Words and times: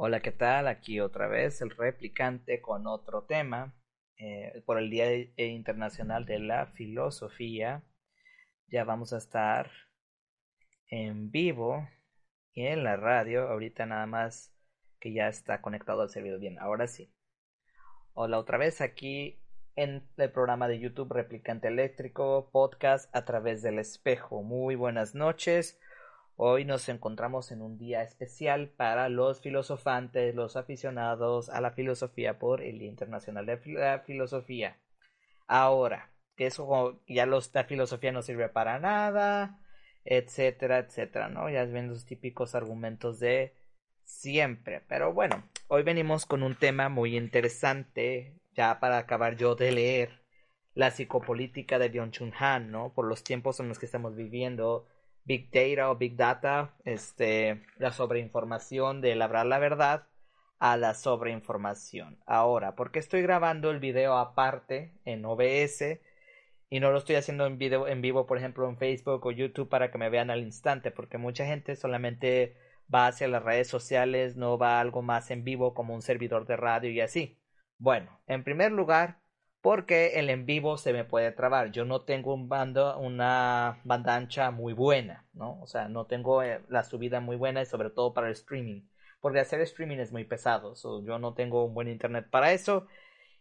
Hola, 0.00 0.20
¿qué 0.20 0.30
tal? 0.30 0.68
Aquí 0.68 1.00
otra 1.00 1.26
vez 1.26 1.60
el 1.60 1.70
replicante 1.70 2.62
con 2.62 2.86
otro 2.86 3.24
tema 3.24 3.74
eh, 4.16 4.62
por 4.64 4.78
el 4.78 4.90
Día 4.90 5.12
Internacional 5.36 6.24
de 6.24 6.38
la 6.38 6.66
Filosofía. 6.66 7.82
Ya 8.68 8.84
vamos 8.84 9.12
a 9.12 9.18
estar 9.18 9.72
en 10.86 11.32
vivo 11.32 11.88
y 12.52 12.66
en 12.66 12.84
la 12.84 12.96
radio. 12.96 13.48
Ahorita 13.48 13.86
nada 13.86 14.06
más 14.06 14.54
que 15.00 15.12
ya 15.12 15.26
está 15.26 15.60
conectado 15.60 16.02
al 16.02 16.10
servidor 16.10 16.38
bien. 16.38 16.60
Ahora 16.60 16.86
sí. 16.86 17.12
Hola 18.12 18.38
otra 18.38 18.56
vez 18.56 18.80
aquí 18.80 19.42
en 19.74 20.08
el 20.16 20.30
programa 20.30 20.68
de 20.68 20.78
YouTube 20.78 21.12
Replicante 21.12 21.66
Eléctrico, 21.66 22.50
podcast 22.52 23.12
a 23.16 23.24
través 23.24 23.62
del 23.62 23.80
espejo. 23.80 24.44
Muy 24.44 24.76
buenas 24.76 25.16
noches. 25.16 25.80
Hoy 26.40 26.64
nos 26.64 26.88
encontramos 26.88 27.50
en 27.50 27.62
un 27.62 27.78
día 27.78 28.04
especial 28.04 28.68
para 28.68 29.08
los 29.08 29.40
filosofantes, 29.40 30.36
los 30.36 30.54
aficionados 30.54 31.48
a 31.48 31.60
la 31.60 31.72
filosofía 31.72 32.38
por 32.38 32.62
el 32.62 32.78
Día 32.78 32.88
Internacional 32.88 33.44
de 33.44 33.58
la 33.74 33.98
Filosofía. 33.98 34.78
Ahora, 35.48 36.12
que 36.36 36.46
eso 36.46 37.02
ya 37.08 37.26
la 37.26 37.64
filosofía 37.64 38.12
no 38.12 38.22
sirve 38.22 38.48
para 38.48 38.78
nada, 38.78 39.58
etcétera, 40.04 40.78
etcétera, 40.78 41.28
¿no? 41.28 41.50
Ya 41.50 41.64
ven 41.64 41.88
los 41.88 42.06
típicos 42.06 42.54
argumentos 42.54 43.18
de 43.18 43.56
siempre. 44.04 44.84
Pero 44.86 45.12
bueno, 45.12 45.42
hoy 45.66 45.82
venimos 45.82 46.24
con 46.24 46.44
un 46.44 46.54
tema 46.54 46.88
muy 46.88 47.16
interesante, 47.16 48.38
ya 48.52 48.78
para 48.78 48.98
acabar 48.98 49.36
yo 49.36 49.56
de 49.56 49.72
leer 49.72 50.22
la 50.74 50.92
psicopolítica 50.92 51.80
de 51.80 51.90
Byung-Chun 51.90 52.32
Han, 52.38 52.70
¿no? 52.70 52.92
Por 52.94 53.06
los 53.08 53.24
tiempos 53.24 53.58
en 53.58 53.66
los 53.66 53.80
que 53.80 53.86
estamos 53.86 54.14
viviendo 54.14 54.86
Big 55.28 55.50
Data 55.50 55.90
o 55.90 55.96
Big 55.96 56.16
Data, 56.16 56.74
este, 56.84 57.62
la 57.76 57.92
sobreinformación 57.92 59.02
de 59.02 59.14
labrar 59.14 59.44
la 59.44 59.58
verdad 59.58 60.06
a 60.58 60.78
la 60.78 60.94
sobreinformación. 60.94 62.18
Ahora, 62.24 62.74
¿por 62.74 62.90
qué 62.90 62.98
estoy 62.98 63.20
grabando 63.20 63.70
el 63.70 63.78
video 63.78 64.16
aparte 64.16 64.94
en 65.04 65.26
OBS 65.26 66.00
y 66.70 66.80
no 66.80 66.90
lo 66.90 66.96
estoy 66.96 67.16
haciendo 67.16 67.44
en 67.44 67.58
video 67.58 67.86
en 67.88 68.00
vivo, 68.00 68.26
por 68.26 68.38
ejemplo, 68.38 68.66
en 68.70 68.78
Facebook 68.78 69.26
o 69.26 69.30
YouTube 69.30 69.68
para 69.68 69.90
que 69.90 69.98
me 69.98 70.08
vean 70.08 70.30
al 70.30 70.40
instante? 70.40 70.90
Porque 70.90 71.18
mucha 71.18 71.44
gente 71.44 71.76
solamente 71.76 72.56
va 72.92 73.06
hacia 73.06 73.28
las 73.28 73.42
redes 73.42 73.68
sociales, 73.68 74.34
no 74.36 74.56
va 74.56 74.80
algo 74.80 75.02
más 75.02 75.30
en 75.30 75.44
vivo 75.44 75.74
como 75.74 75.94
un 75.94 76.00
servidor 76.00 76.46
de 76.46 76.56
radio 76.56 76.90
y 76.90 77.02
así. 77.02 77.38
Bueno, 77.76 78.18
en 78.28 78.44
primer 78.44 78.72
lugar, 78.72 79.18
porque 79.60 80.18
el 80.18 80.30
en 80.30 80.46
vivo 80.46 80.78
se 80.78 80.92
me 80.92 81.04
puede 81.04 81.32
trabar. 81.32 81.72
Yo 81.72 81.84
no 81.84 82.02
tengo 82.02 82.34
un 82.34 82.48
bando, 82.48 82.98
una 82.98 83.80
banda 83.84 84.14
ancha 84.16 84.50
muy 84.50 84.72
buena, 84.72 85.26
¿no? 85.32 85.60
O 85.60 85.66
sea, 85.66 85.88
no 85.88 86.06
tengo 86.06 86.42
eh, 86.42 86.60
la 86.68 86.84
subida 86.84 87.20
muy 87.20 87.36
buena 87.36 87.64
sobre 87.64 87.90
todo 87.90 88.14
para 88.14 88.28
el 88.28 88.34
streaming. 88.34 88.82
Porque 89.20 89.40
hacer 89.40 89.60
streaming 89.60 89.98
es 89.98 90.12
muy 90.12 90.24
pesado. 90.24 90.74
yo 91.04 91.18
no 91.18 91.34
tengo 91.34 91.64
un 91.64 91.74
buen 91.74 91.88
internet 91.88 92.28
para 92.30 92.52
eso. 92.52 92.86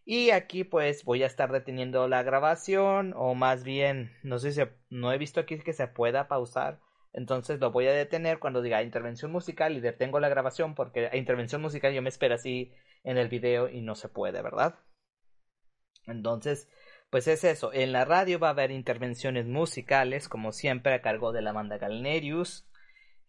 Y 0.06 0.32
aquí 0.32 0.64
pues 0.64 1.04
voy 1.04 1.24
a 1.24 1.28
estar 1.28 1.52
deteniendo 1.52 2.08
la 2.08 2.24
grabación 2.24 3.14
o 3.18 3.36
más 3.36 3.64
bien, 3.64 4.12
no 4.24 4.40
sé 4.40 4.54
si 4.54 4.62
no 4.90 5.12
he 5.12 5.18
visto 5.18 5.42
aquí 5.42 5.60
que 5.60 5.74
se 5.74 5.88
pueda 5.88 6.28
pausar. 6.28 6.80
Entonces 7.14 7.60
lo 7.60 7.72
voy 7.72 7.88
a 7.88 7.94
detener 7.94 8.40
cuando 8.40 8.62
diga 8.62 8.84
intervención 8.84 9.32
musical 9.32 9.76
y 9.76 9.82
detengo 9.82 10.20
la 10.20 10.30
grabación 10.30 10.76
porque 10.76 11.08
a 11.08 11.18
intervención 11.18 11.62
musical 11.62 11.94
yo 11.94 12.02
me 12.02 12.10
espero 12.10 12.36
así 12.36 12.74
en 13.04 13.18
el 13.18 13.28
video 13.28 13.70
y 13.70 13.82
no 13.82 13.96
se 13.96 14.08
puede, 14.10 14.42
¿verdad? 14.42 14.76
Entonces, 16.08 16.68
pues 17.10 17.28
es 17.28 17.44
eso. 17.44 17.72
En 17.74 17.92
la 17.92 18.06
radio 18.06 18.40
va 18.40 18.48
a 18.50 18.52
haber 18.52 18.72
intervenciones 18.72 19.46
musicales, 19.46 20.28
como 20.28 20.52
siempre, 20.52 20.94
a 20.94 21.02
cargo 21.02 21.32
de 21.32 21.42
la 21.42 21.52
banda 21.52 21.78
Galnerius, 21.78 22.68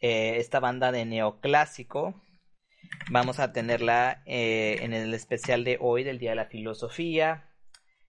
eh, 0.00 0.36
esta 0.38 0.60
banda 0.60 0.92
de 0.92 1.04
neoclásico. 1.04 2.22
Vamos 3.10 3.38
a 3.40 3.52
tenerla 3.52 4.22
eh, 4.26 4.78
en 4.80 4.92
el 4.92 5.12
especial 5.14 5.64
de 5.64 5.78
hoy 5.80 6.04
del 6.04 6.18
Día 6.18 6.30
de 6.30 6.36
la 6.36 6.46
Filosofía. 6.46 7.50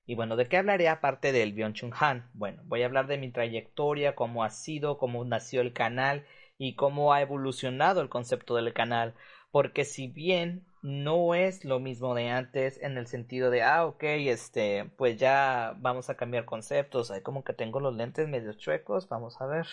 Y 0.06 0.16
bueno, 0.16 0.36
¿de 0.36 0.48
qué 0.48 0.58
hablaré 0.58 0.90
aparte 0.90 1.32
del 1.32 1.54
Byung-Chun 1.54 1.94
Han? 2.00 2.32
Bueno, 2.34 2.64
voy 2.66 2.82
a 2.82 2.86
hablar 2.86 3.08
de 3.08 3.18
mi 3.18 3.32
trayectoria, 3.32 4.16
cómo 4.16 4.44
ha 4.44 4.50
sido, 4.50 4.98
cómo 4.98 5.24
nació 5.24 5.62
el 5.62 5.74
canal 5.74 6.26
y 6.58 6.76
cómo 6.76 7.14
ha 7.14 7.22
evolucionado 7.22 8.02
el 8.02 8.10
concepto 8.10 8.56
del 8.56 8.74
canal. 8.74 9.14
Porque 9.52 9.86
si 9.86 10.08
bien 10.08 10.66
no 10.82 11.36
es 11.36 11.66
lo 11.66 11.80
mismo 11.80 12.16
de 12.16 12.30
antes 12.30 12.82
en 12.82 12.98
el 12.98 13.08
sentido 13.08 13.50
de, 13.50 13.64
ah, 13.64 13.86
ok, 13.86 14.04
este, 14.04 14.86
pues 14.98 15.18
ya 15.18 15.76
vamos 15.80 16.10
a 16.10 16.16
cambiar 16.16 16.46
conceptos. 16.46 17.12
Hay 17.12 17.22
como 17.22 17.44
que 17.44 17.54
tengo 17.54 17.80
los 17.80 17.96
lentes 17.96 18.28
medio 18.28 18.54
chuecos, 18.54 19.10
vamos 19.10 19.42
a 19.42 19.48
ver. 19.48 19.68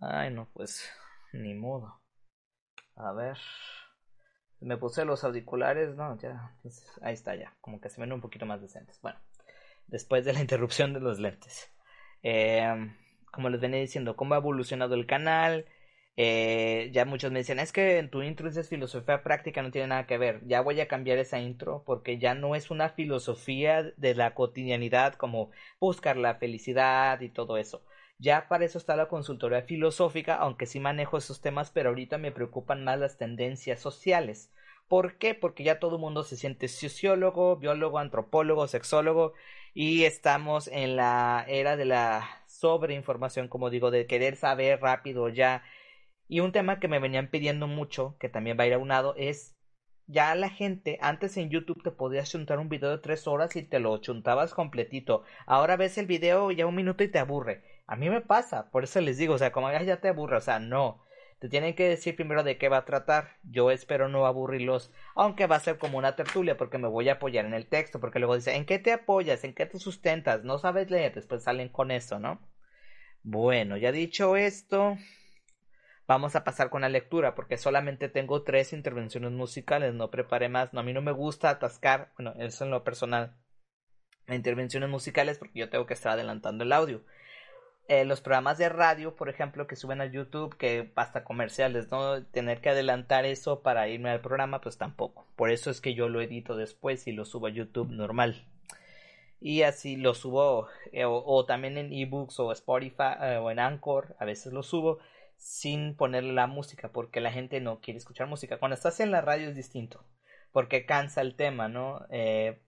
Ay, 0.00 0.32
no, 0.32 0.48
pues, 0.54 0.90
ni 1.32 1.54
modo. 1.54 2.00
A 2.96 3.12
ver. 3.12 3.38
Me 4.60 4.76
puse 4.76 5.04
los 5.04 5.24
auriculares, 5.24 5.96
no, 5.96 6.18
ya, 6.18 6.54
pues, 6.62 6.86
ahí 7.02 7.14
está 7.14 7.34
ya, 7.34 7.56
como 7.62 7.80
que 7.80 7.88
se 7.88 8.00
ven 8.00 8.12
un 8.12 8.20
poquito 8.20 8.44
más 8.44 8.60
decentes. 8.60 9.00
Bueno, 9.00 9.18
después 9.86 10.24
de 10.24 10.32
la 10.34 10.40
interrupción 10.46 10.92
de 10.92 11.00
los 11.00 11.18
lentes. 11.18 11.70
Eh, 12.22 12.94
como 13.32 13.48
les 13.48 13.60
venía 13.60 13.80
diciendo, 13.80 14.16
cómo 14.16 14.34
ha 14.34 14.38
evolucionado 14.38 14.94
el 14.94 15.06
canal, 15.06 15.66
eh, 16.22 16.90
ya 16.92 17.06
muchos 17.06 17.32
me 17.32 17.38
dicen, 17.38 17.58
es 17.58 17.72
que 17.72 17.96
en 17.96 18.10
tu 18.10 18.22
intro 18.22 18.46
dices 18.46 18.68
filosofía 18.68 19.22
práctica, 19.22 19.62
no 19.62 19.70
tiene 19.70 19.86
nada 19.88 20.06
que 20.06 20.18
ver. 20.18 20.46
Ya 20.46 20.60
voy 20.60 20.78
a 20.78 20.86
cambiar 20.86 21.16
esa 21.16 21.40
intro 21.40 21.82
porque 21.86 22.18
ya 22.18 22.34
no 22.34 22.54
es 22.54 22.70
una 22.70 22.90
filosofía 22.90 23.82
de 23.96 24.14
la 24.14 24.34
cotidianidad 24.34 25.14
como 25.14 25.50
buscar 25.78 26.18
la 26.18 26.34
felicidad 26.34 27.18
y 27.22 27.30
todo 27.30 27.56
eso. 27.56 27.82
Ya 28.18 28.48
para 28.48 28.66
eso 28.66 28.76
está 28.76 28.96
la 28.96 29.08
consultoría 29.08 29.62
filosófica, 29.62 30.34
aunque 30.34 30.66
sí 30.66 30.78
manejo 30.78 31.16
esos 31.16 31.40
temas, 31.40 31.70
pero 31.70 31.88
ahorita 31.88 32.18
me 32.18 32.32
preocupan 32.32 32.84
más 32.84 32.98
las 32.98 33.16
tendencias 33.16 33.80
sociales. 33.80 34.52
¿Por 34.88 35.16
qué? 35.16 35.34
Porque 35.34 35.64
ya 35.64 35.78
todo 35.78 35.96
el 35.96 36.02
mundo 36.02 36.22
se 36.22 36.36
siente 36.36 36.68
sociólogo, 36.68 37.56
biólogo, 37.56 37.98
antropólogo, 37.98 38.68
sexólogo 38.68 39.32
y 39.72 40.04
estamos 40.04 40.68
en 40.68 40.96
la 40.96 41.46
era 41.48 41.76
de 41.78 41.86
la 41.86 42.28
sobreinformación, 42.46 43.48
como 43.48 43.70
digo, 43.70 43.90
de 43.90 44.06
querer 44.06 44.36
saber 44.36 44.80
rápido 44.82 45.30
ya 45.30 45.62
y 46.30 46.38
un 46.38 46.52
tema 46.52 46.78
que 46.78 46.86
me 46.86 47.00
venían 47.00 47.28
pidiendo 47.28 47.66
mucho, 47.66 48.16
que 48.20 48.28
también 48.28 48.56
va 48.56 48.62
a 48.62 48.66
ir 48.68 48.74
aunado, 48.74 49.14
es 49.16 49.56
ya 50.06 50.32
la 50.36 50.48
gente, 50.48 50.96
antes 51.02 51.36
en 51.36 51.50
YouTube 51.50 51.82
te 51.82 51.90
podías 51.90 52.30
chuntar 52.30 52.60
un 52.60 52.68
video 52.68 52.90
de 52.90 52.98
tres 52.98 53.26
horas 53.26 53.56
y 53.56 53.64
te 53.64 53.80
lo 53.80 53.98
chuntabas 53.98 54.54
completito. 54.54 55.24
Ahora 55.44 55.76
ves 55.76 55.98
el 55.98 56.06
video 56.06 56.52
ya 56.52 56.66
un 56.66 56.76
minuto 56.76 57.02
y 57.02 57.08
te 57.08 57.18
aburre. 57.18 57.64
A 57.88 57.96
mí 57.96 58.10
me 58.10 58.20
pasa, 58.20 58.70
por 58.70 58.84
eso 58.84 59.00
les 59.00 59.18
digo, 59.18 59.34
o 59.34 59.38
sea, 59.38 59.50
como 59.50 59.72
ya 59.72 60.00
te 60.00 60.06
aburre, 60.08 60.36
o 60.36 60.40
sea, 60.40 60.60
no. 60.60 61.04
Te 61.40 61.48
tienen 61.48 61.74
que 61.74 61.88
decir 61.88 62.14
primero 62.14 62.44
de 62.44 62.58
qué 62.58 62.68
va 62.68 62.78
a 62.78 62.84
tratar. 62.84 63.38
Yo 63.42 63.72
espero 63.72 64.08
no 64.08 64.24
aburrirlos, 64.24 64.92
aunque 65.16 65.48
va 65.48 65.56
a 65.56 65.60
ser 65.60 65.78
como 65.78 65.98
una 65.98 66.14
tertulia, 66.14 66.56
porque 66.56 66.78
me 66.78 66.86
voy 66.86 67.08
a 67.08 67.14
apoyar 67.14 67.44
en 67.44 67.54
el 67.54 67.66
texto, 67.66 67.98
porque 67.98 68.20
luego 68.20 68.36
dice, 68.36 68.54
¿en 68.54 68.66
qué 68.66 68.78
te 68.78 68.92
apoyas? 68.92 69.42
¿En 69.42 69.54
qué 69.54 69.66
te 69.66 69.80
sustentas? 69.80 70.44
No 70.44 70.58
sabes 70.58 70.90
leer, 70.92 71.12
después 71.12 71.42
salen 71.42 71.70
con 71.70 71.90
eso, 71.90 72.20
¿no? 72.20 72.40
Bueno, 73.22 73.76
ya 73.76 73.90
dicho 73.90 74.36
esto, 74.36 74.96
Vamos 76.10 76.34
a 76.34 76.42
pasar 76.42 76.70
con 76.70 76.80
la 76.80 76.88
lectura 76.88 77.36
porque 77.36 77.56
solamente 77.56 78.08
tengo 78.08 78.42
tres 78.42 78.72
intervenciones 78.72 79.30
musicales, 79.30 79.94
no 79.94 80.10
preparé 80.10 80.48
más. 80.48 80.72
No, 80.72 80.80
a 80.80 80.82
mí 80.82 80.92
no 80.92 81.02
me 81.02 81.12
gusta 81.12 81.50
atascar, 81.50 82.10
bueno, 82.18 82.34
eso 82.40 82.64
en 82.64 82.72
lo 82.72 82.82
personal. 82.82 83.36
Intervenciones 84.26 84.90
musicales 84.90 85.38
porque 85.38 85.60
yo 85.60 85.70
tengo 85.70 85.86
que 85.86 85.94
estar 85.94 86.10
adelantando 86.10 86.64
el 86.64 86.72
audio. 86.72 87.04
Eh, 87.86 88.04
los 88.04 88.20
programas 88.20 88.58
de 88.58 88.68
radio, 88.68 89.14
por 89.14 89.28
ejemplo, 89.28 89.68
que 89.68 89.76
suben 89.76 90.00
a 90.00 90.06
YouTube, 90.06 90.56
que 90.56 90.90
basta 90.96 91.22
comerciales, 91.22 91.92
no 91.92 92.24
tener 92.24 92.60
que 92.60 92.70
adelantar 92.70 93.24
eso 93.24 93.62
para 93.62 93.86
irme 93.86 94.10
al 94.10 94.20
programa, 94.20 94.60
pues 94.60 94.78
tampoco. 94.78 95.28
Por 95.36 95.52
eso 95.52 95.70
es 95.70 95.80
que 95.80 95.94
yo 95.94 96.08
lo 96.08 96.20
edito 96.20 96.56
después 96.56 97.06
y 97.06 97.12
lo 97.12 97.24
subo 97.24 97.46
a 97.46 97.50
YouTube 97.50 97.88
normal. 97.88 98.48
Y 99.38 99.62
así 99.62 99.94
lo 99.94 100.14
subo, 100.14 100.66
eh, 100.90 101.04
o, 101.06 101.44
también 101.46 101.78
en 101.78 101.92
ebooks 101.92 102.40
o 102.40 102.50
Spotify 102.50 103.14
eh, 103.22 103.36
o 103.36 103.48
en 103.52 103.60
Anchor, 103.60 104.16
a 104.18 104.24
veces 104.24 104.52
lo 104.52 104.64
subo 104.64 104.98
sin 105.40 105.96
ponerle 105.96 106.34
la 106.34 106.46
música 106.46 106.92
porque 106.92 107.20
la 107.20 107.32
gente 107.32 107.60
no 107.60 107.80
quiere 107.80 107.98
escuchar 107.98 108.28
música. 108.28 108.58
Cuando 108.58 108.74
estás 108.74 109.00
en 109.00 109.10
la 109.10 109.22
radio 109.22 109.48
es 109.48 109.56
distinto 109.56 110.04
porque 110.52 110.84
cansa 110.84 111.22
el 111.22 111.34
tema, 111.34 111.68
¿no? 111.68 112.06
Eh, 112.10 112.62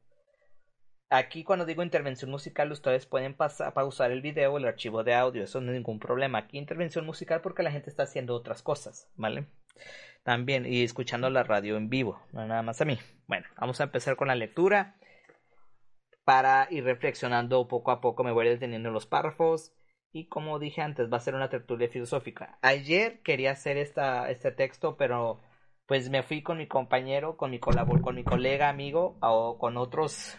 aquí 1.11 1.45
cuando 1.45 1.67
digo 1.67 1.83
intervención 1.83 2.31
musical 2.31 2.73
ustedes 2.73 3.05
pueden 3.05 3.35
pausar 3.35 4.11
el 4.11 4.23
video 4.23 4.57
el 4.57 4.65
archivo 4.65 5.05
de 5.05 5.15
audio, 5.15 5.45
eso 5.45 5.61
no 5.61 5.71
es 5.71 5.77
ningún 5.77 5.99
problema. 5.99 6.39
Aquí 6.39 6.57
intervención 6.57 7.05
musical 7.05 7.43
porque 7.43 7.63
la 7.63 7.71
gente 7.71 7.91
está 7.91 8.05
haciendo 8.05 8.35
otras 8.35 8.63
cosas, 8.63 9.11
¿vale? 9.17 9.47
También 10.25 10.65
y 10.65 10.83
escuchando 10.83 11.29
la 11.29 11.43
radio 11.43 11.77
en 11.77 11.91
vivo, 11.91 12.23
no 12.33 12.47
nada 12.47 12.63
más 12.63 12.81
a 12.81 12.87
mí. 12.87 12.99
Bueno, 13.27 13.47
vamos 13.59 13.81
a 13.81 13.85
empezar 13.85 14.17
con 14.17 14.29
la 14.29 14.35
lectura. 14.35 14.97
Para 16.25 16.69
ir 16.71 16.85
reflexionando 16.85 17.69
poco 17.69 17.91
a 17.91 18.01
poco 18.01 18.25
me 18.25 18.33
voy 18.33 18.49
deteniendo 18.49 18.91
los 18.91 19.07
párrafos 19.07 19.75
y 20.13 20.27
como 20.27 20.59
dije 20.59 20.83
antes, 20.83 21.11
va 21.11 21.17
a 21.17 21.21
ser 21.21 21.35
una 21.35 21.49
tertulia 21.49 21.89
filosófica. 21.89 22.59
Ayer 22.63 23.23
quería 23.23 23.53
hacer 23.53 23.79
esta, 23.79 24.31
este 24.31 24.53
texto, 24.53 24.97
pero 24.97 25.41
pues 25.87 26.11
me 26.11 26.23
fui 26.23 26.43
con 26.43 26.59
mi 26.59 26.67
compañero, 26.67 27.37
con 27.37 27.51
mi 27.51 27.59
colabor, 27.59 28.03
con 28.03 28.15
mi 28.15 28.25
colega, 28.25 28.69
amigo, 28.69 29.19
o 29.21 29.59
con 29.59 29.77
otros 29.77 30.39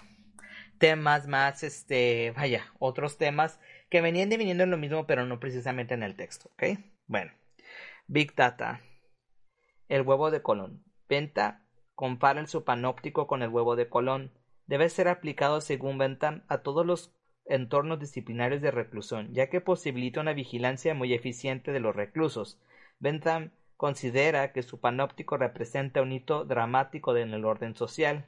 temas 0.77 1.27
más, 1.27 1.63
este, 1.63 2.31
vaya, 2.35 2.65
otros 2.79 3.17
temas 3.17 3.59
que 3.89 4.01
venían 4.01 4.29
diviniendo 4.29 4.63
en 4.63 4.71
lo 4.71 4.77
mismo, 4.77 5.05
pero 5.07 5.25
no 5.25 5.39
precisamente 5.39 5.93
en 5.93 6.03
el 6.03 6.15
texto, 6.15 6.49
¿ok? 6.53 6.79
Bueno, 7.07 7.31
Big 8.07 8.35
Data, 8.35 8.81
el 9.89 10.01
huevo 10.03 10.31
de 10.31 10.41
Colón. 10.41 10.83
Venta 11.07 11.65
compara 11.95 12.39
el 12.39 12.47
supanóptico 12.47 13.27
con 13.27 13.43
el 13.43 13.49
huevo 13.49 13.75
de 13.75 13.89
Colón. 13.89 14.31
Debe 14.65 14.89
ser 14.89 15.07
aplicado, 15.07 15.61
según 15.61 15.97
Bentham, 15.97 16.43
a 16.47 16.59
todos 16.59 16.85
los 16.85 17.13
entornos 17.45 17.99
disciplinarios 17.99 18.61
de 18.61 18.71
reclusión, 18.71 19.33
ya 19.33 19.49
que 19.49 19.61
posibilita 19.61 20.21
una 20.21 20.33
vigilancia 20.33 20.93
muy 20.93 21.13
eficiente 21.13 21.71
de 21.71 21.79
los 21.79 21.95
reclusos. 21.95 22.59
Bentham 22.99 23.51
considera 23.77 24.53
que 24.53 24.63
su 24.63 24.79
panóptico 24.79 25.37
representa 25.37 26.01
un 26.01 26.11
hito 26.11 26.45
dramático 26.45 27.15
en 27.17 27.33
el 27.33 27.45
orden 27.45 27.75
social. 27.75 28.27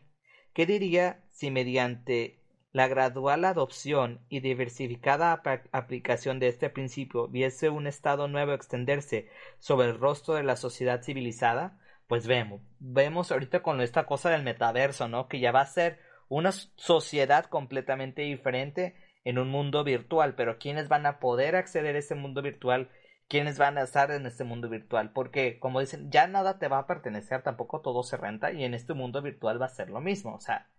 ¿Qué 0.53 0.65
diría 0.65 1.23
si 1.31 1.51
mediante 1.51 2.39
la 2.71 2.89
gradual 2.89 3.45
adopción 3.45 4.19
y 4.27 4.41
diversificada 4.41 5.41
aplicación 5.71 6.39
de 6.39 6.49
este 6.49 6.69
principio 6.69 7.29
viese 7.29 7.69
un 7.69 7.87
estado 7.87 8.27
nuevo 8.27 8.51
extenderse 8.51 9.29
sobre 9.59 9.87
el 9.87 9.97
rostro 9.97 10.33
de 10.33 10.43
la 10.43 10.57
sociedad 10.57 11.01
civilizada? 11.01 11.79
Pues 12.07 12.27
vemos, 12.27 12.61
vemos 12.79 13.31
ahorita 13.31 13.63
con 13.63 13.79
esta 13.79 14.05
cosa 14.05 14.29
del 14.29 14.43
metaverso, 14.43 15.07
¿no? 15.07 15.29
Que 15.29 15.39
ya 15.39 15.53
va 15.53 15.61
a 15.61 15.65
ser 15.65 15.99
una 16.27 16.51
sociedad 16.51 17.45
completamente 17.45 18.23
diferente 18.23 18.95
en 19.25 19.39
un 19.39 19.49
mundo 19.49 19.83
virtual, 19.83 20.35
pero 20.35 20.57
¿quiénes 20.59 20.87
van 20.87 21.05
a 21.05 21.19
poder 21.19 21.55
acceder 21.55 21.95
a 21.95 21.99
ese 21.99 22.15
mundo 22.15 22.41
virtual? 22.41 22.89
¿Quiénes 23.27 23.57
van 23.57 23.77
a 23.77 23.81
estar 23.81 24.11
en 24.11 24.25
este 24.27 24.43
mundo 24.43 24.69
virtual? 24.69 25.11
Porque, 25.11 25.59
como 25.59 25.79
dicen, 25.79 26.11
ya 26.11 26.27
nada 26.27 26.59
te 26.59 26.67
va 26.67 26.77
a 26.79 26.87
pertenecer, 26.87 27.41
tampoco 27.41 27.81
todo 27.81 28.03
se 28.03 28.17
renta, 28.17 28.53
y 28.53 28.63
en 28.63 28.75
este 28.75 28.93
mundo 28.93 29.21
virtual 29.21 29.61
va 29.61 29.65
a 29.65 29.69
ser 29.69 29.89
lo 29.89 29.99
mismo. 29.99 30.35
O 30.35 30.39
sea, 30.39 30.69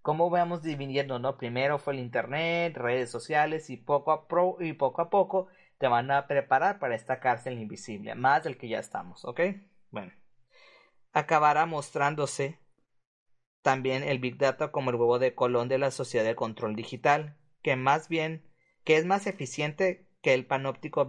¿cómo 0.00 0.30
vamos 0.30 0.62
dividiendo, 0.62 1.18
no? 1.18 1.36
Primero 1.36 1.78
fue 1.78 1.94
el 1.94 1.98
internet, 1.98 2.76
redes 2.76 3.10
sociales, 3.10 3.68
y 3.68 3.76
poco 3.76 4.12
a, 4.12 4.28
pro, 4.28 4.56
y 4.60 4.72
poco, 4.74 5.02
a 5.02 5.10
poco 5.10 5.48
te 5.78 5.88
van 5.88 6.10
a 6.10 6.26
preparar 6.28 6.78
para 6.78 6.94
esta 6.94 7.20
cárcel 7.20 7.58
invisible, 7.58 8.14
más 8.14 8.44
del 8.44 8.58
que 8.58 8.68
ya 8.68 8.78
estamos, 8.78 9.24
¿ok? 9.24 9.40
Bueno, 9.90 10.12
acabará 11.12 11.66
mostrándose 11.66 12.58
también 13.62 14.02
el 14.04 14.18
Big 14.18 14.38
Data 14.38 14.70
como 14.70 14.90
el 14.90 14.96
huevo 14.96 15.18
de 15.18 15.34
colón 15.34 15.68
de 15.68 15.78
la 15.78 15.90
sociedad 15.90 16.24
de 16.24 16.36
control 16.36 16.74
digital, 16.76 17.36
que 17.68 17.76
más 17.76 18.08
bien 18.08 18.42
que 18.82 18.96
es 18.96 19.04
más 19.04 19.26
eficiente 19.26 20.06
que 20.22 20.32
el 20.32 20.46
panóptico 20.46 21.06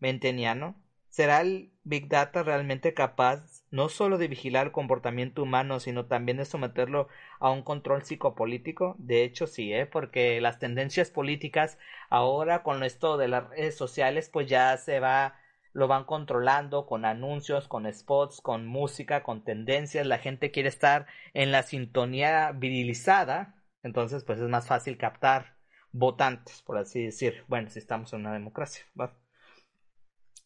menteniano? 0.00 0.74
¿Será 1.10 1.42
el 1.42 1.72
Big 1.84 2.08
Data 2.08 2.42
realmente 2.42 2.92
capaz 2.92 3.62
no 3.70 3.88
solo 3.88 4.18
de 4.18 4.26
vigilar 4.26 4.66
el 4.66 4.72
comportamiento 4.72 5.44
humano, 5.44 5.78
sino 5.78 6.06
también 6.06 6.38
de 6.38 6.44
someterlo 6.44 7.06
a 7.38 7.52
un 7.52 7.62
control 7.62 8.02
psicopolítico? 8.02 8.96
De 8.98 9.22
hecho, 9.22 9.46
sí, 9.46 9.72
¿eh? 9.72 9.86
porque 9.86 10.40
las 10.40 10.58
tendencias 10.58 11.10
políticas 11.10 11.78
ahora 12.10 12.64
con 12.64 12.82
esto 12.82 13.16
de 13.16 13.28
las 13.28 13.48
redes 13.50 13.76
sociales, 13.76 14.28
pues 14.28 14.48
ya 14.48 14.76
se 14.78 14.98
va, 14.98 15.38
lo 15.72 15.86
van 15.86 16.02
controlando 16.02 16.84
con 16.84 17.04
anuncios, 17.04 17.68
con 17.68 17.86
spots, 17.94 18.40
con 18.40 18.66
música, 18.66 19.22
con 19.22 19.44
tendencias. 19.44 20.04
La 20.04 20.18
gente 20.18 20.50
quiere 20.50 20.68
estar 20.68 21.06
en 21.32 21.52
la 21.52 21.62
sintonía 21.62 22.50
virilizada, 22.50 23.54
entonces 23.84 24.24
pues 24.24 24.40
es 24.40 24.48
más 24.48 24.66
fácil 24.66 24.98
captar 24.98 25.61
votantes, 25.92 26.62
por 26.62 26.78
así 26.78 27.04
decir. 27.04 27.44
Bueno, 27.48 27.70
si 27.70 27.78
estamos 27.78 28.12
en 28.12 28.20
una 28.20 28.32
democracia. 28.32 28.84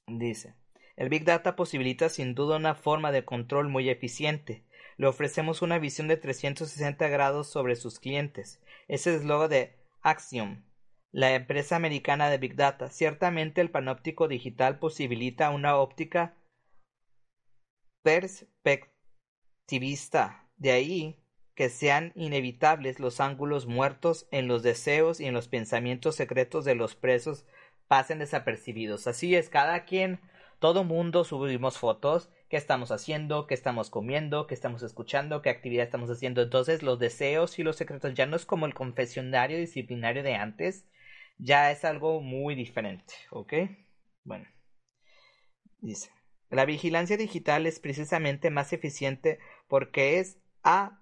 Dice, 0.06 0.54
el 0.96 1.08
Big 1.08 1.24
Data 1.24 1.56
posibilita 1.56 2.08
sin 2.08 2.34
duda 2.34 2.56
una 2.56 2.74
forma 2.74 3.12
de 3.12 3.24
control 3.24 3.68
muy 3.68 3.88
eficiente. 3.88 4.64
Le 4.96 5.06
ofrecemos 5.06 5.62
una 5.62 5.78
visión 5.78 6.08
de 6.08 6.16
360 6.16 7.08
grados 7.08 7.50
sobre 7.50 7.76
sus 7.76 7.98
clientes. 7.98 8.62
Ese 8.88 9.14
es 9.14 9.22
el 9.22 9.28
logo 9.28 9.48
de 9.48 9.76
Axiom, 10.02 10.64
la 11.10 11.34
empresa 11.34 11.76
americana 11.76 12.30
de 12.30 12.38
Big 12.38 12.56
Data. 12.56 12.90
Ciertamente 12.90 13.60
el 13.60 13.70
panóptico 13.70 14.28
digital 14.28 14.78
posibilita 14.78 15.50
una 15.50 15.76
óptica 15.76 16.36
perspectivista. 18.02 20.48
De 20.56 20.70
ahí 20.70 21.25
que 21.56 21.70
sean 21.70 22.12
inevitables 22.14 23.00
los 23.00 23.18
ángulos 23.18 23.66
muertos 23.66 24.28
en 24.30 24.46
los 24.46 24.62
deseos 24.62 25.20
y 25.20 25.24
en 25.24 25.32
los 25.32 25.48
pensamientos 25.48 26.14
secretos 26.14 26.66
de 26.66 26.74
los 26.74 26.94
presos 26.94 27.46
pasen 27.88 28.18
desapercibidos. 28.18 29.06
Así 29.06 29.34
es, 29.34 29.48
cada 29.48 29.84
quien, 29.86 30.20
todo 30.58 30.84
mundo 30.84 31.24
subimos 31.24 31.78
fotos, 31.78 32.28
qué 32.50 32.58
estamos 32.58 32.92
haciendo, 32.92 33.46
qué 33.46 33.54
estamos 33.54 33.88
comiendo, 33.88 34.46
qué 34.46 34.54
estamos 34.54 34.82
escuchando, 34.82 35.40
qué 35.40 35.48
actividad 35.48 35.86
estamos 35.86 36.10
haciendo. 36.10 36.42
Entonces 36.42 36.82
los 36.82 36.98
deseos 36.98 37.58
y 37.58 37.62
los 37.62 37.76
secretos 37.76 38.12
ya 38.12 38.26
no 38.26 38.36
es 38.36 38.44
como 38.44 38.66
el 38.66 38.74
confesionario 38.74 39.56
disciplinario 39.56 40.22
de 40.22 40.34
antes, 40.34 40.84
ya 41.38 41.70
es 41.70 41.86
algo 41.86 42.20
muy 42.20 42.54
diferente, 42.54 43.14
¿ok? 43.30 43.54
Bueno, 44.24 44.46
dice, 45.80 46.10
la 46.50 46.66
vigilancia 46.66 47.16
digital 47.16 47.66
es 47.66 47.80
precisamente 47.80 48.50
más 48.50 48.74
eficiente 48.74 49.38
porque 49.68 50.18
es 50.18 50.38
a 50.62 51.00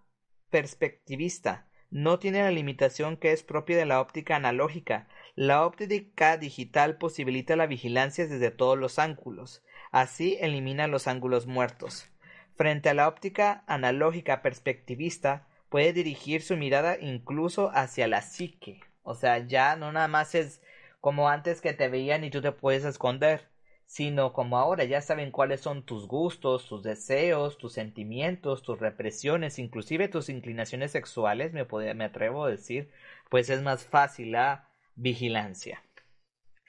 perspectivista. 0.55 1.67
No 1.91 2.21
tiene 2.21 2.41
la 2.41 2.53
limitación 2.53 3.17
que 3.17 3.33
es 3.33 3.43
propia 3.43 3.77
de 3.77 3.87
la 3.87 4.01
óptica 4.01 4.37
analógica. 4.37 5.09
La 5.35 5.67
óptica 5.67 6.37
digital 6.37 6.97
posibilita 6.97 7.56
la 7.56 7.67
vigilancia 7.67 8.29
desde 8.29 8.53
todos 8.53 8.79
los 8.79 9.01
ángulos. 9.01 9.65
Así 9.91 10.39
elimina 10.41 10.87
los 10.87 11.09
ángulos 11.09 11.49
muertos. 11.49 12.09
Frente 12.55 12.89
a 12.89 12.95
la 12.95 13.09
óptica 13.09 13.65
analógica 13.67 14.43
perspectivista, 14.43 15.49
puede 15.71 15.93
dirigir 15.93 16.41
su 16.41 16.57
mirada 16.57 16.99
incluso 17.00 17.73
hacia 17.75 18.07
la 18.07 18.23
psique. 18.23 18.79
O 19.03 19.17
sea, 19.17 19.39
ya 19.39 19.75
no 19.75 19.91
nada 19.91 20.07
más 20.07 20.37
es 20.37 20.62
como 21.00 21.29
antes 21.29 21.61
que 21.61 21.73
te 21.73 21.89
veían 21.89 22.23
y 22.23 22.31
tú 22.31 22.41
te 22.41 22.53
puedes 22.53 22.85
esconder 22.85 23.49
sino 23.87 24.33
como 24.33 24.59
ahora 24.59 24.85
ya 24.85 25.01
saben 25.01 25.31
cuáles 25.31 25.61
son 25.61 25.85
tus 25.85 26.07
gustos, 26.09 26.67
tus 26.67 26.83
deseos, 26.83 27.59
tus 27.59 27.73
sentimientos, 27.75 28.63
tus 28.63 28.79
represiones, 28.79 29.59
inclusive 29.59 30.09
tus 30.09 30.29
inclinaciones 30.29 30.91
sexuales, 30.91 31.53
me, 31.53 31.65
me 31.95 32.05
atrevo 32.05 32.45
a 32.45 32.51
decir, 32.51 32.91
pues 33.31 33.51
es 33.51 33.63
más 33.63 33.85
fácil 33.85 34.33
la 34.33 34.69
vigilancia. 34.97 35.83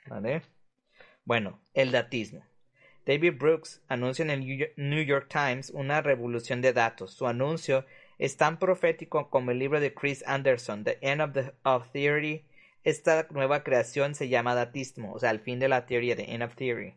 ¿Vale? 0.08 0.44
Bueno, 1.24 1.60
el 1.74 1.92
datismo. 1.92 2.44
David 3.06 3.34
Brooks 3.38 3.84
anuncia 3.88 4.24
en 4.24 4.32
el 4.32 4.74
New 4.78 5.04
York 5.04 5.28
Times 5.30 5.70
una 5.70 6.02
revolución 6.02 6.62
de 6.62 6.74
datos. 6.74 7.14
Su 7.14 7.28
anuncio 7.28 7.86
es 8.18 8.38
tan 8.38 8.58
profético 8.58 9.30
como 9.30 9.52
el 9.52 9.60
libro 9.60 9.80
de 9.80 9.94
Chris 9.94 10.24
Anderson, 10.26 10.84
The 10.84 10.98
End 11.02 11.22
of, 11.22 11.34
the, 11.34 11.54
of 11.64 11.92
Theory. 11.92 12.46
Esta 12.84 13.28
nueva 13.32 13.64
creación 13.64 14.16
se 14.16 14.30
llama 14.30 14.56
datismo, 14.56 15.14
o 15.14 15.20
sea, 15.20 15.32
el 15.32 15.40
fin 15.40 15.60
de 15.60 15.68
la 15.68 15.86
teoría, 15.86 16.16
The 16.16 16.34
End 16.34 16.44
of 16.44 16.56
Theory. 16.56 16.96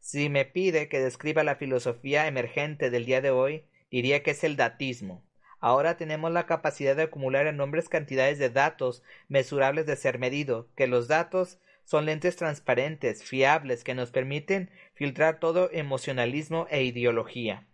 Si 0.00 0.28
me 0.28 0.44
pide 0.44 0.88
que 0.88 1.00
describa 1.00 1.44
la 1.44 1.56
filosofía 1.56 2.26
emergente 2.26 2.90
del 2.90 3.04
día 3.04 3.20
de 3.20 3.30
hoy, 3.30 3.64
diría 3.90 4.22
que 4.22 4.32
es 4.32 4.44
el 4.44 4.56
datismo. 4.56 5.24
Ahora 5.60 5.96
tenemos 5.96 6.30
la 6.30 6.46
capacidad 6.46 6.94
de 6.94 7.02
acumular 7.04 7.46
en 7.46 7.56
nombres 7.56 7.88
cantidades 7.88 8.38
de 8.38 8.48
datos 8.48 9.02
mesurables 9.28 9.86
de 9.86 9.96
ser 9.96 10.18
medido, 10.18 10.68
que 10.76 10.86
los 10.86 11.08
datos 11.08 11.58
son 11.84 12.04
lentes 12.04 12.36
transparentes, 12.36 13.24
fiables, 13.24 13.82
que 13.82 13.94
nos 13.94 14.10
permiten 14.10 14.70
filtrar 14.94 15.40
todo 15.40 15.70
emocionalismo 15.72 16.66
e 16.70 16.84
ideología. 16.84 17.66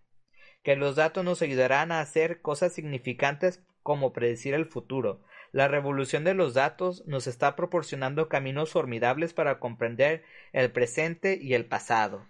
Que 0.62 0.76
los 0.76 0.96
datos 0.96 1.24
nos 1.24 1.42
ayudarán 1.42 1.92
a 1.92 2.00
hacer 2.00 2.40
cosas 2.40 2.72
significantes 2.72 3.62
como 3.82 4.12
predecir 4.12 4.54
el 4.54 4.66
futuro, 4.66 5.22
la 5.54 5.68
revolución 5.68 6.24
de 6.24 6.34
los 6.34 6.52
datos 6.52 7.06
nos 7.06 7.28
está 7.28 7.54
proporcionando 7.54 8.28
caminos 8.28 8.72
formidables 8.72 9.34
para 9.34 9.60
comprender 9.60 10.24
el 10.52 10.72
presente 10.72 11.38
y 11.40 11.54
el 11.54 11.64
pasado. 11.64 12.26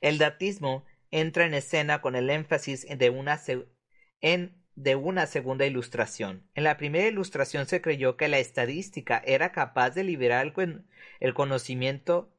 El 0.00 0.18
datismo 0.18 0.84
entra 1.12 1.46
en 1.46 1.54
escena 1.54 2.00
con 2.00 2.16
el 2.16 2.28
énfasis 2.28 2.88
de 2.88 3.10
una, 3.10 3.40
de 4.20 4.96
una 4.96 5.26
segunda 5.26 5.64
ilustración. 5.64 6.42
En 6.56 6.64
la 6.64 6.76
primera 6.76 7.06
ilustración 7.06 7.66
se 7.66 7.80
creyó 7.80 8.16
que 8.16 8.26
la 8.26 8.40
estadística 8.40 9.22
era 9.24 9.52
capaz 9.52 9.90
de 9.90 10.02
liberar 10.02 10.52
el 11.20 11.34
conocimiento 11.34 12.34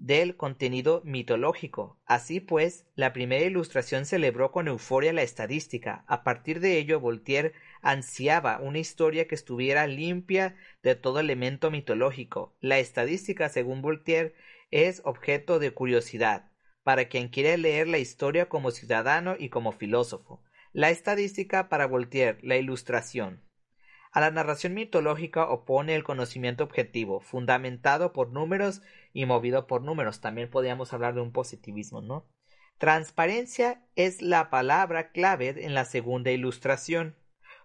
del 0.00 0.34
contenido 0.34 1.02
mitológico. 1.04 1.98
Así 2.06 2.40
pues, 2.40 2.86
la 2.94 3.12
primera 3.12 3.44
ilustración 3.44 4.06
celebró 4.06 4.50
con 4.50 4.66
euforia 4.66 5.12
la 5.12 5.22
estadística. 5.22 6.04
A 6.08 6.24
partir 6.24 6.60
de 6.60 6.78
ello, 6.78 7.00
Voltaire 7.00 7.52
ansiaba 7.82 8.58
una 8.60 8.78
historia 8.78 9.28
que 9.28 9.34
estuviera 9.34 9.86
limpia 9.86 10.56
de 10.82 10.94
todo 10.94 11.20
elemento 11.20 11.70
mitológico. 11.70 12.56
La 12.60 12.78
estadística, 12.78 13.50
según 13.50 13.82
Voltaire, 13.82 14.34
es 14.70 15.02
objeto 15.04 15.58
de 15.58 15.72
curiosidad 15.72 16.50
para 16.82 17.08
quien 17.08 17.28
quiere 17.28 17.58
leer 17.58 17.86
la 17.86 17.98
historia 17.98 18.48
como 18.48 18.70
ciudadano 18.70 19.36
y 19.38 19.50
como 19.50 19.70
filósofo. 19.70 20.42
La 20.72 20.88
estadística 20.88 21.68
para 21.68 21.86
Voltaire, 21.86 22.38
la 22.42 22.56
ilustración. 22.56 23.42
A 24.12 24.20
la 24.20 24.30
narración 24.30 24.74
mitológica 24.74 25.48
opone 25.48 25.94
el 25.94 26.02
conocimiento 26.02 26.64
objetivo, 26.64 27.20
fundamentado 27.20 28.12
por 28.12 28.30
números 28.32 28.82
y 29.12 29.24
movido 29.24 29.66
por 29.66 29.82
números. 29.82 30.20
También 30.20 30.50
podríamos 30.50 30.92
hablar 30.92 31.14
de 31.14 31.20
un 31.20 31.32
positivismo, 31.32 32.00
¿no? 32.00 32.26
Transparencia 32.78 33.84
es 33.94 34.20
la 34.20 34.50
palabra 34.50 35.12
clave 35.12 35.64
en 35.64 35.74
la 35.74 35.84
segunda 35.84 36.32
ilustración. 36.32 37.14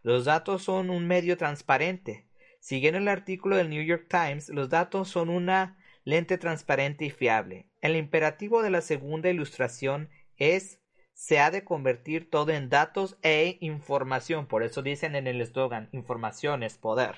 Los 0.03 0.25
datos 0.25 0.63
son 0.63 0.91
un 0.91 1.07
medio 1.07 1.35
transparente. 1.35 2.27
Siguiendo 2.59 2.99
el 2.99 3.07
artículo 3.07 3.55
del 3.55 3.69
New 3.69 3.83
York 3.83 4.07
Times, 4.07 4.49
los 4.49 4.69
datos 4.69 5.09
son 5.09 5.29
una 5.29 5.79
lente 6.03 6.37
transparente 6.37 7.05
y 7.05 7.09
fiable. 7.09 7.69
El 7.81 7.95
imperativo 7.95 8.61
de 8.61 8.69
la 8.69 8.81
segunda 8.81 9.29
ilustración 9.29 10.09
es 10.37 10.79
se 11.15 11.39
ha 11.39 11.49
de 11.49 11.63
convertir 11.63 12.29
todo 12.29 12.51
en 12.51 12.69
datos 12.69 13.17
e 13.23 13.57
información. 13.61 14.47
Por 14.47 14.63
eso 14.63 14.81
dicen 14.83 15.15
en 15.15 15.27
el 15.27 15.41
eslogan, 15.41 15.89
información 15.93 16.61
es 16.61 16.77
poder. 16.77 17.15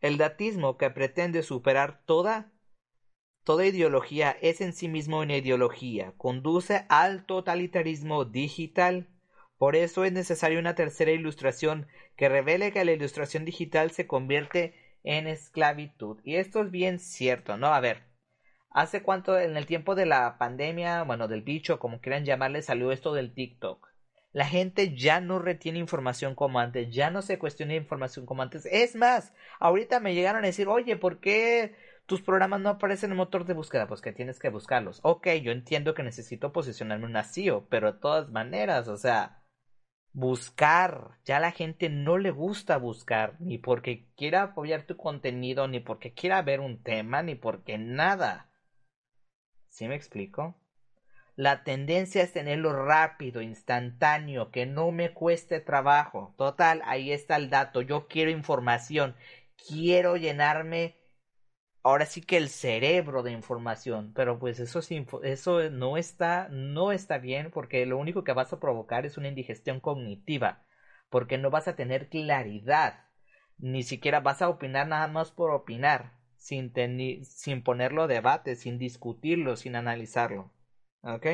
El 0.00 0.18
datismo 0.18 0.76
que 0.76 0.90
pretende 0.90 1.42
superar 1.42 2.02
toda, 2.04 2.52
toda 3.44 3.66
ideología 3.66 4.36
es 4.42 4.60
en 4.60 4.72
sí 4.72 4.88
mismo 4.88 5.20
una 5.20 5.36
ideología, 5.36 6.12
conduce 6.16 6.84
al 6.88 7.24
totalitarismo 7.24 8.24
digital. 8.24 9.08
Por 9.58 9.76
eso 9.76 10.04
es 10.04 10.12
necesaria 10.12 10.58
una 10.58 10.74
tercera 10.74 11.12
ilustración 11.12 11.86
que 12.16 12.28
revele 12.28 12.72
que 12.72 12.84
la 12.84 12.92
ilustración 12.92 13.44
digital 13.44 13.92
se 13.92 14.06
convierte 14.08 14.74
en 15.04 15.28
esclavitud. 15.28 16.18
Y 16.24 16.34
esto 16.34 16.62
es 16.62 16.70
bien 16.70 16.98
cierto, 16.98 17.56
¿no? 17.56 17.68
A 17.68 17.80
ver, 17.80 18.02
¿hace 18.76 19.02
cuánto 19.02 19.38
en 19.38 19.56
el 19.56 19.64
tiempo 19.64 19.94
de 19.94 20.04
la 20.04 20.36
pandemia, 20.36 21.02
bueno, 21.02 21.28
del 21.28 21.40
bicho, 21.40 21.78
como 21.78 22.00
quieran 22.02 22.26
llamarle, 22.26 22.60
salió 22.60 22.92
esto 22.92 23.14
del 23.14 23.32
TikTok? 23.32 23.88
La 24.32 24.44
gente 24.44 24.94
ya 24.94 25.22
no 25.22 25.38
retiene 25.38 25.78
información 25.78 26.34
como 26.34 26.60
antes, 26.60 26.94
ya 26.94 27.10
no 27.10 27.22
se 27.22 27.38
cuestiona 27.38 27.74
información 27.74 28.26
como 28.26 28.42
antes. 28.42 28.66
Es 28.66 28.94
más, 28.94 29.32
ahorita 29.60 29.98
me 29.98 30.14
llegaron 30.14 30.44
a 30.44 30.48
decir, 30.48 30.68
oye, 30.68 30.96
¿por 30.96 31.20
qué 31.20 31.74
tus 32.04 32.20
programas 32.20 32.60
no 32.60 32.68
aparecen 32.68 33.08
en 33.08 33.12
el 33.12 33.16
motor 33.16 33.46
de 33.46 33.54
búsqueda? 33.54 33.88
Pues 33.88 34.02
que 34.02 34.12
tienes 34.12 34.38
que 34.38 34.50
buscarlos. 34.50 35.00
Ok, 35.02 35.26
yo 35.42 35.52
entiendo 35.52 35.94
que 35.94 36.02
necesito 36.02 36.52
posicionarme 36.52 37.06
en 37.06 37.12
un 37.12 37.16
SEO, 37.16 37.66
pero 37.70 37.94
de 37.94 37.98
todas 37.98 38.28
maneras, 38.28 38.88
o 38.88 38.98
sea, 38.98 39.42
buscar. 40.12 41.18
Ya 41.24 41.40
la 41.40 41.50
gente 41.50 41.88
no 41.88 42.18
le 42.18 42.30
gusta 42.30 42.76
buscar, 42.76 43.40
ni 43.40 43.56
porque 43.56 44.10
quiera 44.18 44.42
apoyar 44.42 44.82
tu 44.82 44.98
contenido, 44.98 45.66
ni 45.66 45.80
porque 45.80 46.12
quiera 46.12 46.42
ver 46.42 46.60
un 46.60 46.82
tema, 46.82 47.22
ni 47.22 47.36
porque 47.36 47.78
nada. 47.78 48.50
¿Sí 49.76 49.88
me 49.88 49.94
explico? 49.94 50.56
La 51.34 51.62
tendencia 51.62 52.22
es 52.22 52.32
tenerlo 52.32 52.72
rápido, 52.72 53.42
instantáneo, 53.42 54.50
que 54.50 54.64
no 54.64 54.90
me 54.90 55.12
cueste 55.12 55.60
trabajo. 55.60 56.34
Total, 56.38 56.80
ahí 56.86 57.12
está 57.12 57.36
el 57.36 57.50
dato. 57.50 57.82
Yo 57.82 58.08
quiero 58.08 58.30
información. 58.30 59.14
Quiero 59.68 60.16
llenarme 60.16 60.96
ahora 61.82 62.06
sí 62.06 62.22
que 62.22 62.38
el 62.38 62.48
cerebro 62.48 63.22
de 63.22 63.32
información, 63.32 64.14
pero 64.14 64.38
pues 64.38 64.60
eso, 64.60 64.80
eso 65.22 65.68
no, 65.68 65.98
está, 65.98 66.48
no 66.50 66.90
está 66.90 67.18
bien 67.18 67.50
porque 67.50 67.84
lo 67.84 67.98
único 67.98 68.24
que 68.24 68.32
vas 68.32 68.54
a 68.54 68.60
provocar 68.60 69.04
es 69.04 69.18
una 69.18 69.28
indigestión 69.28 69.80
cognitiva, 69.80 70.64
porque 71.10 71.36
no 71.36 71.50
vas 71.50 71.68
a 71.68 71.76
tener 71.76 72.08
claridad, 72.08 73.04
ni 73.58 73.82
siquiera 73.82 74.20
vas 74.20 74.40
a 74.40 74.48
opinar 74.48 74.88
nada 74.88 75.06
más 75.08 75.32
por 75.32 75.50
opinar, 75.50 76.15
sin, 76.46 77.62
ponerlo 77.62 78.04
a 78.04 78.06
debate, 78.06 78.54
sin 78.54 78.78
discutirlo, 78.78 79.56
sin 79.56 79.74
analizarlo. 79.74 80.52
¿Ok? 81.02 81.26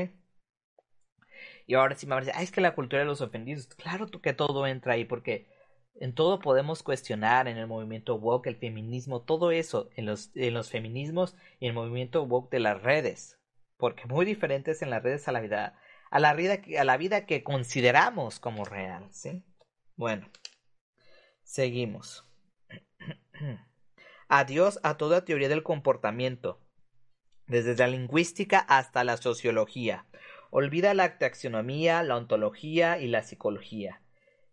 Y 1.66 1.74
ahora 1.74 1.96
sí 1.96 2.06
me 2.06 2.16
decir, 2.16 2.32
ah, 2.34 2.42
es 2.42 2.50
que 2.50 2.60
la 2.60 2.74
cultura 2.74 3.00
de 3.00 3.06
los 3.06 3.20
ofendidos, 3.20 3.66
claro 3.66 4.06
que 4.06 4.32
todo 4.32 4.66
entra 4.66 4.94
ahí, 4.94 5.04
porque 5.04 5.48
en 5.96 6.14
todo 6.14 6.40
podemos 6.40 6.82
cuestionar 6.82 7.46
en 7.46 7.58
el 7.58 7.66
movimiento 7.66 8.16
woke, 8.16 8.46
el 8.46 8.56
feminismo, 8.56 9.22
todo 9.22 9.50
eso, 9.52 9.90
en 9.96 10.06
los, 10.06 10.30
en 10.34 10.54
los 10.54 10.70
feminismos 10.70 11.36
y 11.60 11.66
el 11.66 11.74
movimiento 11.74 12.22
woke 12.24 12.50
de 12.50 12.60
las 12.60 12.82
redes, 12.82 13.38
porque 13.76 14.06
muy 14.06 14.24
diferentes 14.24 14.82
en 14.82 14.90
las 14.90 15.02
redes 15.02 15.28
a 15.28 15.32
la 15.32 15.40
vida, 15.40 15.78
a 16.10 16.20
la 16.20 16.34
vida, 16.34 16.62
a 16.78 16.84
la 16.84 16.96
vida 16.96 17.26
que 17.26 17.42
consideramos 17.42 18.40
como 18.40 18.64
real, 18.64 19.08
¿sí? 19.12 19.44
Bueno, 19.96 20.28
seguimos. 21.42 22.26
Adiós 24.34 24.80
a 24.82 24.96
toda 24.96 25.26
teoría 25.26 25.50
del 25.50 25.62
comportamiento 25.62 26.58
desde 27.46 27.76
la 27.76 27.86
lingüística 27.86 28.60
hasta 28.60 29.04
la 29.04 29.18
sociología. 29.18 30.06
Olvida 30.50 30.94
la 30.94 31.18
taxonomía, 31.18 32.02
la 32.02 32.16
ontología 32.16 32.98
y 32.98 33.08
la 33.08 33.24
psicología. 33.24 34.00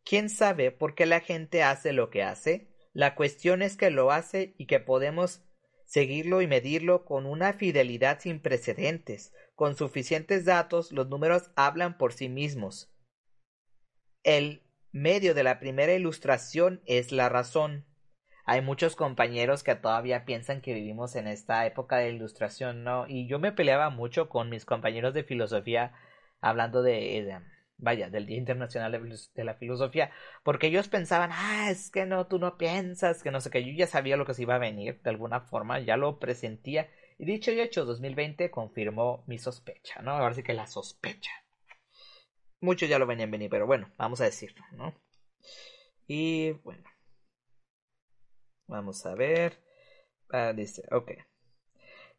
¿Quién 0.03 0.29
sabe 0.29 0.71
por 0.71 0.95
qué 0.95 1.05
la 1.05 1.21
gente 1.21 1.63
hace 1.63 1.93
lo 1.93 2.09
que 2.09 2.23
hace? 2.23 2.67
La 2.91 3.15
cuestión 3.15 3.61
es 3.61 3.77
que 3.77 3.89
lo 3.89 4.11
hace 4.11 4.53
y 4.57 4.65
que 4.65 4.81
podemos 4.81 5.43
seguirlo 5.85 6.41
y 6.41 6.47
medirlo 6.47 7.05
con 7.05 7.25
una 7.25 7.53
fidelidad 7.53 8.19
sin 8.19 8.41
precedentes. 8.41 9.31
Con 9.55 9.77
suficientes 9.77 10.43
datos, 10.43 10.91
los 10.91 11.07
números 11.07 11.51
hablan 11.55 11.97
por 11.97 12.11
sí 12.11 12.27
mismos. 12.27 12.91
El 14.23 14.61
medio 14.91 15.33
de 15.33 15.43
la 15.43 15.57
primera 15.57 15.93
ilustración 15.93 16.81
es 16.85 17.13
la 17.13 17.29
razón. 17.29 17.85
Hay 18.49 18.61
muchos 18.61 18.95
compañeros 18.95 19.61
que 19.61 19.75
todavía 19.75 20.25
piensan 20.25 20.61
que 20.61 20.73
vivimos 20.73 21.15
en 21.15 21.27
esta 21.27 21.67
época 21.67 21.97
de 21.97 22.09
ilustración, 22.09 22.83
¿no? 22.83 23.05
Y 23.07 23.27
yo 23.27 23.37
me 23.37 23.51
peleaba 23.51 23.91
mucho 23.91 24.27
con 24.27 24.49
mis 24.49 24.65
compañeros 24.65 25.13
de 25.13 25.23
filosofía 25.23 25.93
hablando 26.41 26.81
de, 26.81 27.43
vaya, 27.77 28.09
del 28.09 28.25
Día 28.25 28.37
Internacional 28.37 28.91
de, 28.91 29.43
la 29.43 29.53
Filosofía, 29.53 30.09
porque 30.41 30.65
ellos 30.65 30.87
pensaban, 30.87 31.29
ah, 31.31 31.69
es 31.69 31.91
que 31.91 32.07
no, 32.07 32.25
tú 32.25 32.39
no 32.39 32.57
piensas, 32.57 33.21
que 33.21 33.29
no 33.29 33.39
sé 33.39 33.51
qué, 33.51 33.63
yo 33.63 33.71
ya 33.71 33.85
sabía 33.85 34.17
lo 34.17 34.25
que 34.25 34.33
se 34.33 34.41
iba 34.41 34.55
a 34.55 34.57
venir, 34.57 34.99
de 35.03 35.11
alguna 35.11 35.41
forma, 35.41 35.79
ya 35.81 35.95
lo 35.95 36.17
presentía, 36.17 36.89
y 37.19 37.25
dicho 37.25 37.51
y 37.51 37.59
hecho, 37.59 37.85
2020 37.85 38.49
confirmó 38.49 39.23
mi 39.27 39.37
sospecha, 39.37 40.01
¿no? 40.01 40.13
Ahora 40.13 40.33
sí 40.33 40.41
que 40.41 40.53
la 40.55 40.65
sospecha. 40.65 41.31
Muchos 42.61 42.89
ya 42.89 42.97
lo 42.97 43.05
venían 43.05 43.29
venir, 43.29 43.51
pero 43.51 43.67
bueno, 43.67 43.91
vamos 43.95 44.21
a 44.21 44.25
decirlo, 44.25 44.63
¿no? 44.71 44.95
Y 46.07 46.53
bueno. 46.63 46.83
Vamos 48.69 49.03
a 49.07 49.15
ver. 49.15 49.59
Ah, 50.29 50.53
dice, 50.55 50.83
ok. 50.91 51.11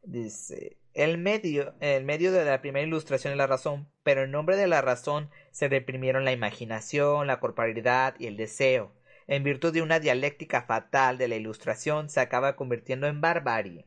Dice, 0.03 0.79
el 0.95 1.17
medio, 1.19 1.75
el 1.81 2.05
medio 2.05 2.33
de 2.33 2.45
la 2.45 2.61
primera 2.61 2.87
ilustración 2.87 3.33
es 3.33 3.37
la 3.39 3.47
razón, 3.47 3.89
pero 4.03 4.25
en 4.25 4.33
nombre 4.33 4.57
de 4.57 4.67
la 4.67 4.83
razón 4.83 5.31
se 5.53 5.69
reprimieron 5.69 6.25
la 6.25 6.33
imaginación, 6.33 7.29
la 7.29 7.39
corporalidad 7.39 8.17
y 8.19 8.27
el 8.27 8.37
deseo. 8.37 8.93
En 9.29 9.45
virtud 9.45 9.73
de 9.73 9.83
una 9.83 10.01
dialéctica 10.01 10.63
fatal 10.63 11.19
de 11.19 11.29
la 11.29 11.37
ilustración 11.37 12.11
se 12.11 12.19
acaba 12.19 12.57
convirtiendo 12.57 13.07
en 13.07 13.21
barbarie. 13.21 13.87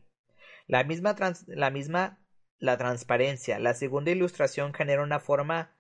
La 0.66 0.86
misma, 0.86 1.16
la 1.48 1.70
misma 1.70 2.24
la 2.60 2.78
transparencia. 2.78 3.60
La 3.60 3.74
segunda 3.74 4.12
ilustración 4.12 4.74
genera 4.74 5.04
una 5.04 5.20
forma, 5.20 5.76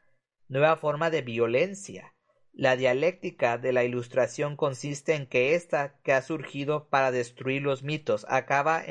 nueva 0.49 0.75
forma 0.75 1.09
de 1.09 1.21
violencia. 1.21 2.12
La 2.53 2.75
dialéctica 2.75 3.57
de 3.57 3.73
la 3.73 3.83
Ilustración 3.83 4.55
consiste 4.55 5.15
en 5.15 5.25
que 5.25 5.55
ésta, 5.55 5.95
que 6.03 6.13
ha 6.13 6.21
surgido 6.21 6.87
para 6.87 7.11
destruir 7.11 7.63
los 7.63 7.81
mitos, 7.81 8.27
acaba 8.29 8.83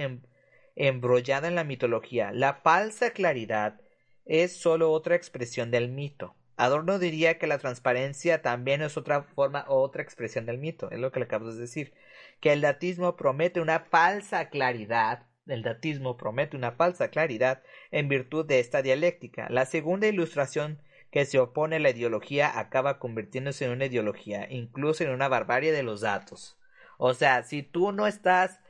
embrollada 0.75 1.47
en 1.47 1.55
la 1.55 1.63
mitología. 1.63 2.33
La 2.33 2.55
falsa 2.55 3.11
claridad 3.11 3.81
es 4.25 4.57
sólo 4.57 4.91
otra 4.91 5.15
expresión 5.15 5.71
del 5.71 5.89
mito. 5.89 6.35
Adorno 6.57 6.99
diría 6.99 7.39
que 7.39 7.47
la 7.47 7.59
transparencia 7.59 8.43
también 8.43 8.83
es 8.83 8.97
otra 8.97 9.23
forma 9.23 9.65
o 9.69 9.81
otra 9.81 10.03
expresión 10.03 10.45
del 10.45 10.59
mito, 10.59 10.91
es 10.91 10.99
lo 10.99 11.13
que 11.13 11.21
le 11.21 11.27
acabo 11.27 11.51
de 11.51 11.61
decir, 11.61 11.93
que 12.41 12.53
el 12.53 12.61
datismo 12.61 13.17
promete 13.17 13.61
una 13.61 13.81
falsa 13.81 14.49
claridad, 14.51 15.27
el 15.47 15.63
datismo 15.63 16.17
promete 16.17 16.57
una 16.57 16.73
falsa 16.73 17.09
claridad 17.09 17.63
en 17.91 18.09
virtud 18.09 18.45
de 18.45 18.59
esta 18.59 18.83
dialéctica. 18.83 19.49
La 19.51 19.67
segunda 19.67 20.09
ilustración 20.09 20.81
que 21.13 21.27
se 21.27 21.39
opone 21.39 21.77
a 21.77 21.79
la 21.79 21.91
ideología 21.91 22.59
acaba 22.59 22.99
convirtiéndose 22.99 23.67
en 23.67 23.73
una 23.73 23.85
ideología, 23.85 24.47
incluso 24.51 25.05
en 25.05 25.11
una 25.11 25.29
barbarie 25.29 25.71
de 25.71 25.83
los 25.83 26.01
datos. 26.01 26.59
O 26.97 27.13
sea, 27.13 27.43
si 27.43 27.63
tú 27.63 27.93
no 27.93 28.07
estás 28.07 28.61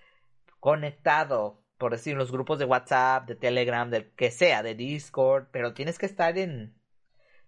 conectado, 0.59 1.63
por 1.79 1.93
decir, 1.93 2.15
en 2.15 2.19
los 2.19 2.33
grupos 2.33 2.59
de 2.59 2.65
WhatsApp, 2.65 3.29
de 3.29 3.37
Telegram, 3.37 3.89
del 3.89 4.11
que 4.15 4.33
sea, 4.33 4.65
de 4.65 4.75
Discord, 4.75 5.47
pero 5.53 5.73
tienes 5.73 5.99
que 5.99 6.07
estar 6.07 6.37
en... 6.37 6.75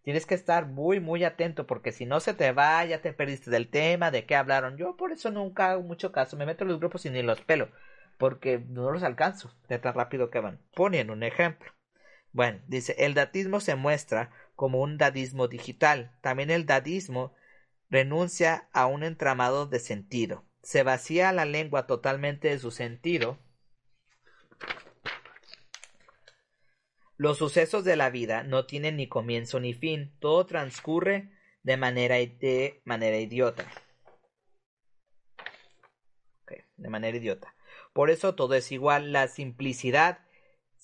Tienes 0.03 0.27
que 0.27 0.35
estar 0.35 0.67
muy, 0.67 1.01
muy 1.01 1.25
atento 1.25 1.67
porque 1.67 1.91
si 1.91 2.07
no 2.07 2.21
se 2.21 2.35
te 2.35 2.53
va, 2.53 2.85
ya 2.85 3.01
te 3.01 3.13
perdiste 3.13 3.51
del 3.51 3.71
tema, 3.71 4.11
de 4.11 4.27
qué 4.27 4.37
hablaron. 4.37 4.77
Yo 4.77 4.97
por 4.97 5.13
eso 5.13 5.31
nunca 5.31 5.71
hago 5.71 5.83
mucho 5.83 6.13
caso, 6.13 6.37
me 6.37 6.47
meto 6.47 6.63
en 6.63 6.69
los 6.69 6.79
grupos 6.79 7.05
y 7.07 7.11
ni 7.11 7.23
los 7.23 7.41
pelo, 7.41 7.69
porque 8.19 8.59
no 8.69 8.93
los 8.93 9.03
alcanzo 9.03 9.51
de 9.69 9.79
tan 9.79 9.95
rápido 9.95 10.31
que 10.31 10.41
van. 10.41 10.61
Ponen 10.75 11.11
un 11.11 11.23
ejemplo. 11.23 11.73
Bueno, 12.35 12.61
dice, 12.67 12.97
el 12.99 13.15
datismo 13.15 13.61
se 13.61 13.77
muestra 13.77 14.33
como 14.57 14.83
un 14.83 14.99
dadismo 14.99 15.47
digital. 15.47 16.19
También 16.21 16.51
el 16.51 16.67
dadismo 16.67 17.33
renuncia 17.89 18.69
a 18.73 18.87
un 18.87 19.05
entramado 19.05 19.67
de 19.67 19.79
sentido. 19.79 20.45
Se 20.61 20.83
vacía 20.83 21.33
la 21.33 21.45
lengua 21.45 21.87
totalmente 21.87 22.49
de 22.49 22.59
su 22.59 22.73
sentido. 22.73 23.39
Los 27.17 27.39
sucesos 27.39 27.85
de 27.85 27.95
la 27.95 28.11
vida 28.11 28.43
no 28.43 28.67
tienen 28.67 28.97
ni 28.97 29.09
comienzo 29.09 29.61
ni 29.61 29.73
fin. 29.73 30.17
Todo 30.19 30.45
transcurre 30.45 31.31
de 31.63 31.77
manera, 31.77 32.17
de 32.17 32.83
manera 32.85 33.17
idiota. 33.17 33.65
de 36.77 36.91
manera 36.91 37.17
idiota. 37.17 37.55
Por 37.93 38.11
eso 38.11 38.35
todo 38.35 38.55
es 38.55 38.73
igual. 38.73 39.13
La 39.13 39.29
simplicidad 39.29 40.24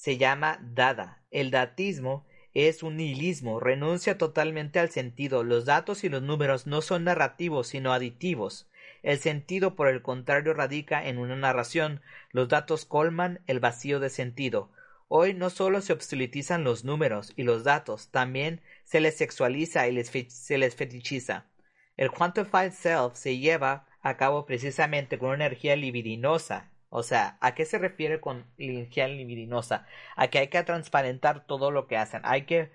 se 0.00 0.16
llama 0.16 0.58
dada. 0.62 1.20
El 1.30 1.50
datismo 1.50 2.24
es 2.54 2.82
un 2.82 2.96
nihilismo, 2.96 3.60
renuncia 3.60 4.16
totalmente 4.16 4.78
al 4.78 4.88
sentido. 4.88 5.44
Los 5.44 5.66
datos 5.66 6.04
y 6.04 6.08
los 6.08 6.22
números 6.22 6.66
no 6.66 6.80
son 6.80 7.04
narrativos, 7.04 7.66
sino 7.66 7.92
aditivos. 7.92 8.66
El 9.02 9.18
sentido, 9.18 9.76
por 9.76 9.88
el 9.88 10.00
contrario, 10.00 10.54
radica 10.54 11.06
en 11.06 11.18
una 11.18 11.36
narración. 11.36 12.00
Los 12.30 12.48
datos 12.48 12.86
colman 12.86 13.40
el 13.46 13.60
vacío 13.60 14.00
de 14.00 14.08
sentido. 14.08 14.70
Hoy 15.08 15.34
no 15.34 15.50
solo 15.50 15.82
se 15.82 15.92
obsoletizan 15.92 16.64
los 16.64 16.82
números 16.82 17.34
y 17.36 17.42
los 17.42 17.62
datos, 17.62 18.08
también 18.10 18.62
se 18.84 19.00
les 19.00 19.18
sexualiza 19.18 19.86
y 19.86 20.02
se 20.02 20.56
les 20.56 20.74
fetichiza. 20.76 21.50
El 21.98 22.10
quantified 22.10 22.72
self 22.72 23.16
se 23.16 23.36
lleva 23.36 23.86
a 24.00 24.16
cabo 24.16 24.46
precisamente 24.46 25.18
con 25.18 25.28
una 25.28 25.44
energía 25.44 25.76
libidinosa. 25.76 26.70
O 26.90 27.04
sea, 27.04 27.38
¿a 27.40 27.54
qué 27.54 27.64
se 27.64 27.78
refiere 27.78 28.20
con 28.20 28.52
energía 28.58 29.06
libidinosa? 29.06 29.86
A 30.16 30.28
que 30.28 30.38
hay 30.40 30.48
que 30.48 30.62
transparentar 30.64 31.46
todo 31.46 31.70
lo 31.70 31.86
que 31.86 31.96
hacen. 31.96 32.20
Hay 32.24 32.46
que, 32.46 32.72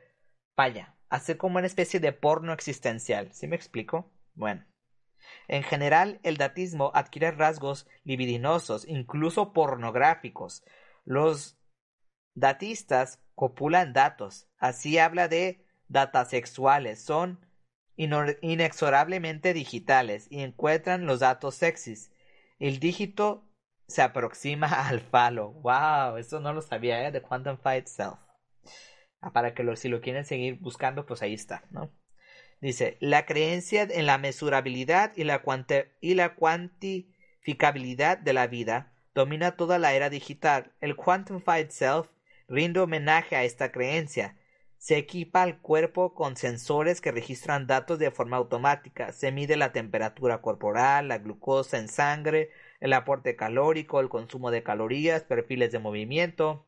vaya, 0.57 0.95
hacer 1.09 1.37
como 1.37 1.57
una 1.57 1.67
especie 1.67 1.99
de 1.99 2.13
porno 2.13 2.53
existencial. 2.53 3.33
¿Sí 3.33 3.47
me 3.47 3.57
explico? 3.57 4.11
Bueno. 4.33 4.65
En 5.47 5.63
general, 5.63 6.19
el 6.23 6.37
datismo 6.37 6.91
adquiere 6.93 7.31
rasgos 7.31 7.87
libidinosos, 8.03 8.87
incluso 8.87 9.53
pornográficos. 9.53 10.63
Los 11.03 11.57
datistas 12.35 13.21
copulan 13.33 13.91
datos. 13.91 14.47
Así 14.57 14.97
habla 14.97 15.27
de 15.27 15.65
datasexuales. 15.89 17.03
Son 17.03 17.45
inexorablemente 17.97 19.53
digitales 19.53 20.27
y 20.29 20.41
encuentran 20.41 21.05
los 21.05 21.19
datos 21.19 21.55
sexys. 21.55 22.11
El 22.59 22.79
dígito 22.79 23.44
se 23.87 24.01
aproxima 24.01 24.67
al 24.87 25.01
falo. 25.01 25.51
Wow, 25.51 26.17
eso 26.17 26.39
no 26.39 26.53
lo 26.53 26.61
sabía, 26.61 27.07
¿eh? 27.07 27.11
De 27.11 27.21
Quantified 27.21 27.85
Self. 27.85 28.19
Ah, 29.21 29.31
para 29.31 29.53
que 29.53 29.63
lo, 29.63 29.75
si 29.75 29.89
lo 29.89 30.01
quieren 30.01 30.25
seguir 30.25 30.59
buscando, 30.59 31.05
pues 31.05 31.21
ahí 31.21 31.33
está, 31.33 31.63
¿no? 31.71 31.91
Dice, 32.61 32.97
la 32.99 33.25
creencia 33.25 33.83
en 33.83 34.05
la 34.05 34.17
mesurabilidad 34.17 35.11
y 35.15 35.23
la, 35.23 35.41
y 36.01 36.13
la 36.13 36.35
cuantificabilidad 36.35 38.17
de 38.17 38.33
la 38.33 38.47
vida 38.47 38.93
domina 39.13 39.55
toda 39.55 39.77
la 39.77 39.93
era 39.93 40.09
digital. 40.09 40.73
El 40.81 40.95
Quantified 40.95 41.69
Self 41.69 42.07
rinde 42.47 42.79
homenaje 42.79 43.35
a 43.35 43.43
esta 43.43 43.71
creencia 43.71 44.37
se 44.77 44.97
equipa 44.97 45.41
al 45.41 45.61
cuerpo 45.61 46.13
con 46.13 46.37
sensores 46.37 47.01
que 47.01 47.11
registran 47.11 47.65
datos 47.65 47.97
de 47.97 48.11
forma 48.11 48.37
automática. 48.37 49.11
Se 49.13 49.31
mide 49.31 49.57
la 49.57 49.71
temperatura 49.71 50.41
corporal, 50.41 51.07
la 51.07 51.17
glucosa 51.17 51.79
en 51.79 51.87
sangre, 51.87 52.51
el 52.85 52.93
aporte 52.93 53.35
calórico, 53.35 53.99
el 53.99 54.09
consumo 54.09 54.51
de 54.51 54.63
calorías, 54.63 55.23
perfiles 55.23 55.71
de 55.71 55.79
movimiento. 55.79 56.67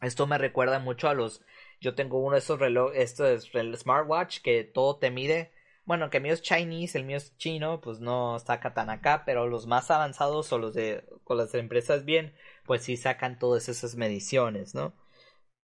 Esto 0.00 0.26
me 0.26 0.38
recuerda 0.38 0.78
mucho 0.78 1.08
a 1.08 1.14
los. 1.14 1.42
Yo 1.80 1.94
tengo 1.94 2.18
uno 2.18 2.32
de 2.32 2.38
esos 2.38 2.58
relojes, 2.58 2.98
esto 2.98 3.26
es 3.26 3.54
el 3.54 3.76
smartwatch 3.76 4.40
que 4.40 4.64
todo 4.64 4.96
te 4.98 5.10
mide. 5.10 5.52
Bueno, 5.84 6.08
que 6.10 6.16
el 6.16 6.22
mío 6.22 6.32
es 6.32 6.42
Chinese, 6.42 6.96
el 6.98 7.04
mío 7.04 7.18
es 7.18 7.36
chino, 7.36 7.80
pues 7.80 8.00
no 8.00 8.38
saca 8.38 8.72
tan 8.74 8.90
acá, 8.90 9.24
pero 9.26 9.46
los 9.46 9.66
más 9.66 9.90
avanzados 9.90 10.50
o 10.52 10.58
los 10.58 10.74
de 10.74 11.04
con 11.24 11.36
las 11.36 11.54
empresas 11.54 12.04
bien, 12.04 12.34
pues 12.64 12.82
sí 12.82 12.96
sacan 12.96 13.38
todas 13.38 13.68
esas 13.68 13.96
mediciones, 13.96 14.74
¿no? 14.74 14.94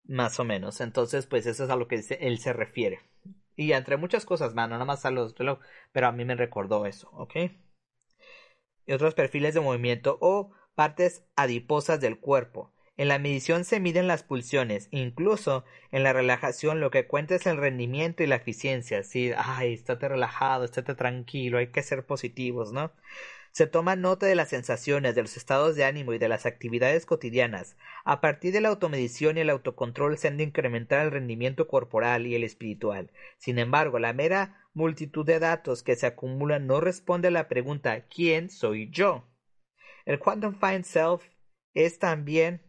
Más 0.03 0.39
o 0.39 0.43
menos. 0.43 0.79
Entonces, 0.81 1.25
pues 1.25 1.47
eso 1.47 1.63
es 1.63 1.69
a 1.71 1.75
lo 1.75 1.87
que 1.87 2.03
él 2.19 2.39
se 2.39 2.53
refiere. 2.53 3.01
Y 3.55 3.71
entre 3.71 3.97
muchas 3.97 4.25
cosas 4.25 4.53
más, 4.53 4.69
no 4.69 4.75
nada 4.75 4.85
más 4.85 5.05
a 5.05 5.11
los 5.11 5.33
pero 5.91 6.07
a 6.07 6.11
mí 6.11 6.25
me 6.25 6.35
recordó 6.35 6.85
eso, 6.85 7.09
¿ok? 7.13 7.35
Y 8.85 8.93
otros 8.93 9.13
perfiles 9.13 9.53
de 9.53 9.61
movimiento 9.61 10.17
o 10.21 10.51
partes 10.75 11.23
adiposas 11.35 11.99
del 11.99 12.19
cuerpo. 12.19 12.71
En 12.97 13.09
la 13.09 13.19
medición 13.19 13.65
se 13.65 13.81
miden 13.81 14.07
las 14.07 14.23
pulsiones, 14.23 14.87
incluso 14.89 15.65
en 15.91 16.03
la 16.03 16.13
relajación 16.13 16.79
lo 16.79 16.91
que 16.91 17.07
cuenta 17.07 17.35
es 17.35 17.45
el 17.45 17.57
rendimiento 17.57 18.23
y 18.23 18.27
la 18.27 18.37
eficiencia. 18.37 19.03
Sí, 19.03 19.33
ay, 19.37 19.73
estate 19.73 20.07
relajado, 20.07 20.63
estate 20.63 20.95
tranquilo, 20.95 21.57
hay 21.57 21.67
que 21.67 21.83
ser 21.83 22.05
positivos, 22.05 22.71
¿no? 22.71 22.93
Se 23.51 23.67
toma 23.67 23.95
nota 23.95 24.25
de 24.25 24.35
las 24.35 24.49
sensaciones, 24.49 25.15
de 25.15 25.21
los 25.21 25.37
estados 25.37 25.75
de 25.75 25.85
ánimo 25.85 26.13
y 26.13 26.17
de 26.17 26.29
las 26.29 26.45
actividades 26.45 27.05
cotidianas. 27.05 27.77
A 28.03 28.19
partir 28.19 28.53
de 28.53 28.61
la 28.61 28.69
automedición 28.69 29.37
y 29.37 29.41
el 29.41 29.49
autocontrol 29.49 30.17
se 30.17 30.27
han 30.29 30.37
de 30.37 30.43
incrementar 30.43 31.05
el 31.05 31.11
rendimiento 31.11 31.67
corporal 31.67 32.27
y 32.27 32.35
el 32.35 32.43
espiritual. 32.43 33.11
Sin 33.37 33.59
embargo, 33.59 33.99
la 33.99 34.11
mera 34.13 34.64
multitud 34.75 35.25
de 35.25 35.39
datos 35.39 35.81
que 35.81 35.95
se 35.95 36.05
acumulan 36.05 36.67
no 36.67 36.79
responde 36.79 37.29
a 37.29 37.31
la 37.31 37.47
pregunta 37.47 38.05
¿quién 38.07 38.51
soy 38.51 38.91
yo? 38.91 39.27
El 40.05 40.19
Quantum 40.19 40.53
Find 40.53 40.83
Self 40.83 41.23
es 41.73 41.97
también 41.97 42.61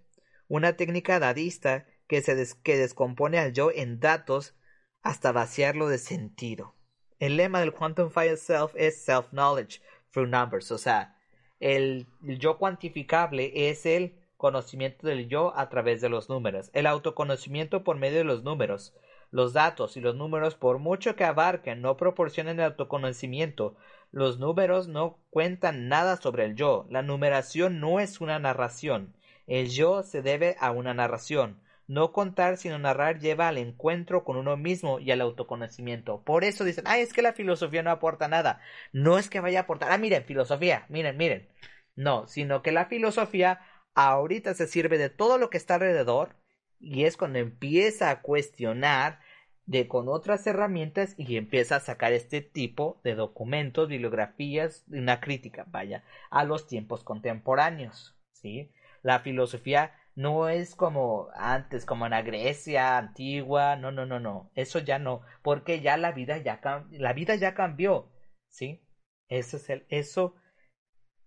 una 0.48 0.76
técnica 0.76 1.18
dadista 1.18 1.86
que, 2.08 2.22
se 2.22 2.46
que 2.62 2.78
descompone 2.78 3.38
al 3.38 3.52
yo 3.52 3.70
en 3.70 4.00
datos 4.00 4.54
hasta 5.02 5.32
vaciarlo 5.32 5.88
de 5.88 5.98
sentido. 5.98 6.74
El 7.18 7.36
lema 7.36 7.60
del 7.60 7.74
Quantum 7.74 8.10
Find 8.10 8.36
Self 8.36 8.72
es 8.74 9.04
Self-Knowledge, 9.04 9.80
numbers. 10.24 10.70
O 10.72 10.78
sea, 10.78 11.16
el, 11.60 12.06
yo 12.22 12.58
cuantificable 12.58 13.70
es 13.70 13.84
el 13.84 14.18
conocimiento 14.36 15.06
del 15.06 15.28
yo 15.28 15.56
a 15.56 15.68
través 15.68 16.00
de 16.00 16.08
los 16.08 16.28
números. 16.28 16.70
El 16.72 16.86
autoconocimiento 16.86 17.84
por 17.84 17.96
medio 17.96 18.18
de 18.18 18.24
los 18.24 18.42
números. 18.42 18.94
Los 19.30 19.52
datos 19.52 19.96
y 19.96 20.00
los 20.00 20.14
números, 20.14 20.54
por 20.54 20.78
mucho 20.78 21.16
que 21.16 21.24
abarquen, 21.24 21.82
no 21.82 21.96
proporcionan 21.96 22.58
el 22.58 22.66
autoconocimiento. 22.66 23.76
Los 24.12 24.38
números 24.38 24.88
no 24.88 25.18
cuentan 25.30 25.88
nada 25.88 26.16
sobre 26.16 26.44
el 26.44 26.54
yo. 26.54 26.86
La 26.90 27.02
numeración 27.02 27.80
no 27.80 28.00
es 28.00 28.20
una 28.20 28.38
narración. 28.38 29.16
El 29.46 29.68
yo 29.68 30.02
se 30.02 30.22
debe 30.22 30.56
a 30.60 30.70
una 30.70 30.94
narración. 30.94 31.60
No 31.88 32.12
contar 32.12 32.56
sino 32.56 32.78
narrar 32.78 33.20
lleva 33.20 33.48
al 33.48 33.58
encuentro 33.58 34.24
con 34.24 34.36
uno 34.36 34.56
mismo 34.56 34.98
y 34.98 35.10
al 35.12 35.20
autoconocimiento. 35.20 36.22
Por 36.24 36.42
eso 36.42 36.64
dicen, 36.64 36.84
ay, 36.86 37.02
es 37.02 37.12
que 37.12 37.22
la 37.22 37.32
filosofía 37.32 37.82
no 37.82 37.90
aporta 37.90 38.26
nada. 38.28 38.60
No 38.92 39.18
es 39.18 39.30
que 39.30 39.40
vaya 39.40 39.60
a 39.60 39.62
aportar, 39.62 39.92
ah, 39.92 39.98
miren, 39.98 40.24
filosofía, 40.24 40.86
miren, 40.88 41.16
miren. 41.16 41.48
No, 41.94 42.26
sino 42.26 42.62
que 42.62 42.72
la 42.72 42.86
filosofía 42.86 43.60
ahorita 43.94 44.54
se 44.54 44.66
sirve 44.66 44.98
de 44.98 45.10
todo 45.10 45.38
lo 45.38 45.48
que 45.50 45.56
está 45.58 45.74
alrededor 45.76 46.36
y 46.78 47.04
es 47.04 47.16
cuando 47.16 47.38
empieza 47.38 48.10
a 48.10 48.22
cuestionar 48.22 49.20
de 49.66 49.88
con 49.88 50.08
otras 50.08 50.46
herramientas 50.46 51.14
y 51.18 51.36
empieza 51.36 51.76
a 51.76 51.80
sacar 51.80 52.12
este 52.12 52.40
tipo 52.40 53.00
de 53.02 53.14
documentos, 53.14 53.88
bibliografías, 53.88 54.84
una 54.88 55.20
crítica, 55.20 55.64
vaya, 55.68 56.04
a 56.30 56.44
los 56.44 56.66
tiempos 56.68 57.02
contemporáneos, 57.02 58.16
¿sí? 58.32 58.72
La 59.02 59.20
filosofía 59.20 59.92
no 60.14 60.48
es 60.48 60.74
como 60.74 61.28
antes, 61.34 61.84
como 61.84 62.06
en 62.06 62.12
la 62.12 62.22
Grecia 62.22 62.96
antigua, 62.96 63.76
no, 63.76 63.90
no, 63.92 64.06
no, 64.06 64.20
no, 64.20 64.50
eso 64.54 64.78
ya 64.78 64.98
no, 64.98 65.22
porque 65.42 65.80
ya 65.80 65.96
la 65.96 66.12
vida 66.12 66.38
ya, 66.38 66.60
la 66.90 67.12
vida 67.12 67.34
ya 67.34 67.54
cambió, 67.54 68.10
¿sí? 68.48 68.82
Eso 69.28 69.56
es, 69.56 69.68
el, 69.70 69.86
eso 69.88 70.36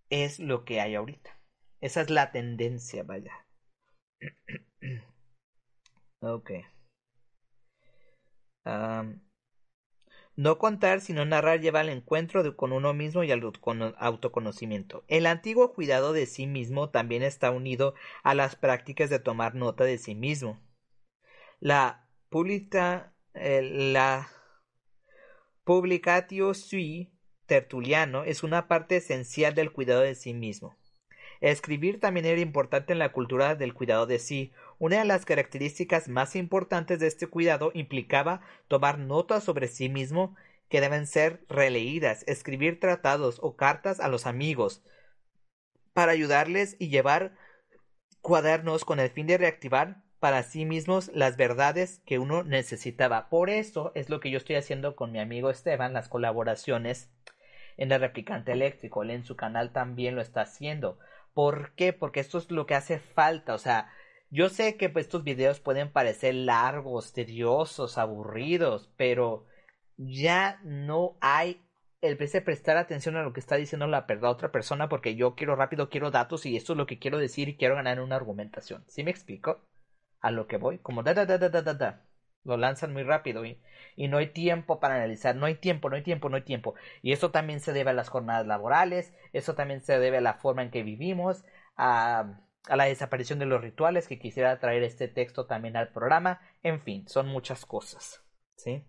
es 0.09 0.39
lo 0.39 0.63
que 0.65 0.81
hay 0.81 0.95
ahorita. 0.95 1.37
Esa 1.81 2.01
es 2.01 2.09
la 2.09 2.31
tendencia, 2.31 3.03
vaya. 3.03 3.45
ok. 6.21 6.51
No 10.35 10.57
contar, 10.57 11.01
sino 11.01 11.25
narrar 11.25 11.59
lleva 11.59 11.81
al 11.81 11.89
encuentro 11.89 12.55
con 12.55 12.71
uno 12.71 12.93
mismo 12.93 13.23
y 13.23 13.31
al 13.31 13.43
autoconocimiento. 13.97 15.03
El 15.07 15.25
antiguo 15.25 15.73
cuidado 15.73 16.13
de 16.13 16.25
sí 16.25 16.47
mismo 16.47 16.89
también 16.89 17.23
está 17.23 17.51
unido 17.51 17.93
a 18.23 18.33
las 18.35 18.55
prácticas 18.55 19.09
de 19.09 19.19
tomar 19.19 19.55
nota 19.55 19.83
de 19.83 19.97
sí 19.97 20.15
mismo. 20.15 20.59
La 21.59 22.07
eh, 23.33 23.61
la 23.61 24.29
publicatio 25.65 26.53
sui 26.53 27.11
tertuliano 27.45 28.23
es 28.23 28.41
una 28.43 28.67
parte 28.67 28.97
esencial 28.97 29.53
del 29.55 29.73
cuidado 29.73 30.01
de 30.01 30.15
sí 30.15 30.33
mismo. 30.33 30.78
Escribir 31.41 31.99
también 31.99 32.25
era 32.25 32.41
importante 32.41 32.93
en 32.93 32.99
la 32.99 33.11
cultura 33.11 33.55
del 33.55 33.73
cuidado 33.73 34.05
de 34.05 34.19
sí. 34.19 34.51
Una 34.77 34.99
de 34.99 35.05
las 35.05 35.25
características 35.25 36.09
más 36.09 36.35
importantes 36.35 36.99
de 36.99 37.07
este 37.07 37.27
cuidado 37.27 37.71
implicaba 37.73 38.41
tomar 38.67 38.99
notas 38.99 39.43
sobre 39.43 39.67
sí 39.67 39.89
mismo 39.89 40.35
que 40.69 40.81
deben 40.81 41.07
ser 41.07 41.45
releídas, 41.49 42.23
escribir 42.27 42.79
tratados 42.79 43.39
o 43.41 43.55
cartas 43.55 43.99
a 43.99 44.07
los 44.07 44.25
amigos 44.25 44.83
para 45.93 46.11
ayudarles 46.11 46.75
y 46.79 46.89
llevar 46.89 47.35
cuadernos 48.21 48.85
con 48.85 48.99
el 48.99 49.09
fin 49.09 49.27
de 49.27 49.37
reactivar 49.37 50.03
para 50.19 50.43
sí 50.43 50.65
mismos 50.65 51.09
las 51.13 51.37
verdades 51.37 52.01
que 52.05 52.19
uno 52.19 52.43
necesitaba. 52.43 53.29
Por 53.29 53.49
eso 53.49 53.91
es 53.95 54.09
lo 54.09 54.19
que 54.19 54.29
yo 54.29 54.37
estoy 54.37 54.57
haciendo 54.57 54.95
con 54.95 55.11
mi 55.11 55.19
amigo 55.19 55.49
Esteban, 55.49 55.93
las 55.93 56.09
colaboraciones 56.09 57.09
en 57.77 57.91
el 57.91 58.01
replicante 58.01 58.51
eléctrico. 58.51 59.03
Él 59.03 59.11
en 59.11 59.23
su 59.23 59.35
canal 59.35 59.71
también 59.71 60.15
lo 60.15 60.21
está 60.21 60.41
haciendo. 60.41 60.99
¿Por 61.39 61.73
qué? 61.75 61.93
Porque 61.93 62.19
esto 62.19 62.37
es 62.37 62.51
lo 62.51 62.65
que 62.65 62.75
hace 62.75 62.99
falta. 62.99 63.53
O 63.53 63.57
sea, 63.59 63.89
yo 64.29 64.49
sé 64.49 64.75
que 64.75 64.89
pues, 64.89 65.05
estos 65.05 65.23
videos 65.23 65.61
pueden 65.61 65.89
parecer 65.89 66.35
largos, 66.35 67.13
tediosos, 67.13 67.97
aburridos, 67.97 68.91
pero 68.97 69.45
ya 69.95 70.59
no 70.65 71.17
hay 71.21 71.65
el 72.01 72.17
de 72.17 72.41
prestar 72.41 72.75
atención 72.75 73.15
a 73.15 73.23
lo 73.23 73.31
que 73.31 73.39
está 73.39 73.55
diciendo 73.55 73.87
la, 73.87 74.05
otra 74.23 74.51
persona 74.51 74.89
porque 74.89 75.15
yo 75.15 75.35
quiero 75.35 75.55
rápido, 75.55 75.89
quiero 75.89 76.11
datos 76.11 76.45
y 76.45 76.57
esto 76.57 76.73
es 76.73 76.77
lo 76.77 76.85
que 76.85 76.99
quiero 76.99 77.17
decir 77.17 77.47
y 77.47 77.55
quiero 77.55 77.75
ganar 77.75 78.01
una 78.01 78.17
argumentación. 78.17 78.83
¿Sí 78.89 79.05
me 79.05 79.11
explico? 79.11 79.61
A 80.19 80.31
lo 80.31 80.45
que 80.45 80.57
voy, 80.57 80.79
como 80.79 81.03
da 81.03 81.13
da 81.13 81.25
da 81.25 81.37
da 81.37 81.49
da 81.49 81.73
da 81.73 82.08
Lo 82.43 82.57
lanzan 82.57 82.93
muy 82.93 83.03
rápido 83.03 83.45
y, 83.45 83.61
y 83.95 84.07
no 84.07 84.17
hay 84.17 84.27
tiempo 84.27 84.79
para 84.79 84.95
analizar, 84.95 85.35
no 85.35 85.45
hay 85.45 85.55
tiempo, 85.55 85.89
no 85.89 85.95
hay 85.95 86.03
tiempo, 86.03 86.29
no 86.29 86.37
hay 86.37 86.43
tiempo. 86.43 86.75
Y 87.01 87.11
eso 87.11 87.31
también 87.31 87.59
se 87.59 87.73
debe 87.73 87.91
a 87.91 87.93
las 87.93 88.09
jornadas 88.09 88.47
laborales, 88.47 89.13
eso 89.33 89.55
también 89.55 89.81
se 89.81 89.99
debe 89.99 90.17
a 90.17 90.21
la 90.21 90.35
forma 90.35 90.63
en 90.63 90.71
que 90.71 90.83
vivimos, 90.83 91.43
a 91.75 92.41
a 92.67 92.75
la 92.75 92.85
desaparición 92.85 93.39
de 93.39 93.45
los 93.45 93.61
rituales, 93.61 94.07
que 94.07 94.19
quisiera 94.19 94.59
traer 94.59 94.83
este 94.83 95.07
texto 95.07 95.45
también 95.45 95.75
al 95.75 95.91
programa. 95.91 96.41
En 96.63 96.79
fin, 96.81 97.07
son 97.07 97.27
muchas 97.27 97.65
cosas. 97.65 98.23
¿Sí? 98.55 98.83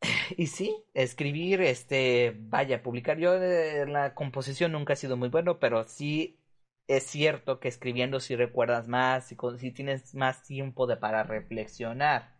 Y 0.36 0.46
sí, 0.46 0.84
escribir, 0.94 1.60
este, 1.60 2.34
vaya, 2.38 2.82
publicar. 2.82 3.18
Yo 3.18 3.34
eh, 3.34 3.86
la 3.86 4.14
composición 4.14 4.72
nunca 4.72 4.94
ha 4.94 4.96
sido 4.96 5.16
muy 5.16 5.28
bueno, 5.28 5.58
pero 5.58 5.86
sí 5.86 6.41
es 6.86 7.04
cierto 7.04 7.60
que 7.60 7.68
escribiendo 7.68 8.20
si 8.20 8.36
recuerdas 8.36 8.88
más, 8.88 9.26
si, 9.26 9.70
tienes 9.72 10.14
más 10.14 10.42
tiempo 10.42 10.86
de 10.86 10.96
para 10.96 11.22
reflexionar. 11.22 12.34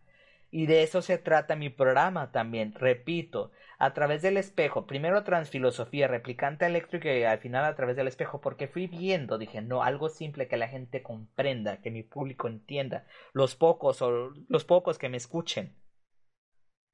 Y 0.51 0.67
de 0.67 0.83
eso 0.83 1.01
se 1.01 1.17
trata 1.17 1.55
mi 1.55 1.69
programa 1.69 2.31
también, 2.31 2.73
repito, 2.75 3.51
a 3.79 3.93
través 3.93 4.21
del 4.21 4.37
espejo, 4.37 4.85
primero 4.85 5.23
transfilosofía, 5.23 6.07
replicante 6.07 6.65
eléctrica 6.67 7.11
y 7.11 7.23
al 7.23 7.39
final 7.39 7.65
a 7.65 7.75
través 7.75 7.95
del 7.95 8.07
espejo, 8.07 8.39
porque 8.39 8.67
fui 8.67 8.85
viendo, 8.85 9.39
dije, 9.39 9.61
no, 9.61 9.81
algo 9.81 10.09
simple 10.09 10.47
que 10.47 10.57
la 10.57 10.67
gente 10.67 11.01
comprenda, 11.01 11.81
que 11.81 11.89
mi 11.89 12.03
público 12.03 12.47
entienda, 12.47 13.07
los 13.33 13.55
pocos 13.55 14.01
o 14.03 14.31
los 14.47 14.63
pocos 14.65 14.99
que 14.99 15.09
me 15.09 15.17
escuchen. 15.17 15.75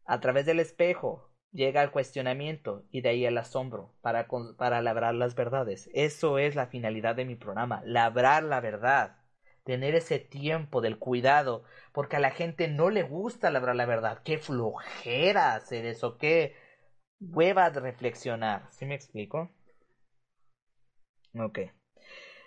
A 0.05 0.21
través 0.21 0.45
del 0.45 0.61
espejo 0.61 1.28
llega 1.51 1.83
el 1.83 1.91
cuestionamiento 1.91 2.85
y 2.91 3.01
de 3.01 3.09
ahí 3.09 3.25
el 3.25 3.37
asombro 3.37 3.93
para, 4.01 4.27
para 4.57 4.81
labrar 4.81 5.15
las 5.15 5.35
verdades. 5.35 5.89
Eso 5.93 6.37
es 6.37 6.55
la 6.55 6.67
finalidad 6.67 7.15
de 7.15 7.25
mi 7.25 7.35
programa, 7.35 7.81
labrar 7.85 8.43
la 8.43 8.59
verdad, 8.61 9.17
tener 9.63 9.95
ese 9.95 10.19
tiempo 10.19 10.81
del 10.81 10.97
cuidado, 10.97 11.63
porque 11.91 12.17
a 12.17 12.19
la 12.19 12.31
gente 12.31 12.67
no 12.67 12.89
le 12.89 13.03
gusta 13.03 13.51
labrar 13.51 13.75
la 13.75 13.85
verdad. 13.85 14.21
Qué 14.23 14.37
flojera 14.37 15.55
hacer 15.55 15.85
eso, 15.85 16.17
qué 16.17 16.55
hueva 17.19 17.69
de 17.69 17.79
reflexionar. 17.79 18.67
¿Sí 18.71 18.85
me 18.85 18.95
explico? 18.95 19.51
Ok. 21.37 21.59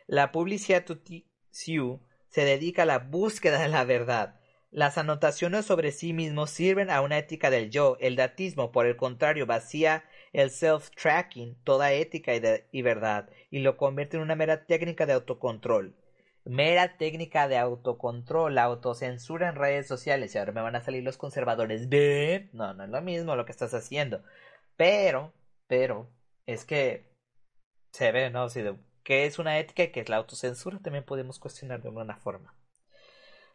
La 0.06 0.32
publicidad 0.32 0.84
se 2.28 2.44
dedica 2.44 2.82
a 2.82 2.86
la 2.86 2.98
búsqueda 2.98 3.60
de 3.60 3.68
la 3.68 3.84
verdad 3.84 4.41
las 4.72 4.96
anotaciones 4.96 5.66
sobre 5.66 5.92
sí 5.92 6.14
mismos 6.14 6.50
sirven 6.50 6.90
a 6.90 7.02
una 7.02 7.18
ética 7.18 7.50
del 7.50 7.70
yo. 7.70 7.98
El 8.00 8.16
datismo, 8.16 8.72
por 8.72 8.86
el 8.86 8.96
contrario, 8.96 9.44
vacía 9.44 10.04
el 10.32 10.48
self-tracking, 10.48 11.56
toda 11.62 11.92
ética 11.92 12.32
y, 12.72 12.80
verdad, 12.80 13.28
y 13.50 13.58
lo 13.58 13.76
convierte 13.76 14.16
en 14.16 14.22
una 14.22 14.34
mera 14.34 14.64
técnica 14.64 15.04
de 15.04 15.12
autocontrol. 15.12 15.94
Mera 16.46 16.96
técnica 16.96 17.48
de 17.48 17.58
autocontrol, 17.58 18.54
la 18.54 18.62
autocensura 18.64 19.50
en 19.50 19.56
redes 19.56 19.86
sociales. 19.86 20.34
Y 20.34 20.38
ahora 20.38 20.52
me 20.52 20.62
van 20.62 20.74
a 20.74 20.82
salir 20.82 21.04
los 21.04 21.18
conservadores. 21.18 21.90
¿Ven? 21.90 22.48
No, 22.54 22.72
no 22.72 22.84
es 22.84 22.90
lo 22.90 23.02
mismo 23.02 23.36
lo 23.36 23.44
que 23.44 23.52
estás 23.52 23.74
haciendo. 23.74 24.24
Pero, 24.76 25.34
pero, 25.66 26.08
es 26.46 26.64
que 26.64 27.12
se 27.90 28.10
ve, 28.10 28.30
¿no? 28.30 28.48
Si 28.48 28.62
que 29.04 29.26
es 29.26 29.38
una 29.38 29.58
ética 29.58 29.84
y 29.84 29.92
que 29.92 30.00
es 30.00 30.08
la 30.08 30.16
autocensura, 30.16 30.78
también 30.78 31.04
podemos 31.04 31.38
cuestionar 31.38 31.82
de 31.82 31.88
alguna 31.88 32.16
forma. 32.16 32.54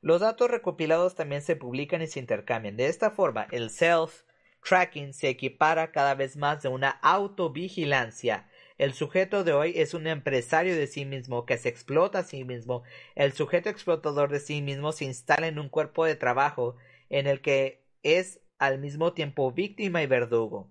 Los 0.01 0.21
datos 0.21 0.49
recopilados 0.49 1.15
también 1.15 1.41
se 1.41 1.55
publican 1.55 2.01
y 2.01 2.07
se 2.07 2.19
intercambian. 2.19 2.77
De 2.77 2.87
esta 2.87 3.11
forma, 3.11 3.47
el 3.51 3.69
self-tracking 3.69 5.13
se 5.13 5.29
equipara 5.29 5.91
cada 5.91 6.15
vez 6.15 6.37
más 6.37 6.61
de 6.61 6.69
una 6.69 6.89
autovigilancia. 6.89 8.47
El 8.77 8.93
sujeto 8.93 9.43
de 9.43 9.53
hoy 9.53 9.73
es 9.75 9.95
un 9.95 10.05
empresario 10.05 10.75
de 10.75 10.85
sí 10.85 11.03
mismo 11.05 11.45
que 11.45 11.57
se 11.57 11.69
explota 11.69 12.19
a 12.19 12.23
sí 12.23 12.43
mismo. 12.43 12.83
El 13.15 13.33
sujeto 13.33 13.69
explotador 13.69 14.29
de 14.29 14.39
sí 14.39 14.61
mismo 14.61 14.91
se 14.91 15.05
instala 15.05 15.47
en 15.47 15.57
un 15.57 15.69
cuerpo 15.69 16.05
de 16.05 16.15
trabajo 16.15 16.75
en 17.09 17.25
el 17.25 17.41
que 17.41 17.81
es 18.03 18.39
al 18.59 18.79
mismo 18.79 19.13
tiempo 19.13 19.51
víctima 19.51 20.03
y 20.03 20.07
verdugo. 20.07 20.69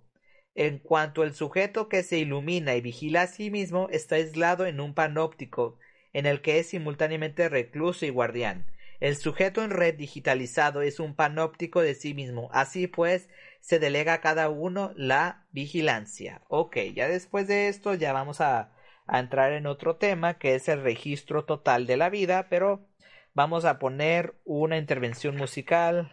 En 0.55 0.79
cuanto 0.79 1.25
el 1.25 1.35
sujeto 1.35 1.89
que 1.89 2.03
se 2.03 2.19
ilumina 2.19 2.77
y 2.77 2.81
vigila 2.81 3.23
a 3.23 3.27
sí 3.27 3.51
mismo 3.51 3.89
está 3.91 4.15
aislado 4.15 4.67
en 4.67 4.81
un 4.81 4.95
panóptico 4.95 5.79
en 6.13 6.27
el 6.27 6.41
que 6.41 6.59
es 6.61 6.69
simultáneamente 6.69 7.49
recluso 7.49 8.07
y 8.07 8.11
guardián. 8.11 8.67
El 9.01 9.17
sujeto 9.17 9.63
en 9.63 9.71
red 9.71 9.95
digitalizado 9.95 10.83
es 10.83 11.01
un 11.01 11.15
panóptico 11.15 11.83
de 11.83 11.95
sí 11.95 12.15
mismo. 12.15 12.49
Así 12.53 12.87
pues, 12.87 13.29
se 13.61 13.79
delega 13.79 14.15
a 14.15 14.21
cada 14.21 14.49
uno 14.49 14.93
la 14.97 15.47
vigilancia. 15.51 16.43
Ok, 16.49 16.77
ya 16.95 17.09
después 17.09 17.47
de 17.49 17.69
esto 17.69 17.95
ya 17.95 18.13
vamos 18.13 18.41
a, 18.41 18.73
entrar 19.09 19.53
en 19.53 19.67
otro 19.67 19.97
tema 19.97 20.35
que 20.39 20.57
es 20.57 20.69
el 20.69 20.83
registro 20.83 21.45
total 21.45 21.87
de 21.87 21.97
la 21.97 22.11
vida, 22.11 22.49
pero 22.49 22.89
vamos 23.35 23.65
a 23.65 23.79
poner 23.79 24.35
una 24.45 24.79
intervención 24.79 25.37
musical 25.37 26.13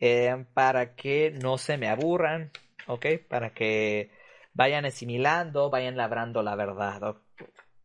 eh, 0.00 0.46
para 0.52 0.96
que 0.96 1.30
no 1.30 1.58
se 1.58 1.78
me 1.78 1.88
aburran, 1.88 2.50
ok, 2.88 3.06
para 3.28 3.50
que 3.54 4.10
vayan 4.52 4.84
asimilando, 4.84 5.70
vayan 5.70 5.96
labrando 5.96 6.42
la 6.42 6.56
verdad, 6.56 7.16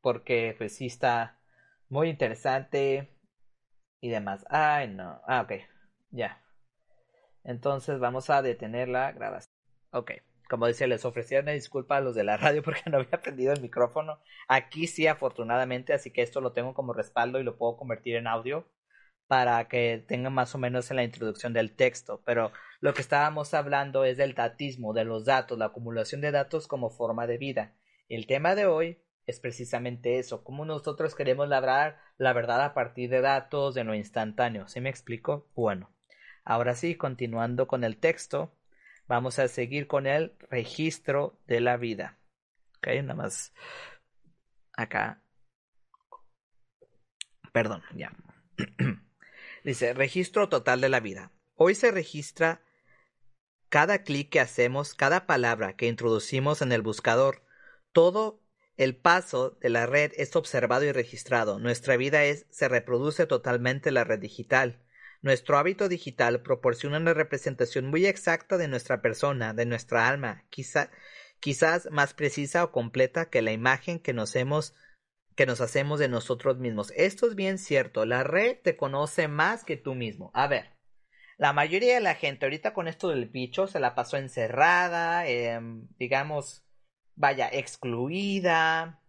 porque 0.01 0.55
pues 0.57 0.75
sí 0.75 0.87
está 0.87 1.37
muy 1.89 2.09
interesante 2.09 3.12
y 4.03 4.09
demás. 4.09 4.45
Ay, 4.49 4.89
no. 4.89 5.21
Ah, 5.25 5.41
ok. 5.43 5.53
Ya. 6.11 6.43
Entonces 7.45 7.99
vamos 7.99 8.29
a 8.29 8.41
detener 8.41 8.89
la 8.89 9.13
grabación. 9.13 9.55
Ok. 9.91 10.11
Como 10.49 10.67
decía, 10.67 10.87
les 10.87 11.05
ofrecía 11.05 11.39
una 11.39 11.53
disculpa 11.53 11.95
a 11.95 12.01
los 12.01 12.13
de 12.13 12.25
la 12.25 12.35
radio 12.35 12.61
porque 12.65 12.89
no 12.89 12.97
había 12.97 13.21
prendido 13.21 13.53
el 13.53 13.61
micrófono. 13.61 14.19
Aquí 14.49 14.87
sí, 14.87 15.07
afortunadamente, 15.07 15.93
así 15.93 16.11
que 16.11 16.21
esto 16.21 16.41
lo 16.41 16.51
tengo 16.51 16.73
como 16.73 16.91
respaldo 16.91 17.39
y 17.39 17.43
lo 17.43 17.57
puedo 17.57 17.77
convertir 17.77 18.17
en 18.17 18.27
audio 18.27 18.67
para 19.27 19.69
que 19.69 20.03
tengan 20.05 20.33
más 20.33 20.53
o 20.53 20.57
menos 20.57 20.91
en 20.91 20.97
la 20.97 21.05
introducción 21.05 21.53
del 21.53 21.73
texto. 21.73 22.21
Pero 22.25 22.51
lo 22.81 22.93
que 22.93 23.01
estábamos 23.01 23.53
hablando 23.53 24.03
es 24.03 24.17
del 24.17 24.35
datismo, 24.35 24.91
de 24.91 25.05
los 25.05 25.23
datos, 25.23 25.57
la 25.57 25.67
acumulación 25.67 26.19
de 26.19 26.31
datos 26.31 26.67
como 26.67 26.89
forma 26.89 27.25
de 27.25 27.37
vida. 27.37 27.73
El 28.09 28.27
tema 28.27 28.53
de 28.53 28.65
hoy 28.65 29.01
es 29.27 29.39
precisamente 29.39 30.19
eso, 30.19 30.43
cómo 30.43 30.65
nosotros 30.65 31.15
queremos 31.15 31.47
labrar 31.47 32.02
la 32.17 32.33
verdad 32.33 32.63
a 32.63 32.73
partir 32.73 33.09
de 33.09 33.21
datos 33.21 33.75
de 33.75 33.83
lo 33.83 33.95
instantáneo. 33.95 34.67
¿Sí 34.67 34.81
me 34.81 34.89
explico? 34.89 35.47
Bueno, 35.55 35.89
ahora 36.43 36.75
sí, 36.75 36.95
continuando 36.95 37.67
con 37.67 37.83
el 37.83 37.97
texto, 37.97 38.53
vamos 39.07 39.39
a 39.39 39.47
seguir 39.47 39.87
con 39.87 40.07
el 40.07 40.33
registro 40.49 41.39
de 41.47 41.61
la 41.61 41.77
vida. 41.77 42.17
Ok, 42.77 42.87
nada 43.01 43.15
más 43.15 43.53
acá. 44.73 45.21
Perdón, 47.51 47.83
ya. 47.95 48.11
Dice, 49.63 49.93
registro 49.93 50.49
total 50.49 50.81
de 50.81 50.89
la 50.89 50.99
vida. 50.99 51.31
Hoy 51.55 51.75
se 51.75 51.91
registra 51.91 52.61
cada 53.69 54.03
clic 54.03 54.29
que 54.29 54.39
hacemos, 54.39 54.93
cada 54.93 55.25
palabra 55.25 55.75
que 55.75 55.87
introducimos 55.87 56.61
en 56.61 56.71
el 56.71 56.81
buscador, 56.81 57.43
todo 57.91 58.42
el 58.77 58.95
paso 58.95 59.51
de 59.61 59.69
la 59.69 59.85
red 59.85 60.11
es 60.17 60.35
observado 60.35 60.83
y 60.85 60.91
registrado. 60.91 61.59
Nuestra 61.59 61.97
vida 61.97 62.23
es, 62.25 62.45
se 62.49 62.67
reproduce 62.67 63.25
totalmente 63.25 63.89
en 63.89 63.95
la 63.95 64.03
red 64.03 64.19
digital. 64.19 64.79
Nuestro 65.21 65.57
hábito 65.57 65.87
digital 65.87 66.41
proporciona 66.41 66.97
una 66.97 67.13
representación 67.13 67.85
muy 67.85 68.05
exacta 68.05 68.57
de 68.57 68.67
nuestra 68.67 69.01
persona, 69.01 69.53
de 69.53 69.65
nuestra 69.65 70.07
alma, 70.09 70.43
quizá, 70.49 70.89
quizás 71.39 71.89
más 71.91 72.13
precisa 72.13 72.63
o 72.63 72.71
completa 72.71 73.29
que 73.29 73.41
la 73.41 73.51
imagen 73.51 73.99
que 73.99 74.13
nos 74.13 74.35
hemos 74.35 74.75
que 75.35 75.45
nos 75.45 75.61
hacemos 75.61 75.99
de 75.99 76.09
nosotros 76.09 76.59
mismos. 76.59 76.91
Esto 76.95 77.27
es 77.27 77.35
bien 77.35 77.57
cierto, 77.57 78.05
la 78.05 78.23
red 78.23 78.57
te 78.61 78.77
conoce 78.77 79.27
más 79.27 79.63
que 79.63 79.77
tú 79.77 79.95
mismo. 79.95 80.29
A 80.35 80.47
ver, 80.47 80.73
la 81.37 81.53
mayoría 81.53 81.95
de 81.95 82.01
la 82.01 82.15
gente 82.15 82.45
ahorita 82.45 82.73
con 82.73 82.87
esto 82.87 83.09
del 83.09 83.29
bicho 83.29 83.67
se 83.67 83.79
la 83.79 83.95
pasó 83.95 84.17
encerrada, 84.17 85.27
em, 85.27 85.87
digamos, 85.97 86.62
vaya, 87.15 87.49
excluida, 87.51 89.01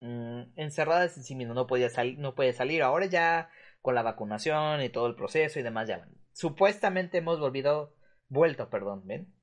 mm, 0.00 0.42
encerrada 0.56 1.04
en 1.04 1.10
sí 1.10 1.34
mismo, 1.34 1.54
no 1.54 1.66
podía 1.66 1.90
salir, 1.90 2.18
no 2.18 2.34
puede 2.34 2.52
salir. 2.52 2.82
Ahora 2.82 3.06
ya 3.06 3.50
con 3.82 3.94
la 3.94 4.02
vacunación 4.02 4.82
y 4.82 4.88
todo 4.90 5.06
el 5.06 5.14
proceso 5.14 5.58
y 5.58 5.62
demás 5.62 5.88
ya 5.88 6.06
supuestamente 6.32 7.18
hemos 7.18 7.40
volvido, 7.40 7.94
vuelto, 8.28 8.70
perdón, 8.70 9.02
¿ven? 9.06 9.34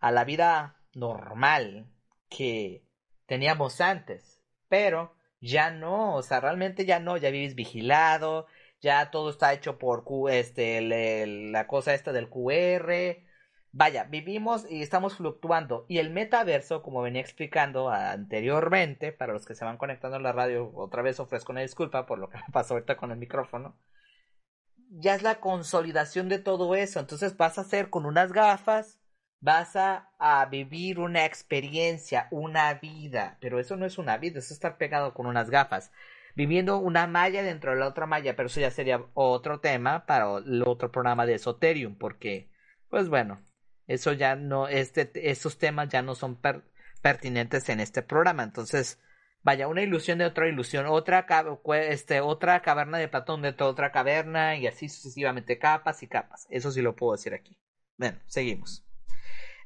A 0.00 0.10
la 0.10 0.24
vida 0.24 0.80
normal 0.94 1.86
que 2.28 2.84
teníamos 3.26 3.80
antes, 3.80 4.42
pero 4.68 5.14
ya 5.40 5.70
no, 5.70 6.16
o 6.16 6.22
sea, 6.22 6.40
realmente 6.40 6.86
ya 6.86 6.98
no, 6.98 7.16
ya 7.16 7.30
vives 7.30 7.54
vigilado, 7.54 8.46
ya 8.80 9.10
todo 9.10 9.30
está 9.30 9.52
hecho 9.52 9.78
por 9.78 10.04
Q, 10.04 10.28
este, 10.28 10.80
la 10.80 11.66
cosa 11.68 11.94
esta 11.94 12.12
del 12.12 12.28
QR, 12.28 13.23
Vaya, 13.76 14.04
vivimos 14.04 14.70
y 14.70 14.82
estamos 14.82 15.16
fluctuando. 15.16 15.84
Y 15.88 15.98
el 15.98 16.10
metaverso, 16.10 16.80
como 16.80 17.02
venía 17.02 17.20
explicando 17.20 17.90
anteriormente, 17.90 19.10
para 19.10 19.32
los 19.32 19.46
que 19.46 19.56
se 19.56 19.64
van 19.64 19.78
conectando 19.78 20.16
a 20.16 20.20
la 20.20 20.30
radio, 20.30 20.70
otra 20.76 21.02
vez 21.02 21.18
ofrezco 21.18 21.50
una 21.50 21.62
disculpa 21.62 22.06
por 22.06 22.20
lo 22.20 22.30
que 22.30 22.38
me 22.38 22.52
pasó 22.52 22.74
ahorita 22.74 22.96
con 22.96 23.10
el 23.10 23.18
micrófono. 23.18 23.76
Ya 24.90 25.16
es 25.16 25.22
la 25.22 25.40
consolidación 25.40 26.28
de 26.28 26.38
todo 26.38 26.76
eso. 26.76 27.00
Entonces 27.00 27.36
vas 27.36 27.58
a 27.58 27.62
hacer 27.62 27.90
con 27.90 28.06
unas 28.06 28.32
gafas, 28.32 29.00
vas 29.40 29.74
a, 29.74 30.12
a 30.20 30.46
vivir 30.46 31.00
una 31.00 31.24
experiencia, 31.24 32.28
una 32.30 32.74
vida. 32.74 33.38
Pero 33.40 33.58
eso 33.58 33.76
no 33.76 33.86
es 33.86 33.98
una 33.98 34.18
vida, 34.18 34.38
es 34.38 34.52
estar 34.52 34.76
pegado 34.78 35.14
con 35.14 35.26
unas 35.26 35.50
gafas 35.50 35.90
viviendo 36.36 36.78
una 36.78 37.08
malla 37.08 37.42
dentro 37.42 37.72
de 37.72 37.78
la 37.78 37.88
otra 37.88 38.06
malla, 38.06 38.36
pero 38.36 38.46
eso 38.46 38.60
ya 38.60 38.70
sería 38.70 39.04
otro 39.14 39.58
tema 39.58 40.06
para 40.06 40.38
el 40.38 40.62
otro 40.64 40.90
programa 40.90 41.26
de 41.26 41.34
Esoterium, 41.34 41.96
porque, 41.96 42.50
pues 42.88 43.08
bueno, 43.08 43.40
eso 43.86 44.12
ya 44.12 44.36
no, 44.36 44.68
este, 44.68 45.10
esos 45.30 45.58
temas 45.58 45.88
ya 45.88 46.02
no 46.02 46.14
son 46.14 46.38
pertinentes 47.02 47.68
en 47.68 47.80
este 47.80 48.02
programa. 48.02 48.42
Entonces, 48.42 49.00
vaya, 49.42 49.68
una 49.68 49.82
ilusión 49.82 50.18
de 50.18 50.26
otra 50.26 50.48
ilusión, 50.48 50.86
otra, 50.86 51.26
este, 51.88 52.20
otra 52.20 52.62
caverna 52.62 52.98
de 52.98 53.08
Platón 53.08 53.42
de 53.42 53.54
otra 53.58 53.92
caverna 53.92 54.56
y 54.56 54.66
así 54.66 54.88
sucesivamente, 54.88 55.58
capas 55.58 56.02
y 56.02 56.08
capas. 56.08 56.46
Eso 56.50 56.70
sí 56.70 56.82
lo 56.82 56.96
puedo 56.96 57.12
decir 57.12 57.34
aquí. 57.34 57.58
Bueno, 57.96 58.18
seguimos. 58.26 58.84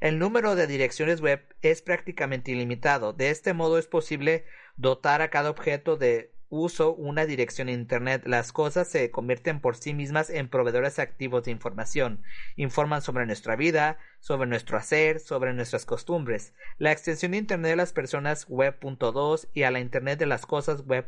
El 0.00 0.18
número 0.18 0.54
de 0.54 0.68
direcciones 0.68 1.20
web 1.20 1.44
es 1.60 1.82
prácticamente 1.82 2.52
ilimitado. 2.52 3.12
De 3.12 3.30
este 3.30 3.52
modo 3.52 3.78
es 3.78 3.88
posible 3.88 4.44
dotar 4.76 5.22
a 5.22 5.30
cada 5.30 5.50
objeto 5.50 5.96
de 5.96 6.32
uso 6.50 6.94
una 6.94 7.26
dirección 7.26 7.68
Internet. 7.68 8.22
Las 8.26 8.52
cosas 8.52 8.88
se 8.88 9.10
convierten 9.10 9.60
por 9.60 9.76
sí 9.76 9.94
mismas 9.94 10.30
en 10.30 10.48
proveedores 10.48 10.98
activos 10.98 11.44
de 11.44 11.50
información. 11.50 12.22
Informan 12.56 13.02
sobre 13.02 13.26
nuestra 13.26 13.56
vida, 13.56 13.98
sobre 14.20 14.48
nuestro 14.48 14.78
hacer, 14.78 15.20
sobre 15.20 15.52
nuestras 15.52 15.84
costumbres. 15.84 16.54
La 16.78 16.92
extensión 16.92 17.32
de 17.32 17.38
Internet 17.38 17.70
de 17.70 17.76
las 17.76 17.92
personas 17.92 18.46
Web.2 18.48 19.48
y 19.52 19.62
a 19.64 19.70
la 19.70 19.80
Internet 19.80 20.18
de 20.18 20.26
las 20.26 20.46
cosas 20.46 20.86
Web 20.86 21.06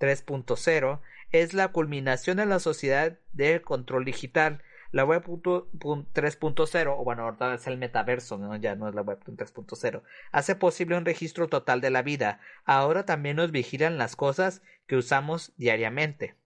3.0 0.00 1.00
es 1.30 1.54
la 1.54 1.68
culminación 1.68 2.36
de 2.36 2.46
la 2.46 2.58
sociedad 2.58 3.18
del 3.32 3.62
control 3.62 4.04
digital 4.04 4.62
la 4.94 5.04
web 5.04 5.24
3.0, 5.24 6.94
o 6.96 7.02
bueno, 7.02 7.24
ahorita 7.24 7.54
es 7.54 7.66
el 7.66 7.78
metaverso, 7.78 8.38
ya 8.58 8.76
no 8.76 8.88
es 8.88 8.94
la 8.94 9.02
web 9.02 9.18
3.0, 9.24 10.02
hace 10.30 10.54
posible 10.54 10.96
un 10.96 11.04
registro 11.04 11.48
total 11.48 11.80
de 11.80 11.90
la 11.90 12.02
vida. 12.02 12.38
Ahora 12.64 13.04
también 13.04 13.34
nos 13.34 13.50
vigilan 13.50 13.98
las 13.98 14.14
cosas 14.14 14.62
que 14.86 14.94
usamos 14.94 15.52
diariamente. 15.56 16.36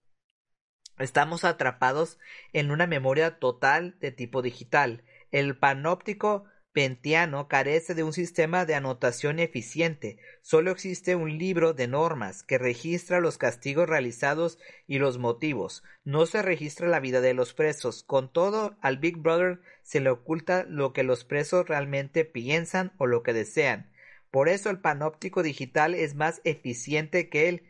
Estamos 0.97 1.45
atrapados 1.45 2.17
en 2.51 2.71
una 2.71 2.87
memoria 2.87 3.37
total 3.37 3.99
de 3.99 4.11
tipo 4.11 4.41
digital. 4.41 5.03
El 5.29 5.55
panóptico 5.55 6.45
Pentiano 6.71 7.47
carece 7.47 7.95
de 7.95 8.03
un 8.03 8.13
sistema 8.13 8.65
de 8.65 8.75
anotación 8.75 9.39
eficiente. 9.39 10.19
Solo 10.41 10.69
existe 10.69 11.15
un 11.15 11.39
libro 11.39 11.73
de 11.73 11.87
normas 11.87 12.43
que 12.43 12.59
registra 12.59 13.19
los 13.19 13.39
castigos 13.39 13.89
realizados 13.89 14.59
y 14.85 14.99
los 14.99 15.17
motivos. 15.17 15.83
No 16.03 16.27
se 16.27 16.43
registra 16.43 16.87
la 16.87 16.99
vida 16.99 17.21
de 17.21 17.33
los 17.33 17.55
presos. 17.55 18.03
Con 18.03 18.31
todo, 18.31 18.77
al 18.81 18.99
Big 18.99 19.17
Brother 19.17 19.61
se 19.81 19.99
le 19.99 20.11
oculta 20.11 20.63
lo 20.63 20.93
que 20.93 21.03
los 21.03 21.25
presos 21.25 21.67
realmente 21.67 22.23
piensan 22.23 22.93
o 22.97 23.07
lo 23.07 23.23
que 23.23 23.33
desean. 23.33 23.91
Por 24.29 24.47
eso 24.47 24.69
el 24.69 24.79
panóptico 24.79 25.41
digital 25.41 25.95
es 25.95 26.13
más 26.13 26.39
eficiente 26.43 27.29
que 27.29 27.49
el 27.49 27.63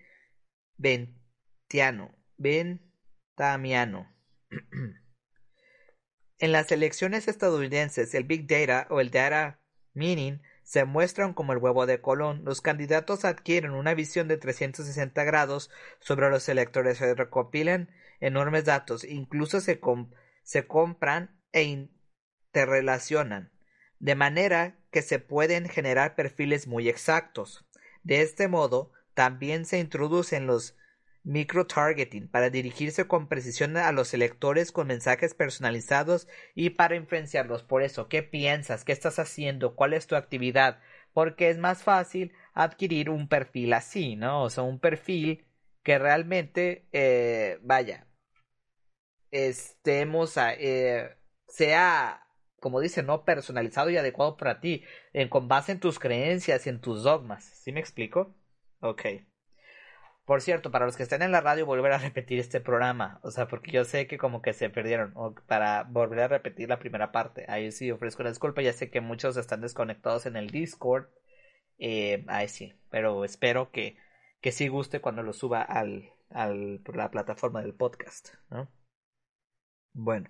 Ventiano. 0.78 2.16
Ventamiano. 2.38 4.14
En 6.40 6.54
las 6.54 6.72
elecciones 6.72 7.28
estadounidenses, 7.28 8.16
el 8.16 8.24
Big 8.24 8.48
Data 8.48 8.88
o 8.90 9.02
el 9.02 9.12
Data 9.12 9.60
Mining 9.94 10.42
se 10.64 10.86
muestran 10.86 11.34
como 11.34 11.52
el 11.52 11.60
huevo 11.60 11.86
de 11.86 12.00
Colón. 12.00 12.44
Los 12.46 12.62
candidatos 12.62 13.26
adquieren 13.26 13.72
una 13.72 13.94
visión 13.94 14.30
de 14.30 14.38
360 14.38 15.22
grados 15.26 15.70
sobre 16.00 16.30
los 16.30 16.48
electores, 16.48 16.98
se 16.98 17.14
recopilan 17.14 17.90
enormes 18.22 18.64
datos, 18.64 19.04
incluso 19.04 19.60
se, 19.60 19.82
se 20.44 20.66
compran 20.66 21.38
e 21.52 21.64
interrelacionan, 21.64 23.52
de 24.00 24.16
manera 24.16 24.80
que 24.92 25.02
se 25.02 25.20
pueden 25.20 25.68
generar 25.68 26.16
perfiles 26.16 26.68
muy 26.68 26.88
exactos. 26.88 27.66
De 28.04 28.22
este 28.22 28.48
modo, 28.48 28.94
también 29.14 29.66
se 29.66 29.80
introducen 29.80 30.48
los 30.48 30.78
micro-targeting 31.24 32.28
para 32.30 32.50
dirigirse 32.50 33.08
con 33.08 33.28
precisión 33.28 33.78
a 33.78 33.92
los 33.92 34.14
electores 34.14 34.72
con 34.72 34.88
mensajes 34.88 35.34
personalizados 35.34 36.28
y 36.56 36.72
para 36.72 36.96
influenciarlos. 36.96 37.64
Por 37.64 37.84
eso, 37.84 38.08
¿qué 38.08 38.24
piensas? 38.24 38.84
¿Qué 38.86 38.92
estás 38.92 39.20
haciendo? 39.20 39.76
¿Cuál 39.76 39.94
es 39.94 40.08
tu 40.08 40.16
actividad? 40.16 40.80
Porque 41.14 41.50
es 41.50 41.58
más 41.58 41.84
fácil 41.84 42.34
adquirir 42.54 43.10
un 43.10 43.28
perfil 43.28 43.74
así, 43.74 44.16
¿no? 44.16 44.44
O 44.44 44.50
sea, 44.50 44.64
un 44.64 44.80
perfil 44.80 45.46
que 45.84 45.98
realmente, 46.00 46.88
eh, 46.92 47.60
vaya, 47.62 48.08
estemos, 49.32 50.38
a, 50.38 50.54
eh, 50.54 51.18
sea, 51.48 52.26
como 52.60 52.80
dice, 52.80 53.04
no 53.04 53.24
personalizado 53.26 53.90
y 53.90 53.98
adecuado 53.98 54.38
para 54.38 54.60
ti, 54.60 54.84
con 55.30 55.48
base 55.48 55.72
en 55.72 55.80
tus 55.80 56.00
creencias 56.00 56.66
y 56.66 56.70
en 56.70 56.82
tus 56.82 57.04
dogmas. 57.04 57.44
¿Sí 57.46 57.72
me 57.72 57.80
explico? 57.80 58.36
Ok. 58.82 59.29
Por 60.30 60.42
cierto, 60.42 60.70
para 60.70 60.86
los 60.86 60.96
que 60.96 61.02
estén 61.02 61.24
en 61.24 61.32
la 61.32 61.42
radio, 61.42 61.66
volver 61.66 61.92
a 61.92 61.98
repetir 61.98 62.38
este 62.38 62.62
programa. 62.62 63.20
O 63.24 63.32
sea, 63.32 63.48
porque 63.48 63.72
yo 63.72 63.84
sé 63.84 64.06
que 64.06 64.20
como 64.20 64.44
que 64.44 64.54
se 64.54 64.70
perdieron. 64.70 65.12
O 65.16 65.34
para 65.34 65.86
volver 65.86 66.20
a 66.20 66.28
repetir 66.28 66.70
la 66.70 66.78
primera 66.78 67.12
parte. 67.12 67.46
Ahí 67.48 67.72
sí 67.72 67.90
ofrezco 67.90 68.22
la 68.22 68.30
disculpa. 68.30 68.62
Ya 68.62 68.72
sé 68.72 68.92
que 68.92 69.02
muchos 69.02 69.38
están 69.38 69.62
desconectados 69.62 70.28
en 70.28 70.36
el 70.36 70.52
Discord. 70.52 71.08
Eh, 71.80 72.26
ahí 72.28 72.48
sí. 72.48 72.76
Pero 72.92 73.26
espero 73.26 73.72
que, 73.72 73.98
que 74.40 74.52
sí 74.52 74.68
guste 74.68 75.02
cuando 75.02 75.24
lo 75.24 75.34
suba 75.34 75.64
al, 75.64 76.14
al 76.30 76.84
la 76.94 77.10
plataforma 77.10 77.64
del 77.64 77.74
podcast. 77.74 78.36
¿no? 78.52 78.70
Bueno 79.94 80.30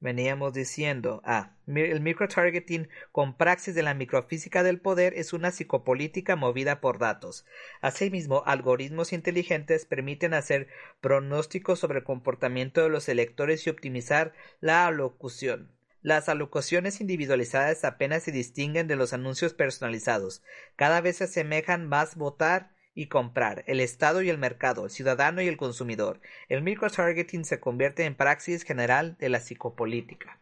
veníamos 0.00 0.52
diciendo, 0.52 1.22
ah, 1.24 1.56
el 1.66 2.00
microtargeting 2.00 2.88
con 3.12 3.36
praxis 3.36 3.74
de 3.74 3.82
la 3.82 3.94
microfísica 3.94 4.62
del 4.62 4.80
poder 4.80 5.14
es 5.16 5.32
una 5.32 5.50
psicopolítica 5.50 6.36
movida 6.36 6.80
por 6.80 6.98
datos. 6.98 7.46
Asimismo, 7.80 8.42
algoritmos 8.46 9.12
inteligentes 9.12 9.86
permiten 9.86 10.34
hacer 10.34 10.68
pronósticos 11.00 11.78
sobre 11.78 12.00
el 12.00 12.04
comportamiento 12.04 12.82
de 12.82 12.90
los 12.90 13.08
electores 13.08 13.66
y 13.66 13.70
optimizar 13.70 14.34
la 14.60 14.86
alocución. 14.86 15.72
Las 16.02 16.28
alocuciones 16.28 17.00
individualizadas 17.00 17.82
apenas 17.82 18.24
se 18.24 18.30
distinguen 18.30 18.86
de 18.88 18.96
los 18.96 19.14
anuncios 19.14 19.54
personalizados. 19.54 20.42
Cada 20.76 21.00
vez 21.00 21.16
se 21.16 21.24
asemejan 21.24 21.88
más 21.88 22.16
votar 22.16 22.73
y 22.94 23.08
comprar, 23.08 23.64
el 23.66 23.80
Estado 23.80 24.22
y 24.22 24.30
el 24.30 24.38
mercado, 24.38 24.84
el 24.84 24.90
ciudadano 24.90 25.42
y 25.42 25.48
el 25.48 25.56
consumidor. 25.56 26.20
El 26.48 26.62
microtargeting 26.62 27.44
se 27.44 27.60
convierte 27.60 28.04
en 28.04 28.14
praxis 28.14 28.62
general 28.62 29.16
de 29.18 29.28
la 29.28 29.40
psicopolítica. 29.40 30.40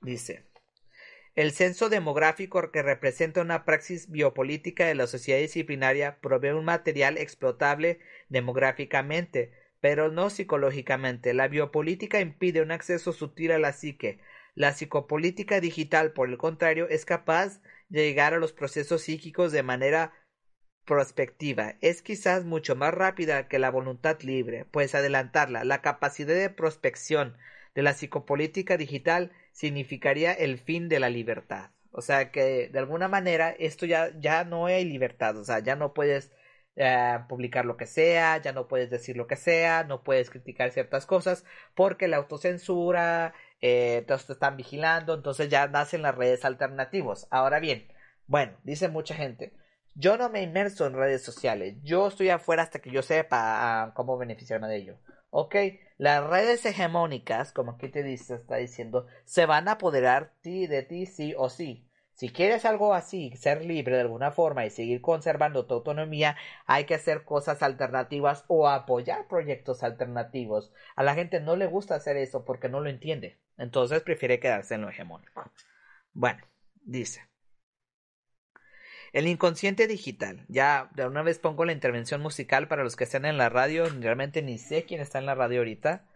Dice. 0.00 0.44
El 1.36 1.52
censo 1.52 1.88
demográfico 1.88 2.72
que 2.72 2.82
representa 2.82 3.42
una 3.42 3.64
praxis 3.64 4.10
biopolítica 4.10 4.86
de 4.86 4.96
la 4.96 5.06
sociedad 5.06 5.38
disciplinaria 5.38 6.18
provee 6.20 6.50
un 6.50 6.64
material 6.64 7.16
explotable 7.16 8.00
demográficamente, 8.28 9.52
pero 9.80 10.10
no 10.10 10.30
psicológicamente. 10.30 11.34
La 11.34 11.46
biopolítica 11.46 12.20
impide 12.20 12.60
un 12.60 12.72
acceso 12.72 13.12
sutil 13.12 13.52
a 13.52 13.60
la 13.60 13.72
psique, 13.72 14.18
la 14.58 14.72
psicopolítica 14.72 15.60
digital, 15.60 16.12
por 16.12 16.28
el 16.28 16.36
contrario, 16.36 16.88
es 16.88 17.04
capaz 17.04 17.60
de 17.88 18.06
llegar 18.06 18.34
a 18.34 18.38
los 18.38 18.52
procesos 18.52 19.02
psíquicos 19.02 19.52
de 19.52 19.62
manera 19.62 20.12
prospectiva. 20.84 21.76
Es 21.80 22.02
quizás 22.02 22.44
mucho 22.44 22.74
más 22.74 22.92
rápida 22.92 23.46
que 23.46 23.60
la 23.60 23.70
voluntad 23.70 24.20
libre, 24.22 24.64
pues 24.64 24.96
adelantarla, 24.96 25.62
la 25.62 25.80
capacidad 25.80 26.34
de 26.34 26.50
prospección 26.50 27.36
de 27.76 27.82
la 27.82 27.94
psicopolítica 27.94 28.76
digital 28.76 29.30
significaría 29.52 30.32
el 30.32 30.58
fin 30.58 30.88
de 30.88 30.98
la 30.98 31.08
libertad. 31.08 31.70
O 31.92 32.02
sea 32.02 32.32
que 32.32 32.68
de 32.68 32.78
alguna 32.80 33.06
manera 33.06 33.50
esto 33.50 33.86
ya, 33.86 34.10
ya 34.18 34.42
no 34.42 34.66
hay 34.66 34.84
libertad, 34.84 35.36
o 35.36 35.44
sea, 35.44 35.60
ya 35.60 35.76
no 35.76 35.94
puedes 35.94 36.32
eh, 36.74 37.18
publicar 37.28 37.64
lo 37.64 37.76
que 37.76 37.86
sea, 37.86 38.38
ya 38.38 38.52
no 38.52 38.68
puedes 38.68 38.90
decir 38.90 39.16
lo 39.16 39.26
que 39.28 39.36
sea, 39.36 39.84
no 39.84 40.02
puedes 40.04 40.30
criticar 40.30 40.70
ciertas 40.72 41.06
cosas, 41.06 41.44
porque 41.74 42.08
la 42.08 42.18
autocensura, 42.18 43.34
eh, 43.60 44.04
te 44.06 44.14
están 44.14 44.56
vigilando, 44.56 45.14
entonces 45.14 45.48
ya 45.48 45.66
nacen 45.68 46.02
las 46.02 46.14
redes 46.14 46.44
alternativas. 46.44 47.26
Ahora 47.30 47.60
bien, 47.60 47.88
bueno, 48.26 48.56
dice 48.64 48.88
mucha 48.88 49.14
gente, 49.14 49.52
yo 49.94 50.16
no 50.16 50.30
me 50.30 50.42
inmerso 50.42 50.86
en 50.86 50.94
redes 50.94 51.22
sociales, 51.22 51.76
yo 51.82 52.08
estoy 52.08 52.30
afuera 52.30 52.62
hasta 52.62 52.80
que 52.80 52.90
yo 52.90 53.02
sepa 53.02 53.84
ah, 53.84 53.94
cómo 53.94 54.18
beneficiarme 54.18 54.68
de 54.68 54.76
ello. 54.76 54.98
Ok, 55.30 55.56
las 55.98 56.24
redes 56.24 56.64
hegemónicas, 56.64 57.52
como 57.52 57.72
aquí 57.72 57.88
te 57.88 58.02
dice, 58.02 58.36
está 58.36 58.56
diciendo, 58.56 59.06
se 59.24 59.46
van 59.46 59.68
a 59.68 59.72
apoderar 59.72 60.32
de 60.42 60.82
ti 60.82 61.06
sí 61.06 61.34
o 61.36 61.50
sí. 61.50 61.88
Si 62.14 62.30
quieres 62.30 62.64
algo 62.64 62.94
así, 62.94 63.36
ser 63.36 63.64
libre 63.64 63.94
de 63.94 64.00
alguna 64.02 64.32
forma 64.32 64.66
y 64.66 64.70
seguir 64.70 65.00
conservando 65.00 65.66
tu 65.66 65.74
autonomía, 65.74 66.36
hay 66.66 66.84
que 66.84 66.94
hacer 66.94 67.24
cosas 67.24 67.62
alternativas 67.62 68.44
o 68.48 68.68
apoyar 68.68 69.28
proyectos 69.28 69.82
alternativos. 69.84 70.72
A 70.96 71.02
la 71.04 71.14
gente 71.14 71.40
no 71.40 71.54
le 71.56 71.66
gusta 71.66 71.94
hacer 71.94 72.16
eso 72.16 72.44
porque 72.44 72.68
no 72.68 72.80
lo 72.80 72.90
entiende. 72.90 73.38
Entonces 73.58 74.02
prefiere 74.02 74.40
quedarse 74.40 74.74
en 74.74 74.82
lo 74.82 74.88
hegemónico. 74.88 75.50
Bueno, 76.12 76.40
dice. 76.82 77.28
El 79.12 79.26
inconsciente 79.26 79.86
digital. 79.86 80.44
Ya 80.48 80.90
de 80.94 81.06
una 81.06 81.22
vez 81.22 81.38
pongo 81.38 81.64
la 81.64 81.72
intervención 81.72 82.20
musical 82.20 82.68
para 82.68 82.84
los 82.84 82.96
que 82.96 83.04
estén 83.04 83.24
en 83.24 83.38
la 83.38 83.48
radio. 83.48 83.86
Realmente 84.00 84.42
ni 84.42 84.58
sé 84.58 84.84
quién 84.84 85.00
está 85.00 85.18
en 85.18 85.26
la 85.26 85.34
radio 85.34 85.60
ahorita. 85.60 86.06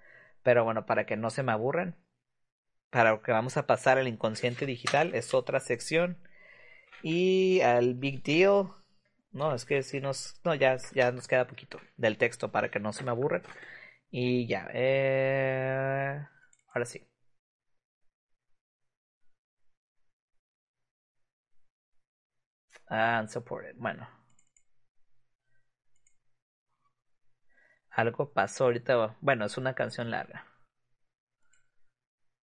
Pero 0.42 0.64
bueno, 0.64 0.86
para 0.86 1.06
que 1.06 1.16
no 1.16 1.30
se 1.30 1.42
me 1.42 1.52
aburran. 1.52 1.96
Para 2.90 3.10
lo 3.12 3.22
que 3.22 3.32
vamos 3.32 3.56
a 3.56 3.66
pasar 3.66 3.98
al 3.98 4.08
inconsciente 4.08 4.66
digital 4.66 5.14
es 5.14 5.34
otra 5.34 5.60
sección. 5.60 6.18
Y 7.02 7.60
al 7.62 7.94
Big 7.94 8.22
Deal. 8.22 8.68
No, 9.32 9.54
es 9.54 9.64
que 9.64 9.82
si 9.82 10.00
nos. 10.00 10.40
No, 10.44 10.54
ya, 10.54 10.76
ya 10.94 11.12
nos 11.12 11.28
queda 11.28 11.46
poquito 11.46 11.80
del 11.96 12.18
texto 12.18 12.52
para 12.52 12.70
que 12.70 12.80
no 12.80 12.92
se 12.92 13.04
me 13.04 13.10
aburran. 13.10 13.42
Y 14.10 14.46
ya. 14.46 14.68
Eh, 14.74 16.20
ahora 16.74 16.84
sí. 16.86 17.11
Unsupported. 22.92 23.74
Bueno. 23.78 24.06
Algo 27.90 28.32
pasó 28.32 28.64
ahorita. 28.64 29.16
Bueno, 29.20 29.44
es 29.46 29.56
una 29.56 29.74
canción 29.74 30.10
larga. 30.10 30.46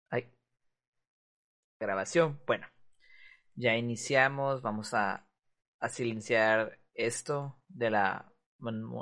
Ay. 0.09 0.29
Grabación. 1.79 2.39
Bueno. 2.47 2.67
Ya 3.55 3.75
iniciamos. 3.75 4.61
Vamos 4.61 4.93
a, 4.93 5.27
a 5.79 5.89
silenciar 5.89 6.79
esto 6.93 7.61
de 7.67 7.91
la 7.91 8.33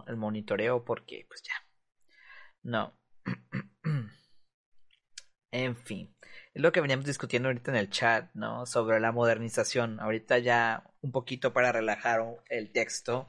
el 0.08 0.18
monitoreo 0.18 0.84
porque 0.86 1.26
pues 1.28 1.42
ya. 1.44 1.54
No. 2.64 2.98
en 5.52 5.76
fin. 5.78 6.17
Es 6.58 6.64
lo 6.64 6.72
que 6.72 6.82
veníamos 6.82 7.06
discutiendo 7.06 7.50
ahorita 7.50 7.70
en 7.70 7.78
el 7.78 7.92
chat, 7.92 8.32
¿no? 8.34 8.66
Sobre 8.66 9.00
la 9.00 9.12
modernización. 9.12 10.00
Ahorita 10.00 10.40
ya 10.40 10.90
un 11.02 11.12
poquito 11.12 11.54
para 11.54 11.72
relajar 11.72 12.26
el 12.50 12.72
texto. 12.72 13.28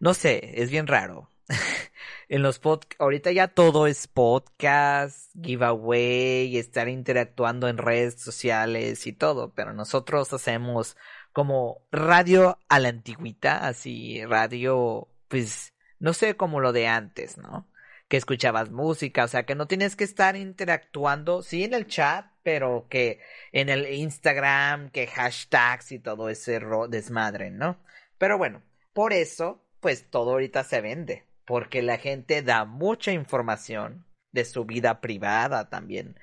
No 0.00 0.12
sé, 0.12 0.60
es 0.60 0.72
bien 0.72 0.88
raro. 0.88 1.30
en 2.28 2.42
los 2.42 2.58
podcasts, 2.58 3.00
ahorita 3.00 3.30
ya 3.30 3.46
todo 3.46 3.86
es 3.86 4.08
podcast, 4.08 5.30
giveaway, 5.40 6.56
estar 6.56 6.88
interactuando 6.88 7.68
en 7.68 7.78
redes 7.78 8.20
sociales 8.20 9.06
y 9.06 9.12
todo, 9.12 9.52
pero 9.54 9.72
nosotros 9.72 10.32
hacemos 10.32 10.96
como 11.32 11.86
radio 11.92 12.58
a 12.68 12.80
la 12.80 12.88
antigüita, 12.88 13.68
así 13.68 14.24
radio, 14.24 15.06
pues, 15.28 15.74
no 16.00 16.12
sé, 16.12 16.36
como 16.36 16.58
lo 16.58 16.72
de 16.72 16.88
antes, 16.88 17.38
¿no? 17.38 17.68
Que 18.10 18.16
escuchabas 18.16 18.70
música, 18.70 19.22
o 19.22 19.28
sea, 19.28 19.46
que 19.46 19.54
no 19.54 19.68
tienes 19.68 19.94
que 19.94 20.02
estar 20.02 20.34
interactuando, 20.34 21.42
sí 21.42 21.62
en 21.62 21.74
el 21.74 21.86
chat, 21.86 22.26
pero 22.42 22.88
que 22.90 23.20
en 23.52 23.68
el 23.68 23.86
Instagram, 23.86 24.90
que 24.90 25.06
hashtags 25.06 25.92
y 25.92 26.00
todo 26.00 26.28
ese 26.28 26.60
desmadre, 26.88 27.52
¿no? 27.52 27.78
Pero 28.18 28.36
bueno, 28.36 28.64
por 28.92 29.12
eso, 29.12 29.64
pues 29.78 30.10
todo 30.10 30.32
ahorita 30.32 30.64
se 30.64 30.80
vende, 30.80 31.24
porque 31.44 31.82
la 31.82 31.98
gente 31.98 32.42
da 32.42 32.64
mucha 32.64 33.12
información 33.12 34.04
de 34.32 34.44
su 34.44 34.64
vida 34.64 35.00
privada 35.00 35.70
también. 35.70 36.18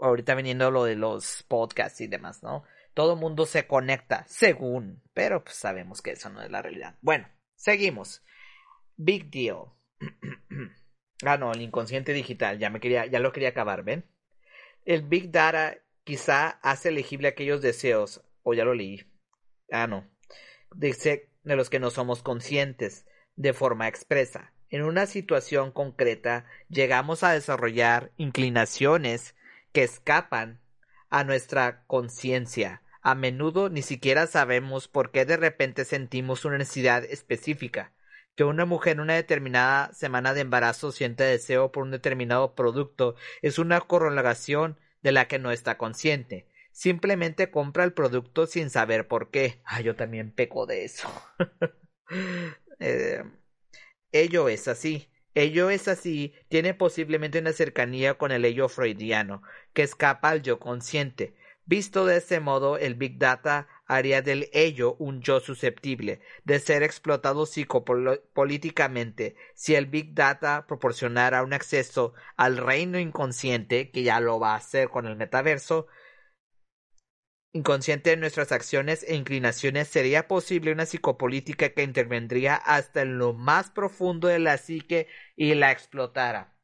Ahorita 0.00 0.36
viniendo 0.36 0.70
lo 0.70 0.84
de 0.84 0.94
los 0.94 1.42
podcasts 1.48 2.00
y 2.00 2.06
demás, 2.06 2.44
¿no? 2.44 2.62
Todo 2.94 3.16
mundo 3.16 3.44
se 3.44 3.66
conecta, 3.66 4.24
según, 4.28 5.02
pero 5.12 5.42
pues 5.42 5.56
sabemos 5.56 6.00
que 6.00 6.12
eso 6.12 6.30
no 6.30 6.42
es 6.42 6.50
la 6.52 6.62
realidad. 6.62 6.96
Bueno, 7.00 7.28
seguimos. 7.56 8.22
Big 8.96 9.32
deal. 9.32 9.72
ah, 11.26 11.38
no, 11.38 11.52
el 11.52 11.62
inconsciente 11.62 12.12
digital, 12.12 12.58
ya 12.58 12.70
me 12.70 12.80
quería, 12.80 13.06
ya 13.06 13.20
lo 13.20 13.32
quería 13.32 13.50
acabar, 13.50 13.84
¿ven? 13.84 14.04
El 14.84 15.02
Big 15.02 15.30
Data 15.30 15.78
quizá 16.04 16.58
hace 16.62 16.90
elegible 16.90 17.28
aquellos 17.28 17.62
deseos, 17.62 18.22
o 18.42 18.54
ya 18.54 18.64
lo 18.64 18.74
leí. 18.74 19.04
Ah, 19.70 19.86
no. 19.86 20.06
De, 20.74 21.28
de 21.42 21.56
los 21.56 21.70
que 21.70 21.80
no 21.80 21.90
somos 21.90 22.22
conscientes, 22.22 23.06
de 23.36 23.52
forma 23.52 23.88
expresa. 23.88 24.52
En 24.68 24.82
una 24.82 25.06
situación 25.06 25.72
concreta, 25.72 26.46
llegamos 26.68 27.22
a 27.22 27.32
desarrollar 27.32 28.12
inclinaciones 28.16 29.34
que 29.72 29.82
escapan 29.82 30.60
a 31.10 31.24
nuestra 31.24 31.84
conciencia 31.86 32.82
a 33.04 33.14
menudo 33.14 33.68
ni 33.68 33.82
siquiera 33.82 34.26
sabemos 34.26 34.88
por 34.88 35.10
qué 35.10 35.26
de 35.26 35.36
repente 35.36 35.84
sentimos 35.84 36.46
una 36.46 36.56
necesidad 36.56 37.04
específica. 37.04 37.92
Que 38.34 38.44
una 38.44 38.64
mujer 38.64 38.94
en 38.94 39.00
una 39.00 39.14
determinada 39.14 39.92
semana 39.92 40.34
de 40.34 40.40
embarazo 40.40 40.92
siente 40.92 41.24
deseo 41.24 41.70
por 41.72 41.84
un 41.84 41.90
determinado 41.90 42.54
producto 42.54 43.14
es 43.42 43.58
una 43.58 43.80
correlación 43.80 44.78
de 45.02 45.12
la 45.12 45.28
que 45.28 45.38
no 45.38 45.50
está 45.50 45.78
consciente. 45.78 46.48
Simplemente 46.72 47.50
compra 47.50 47.84
el 47.84 47.92
producto 47.92 48.46
sin 48.46 48.70
saber 48.70 49.06
por 49.06 49.30
qué. 49.30 49.60
Ah, 49.64 49.80
yo 49.80 49.94
también 49.94 50.32
peco 50.32 50.66
de 50.66 50.84
eso. 50.84 51.08
eh, 52.80 53.22
ello 54.10 54.48
es 54.48 54.66
así. 54.66 55.10
Ello 55.34 55.68
es 55.68 55.88
así, 55.88 56.32
tiene 56.48 56.74
posiblemente 56.74 57.40
una 57.40 57.52
cercanía 57.52 58.14
con 58.14 58.30
el 58.30 58.44
ello 58.44 58.68
freudiano, 58.68 59.42
que 59.72 59.82
escapa 59.82 60.30
al 60.30 60.42
yo 60.42 60.60
consciente. 60.60 61.34
Visto 61.64 62.06
de 62.06 62.18
ese 62.18 62.38
modo, 62.38 62.78
el 62.78 62.94
Big 62.94 63.18
Data 63.18 63.66
haría 63.86 64.22
del 64.22 64.48
ello 64.52 64.96
un 64.98 65.20
yo 65.20 65.40
susceptible 65.40 66.20
de 66.44 66.58
ser 66.58 66.82
explotado 66.82 67.46
psicopolíticamente 67.46 69.36
si 69.54 69.74
el 69.74 69.86
Big 69.86 70.14
Data 70.14 70.66
proporcionara 70.66 71.42
un 71.42 71.52
acceso 71.52 72.14
al 72.36 72.56
reino 72.56 72.98
inconsciente, 72.98 73.90
que 73.90 74.02
ya 74.02 74.20
lo 74.20 74.40
va 74.40 74.52
a 74.52 74.56
hacer 74.58 74.88
con 74.88 75.06
el 75.06 75.16
metaverso, 75.16 75.86
inconsciente 77.52 78.10
de 78.10 78.16
nuestras 78.16 78.50
acciones 78.50 79.04
e 79.08 79.14
inclinaciones, 79.14 79.86
sería 79.88 80.26
posible 80.26 80.72
una 80.72 80.86
psicopolítica 80.86 81.68
que 81.70 81.84
intervendría 81.84 82.56
hasta 82.56 83.02
en 83.02 83.18
lo 83.18 83.32
más 83.32 83.70
profundo 83.70 84.26
de 84.26 84.40
la 84.40 84.58
psique 84.58 85.06
y 85.36 85.54
la 85.54 85.70
explotara. 85.70 86.58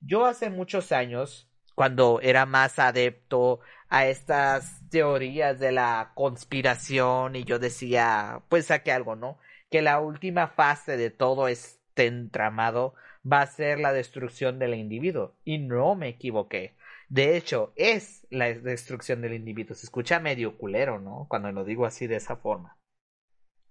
Yo 0.00 0.26
hace 0.26 0.50
muchos 0.50 0.92
años, 0.92 1.50
cuando 1.74 2.20
era 2.22 2.46
más 2.46 2.78
adepto 2.78 3.60
a 3.88 4.06
estas 4.06 4.88
teorías 4.90 5.58
de 5.58 5.72
la 5.72 6.12
conspiración 6.14 7.36
y 7.36 7.44
yo 7.44 7.58
decía, 7.58 8.42
pues 8.48 8.66
saqué 8.66 8.92
algo, 8.92 9.16
¿no? 9.16 9.38
Que 9.70 9.82
la 9.82 10.00
última 10.00 10.48
fase 10.48 10.96
de 10.96 11.10
todo 11.10 11.48
este 11.48 12.06
entramado 12.06 12.94
va 13.30 13.42
a 13.42 13.46
ser 13.46 13.80
la 13.80 13.92
destrucción 13.92 14.58
del 14.58 14.74
individuo. 14.74 15.36
Y 15.44 15.58
no 15.58 15.94
me 15.94 16.08
equivoqué. 16.08 16.76
De 17.08 17.36
hecho, 17.36 17.72
es 17.76 18.26
la 18.30 18.52
destrucción 18.52 19.20
del 19.20 19.34
individuo. 19.34 19.74
Se 19.74 19.86
escucha 19.86 20.20
medio 20.20 20.58
culero, 20.58 21.00
¿no? 21.00 21.26
Cuando 21.28 21.52
lo 21.52 21.64
digo 21.64 21.86
así 21.86 22.06
de 22.06 22.16
esa 22.16 22.36
forma. 22.36 22.78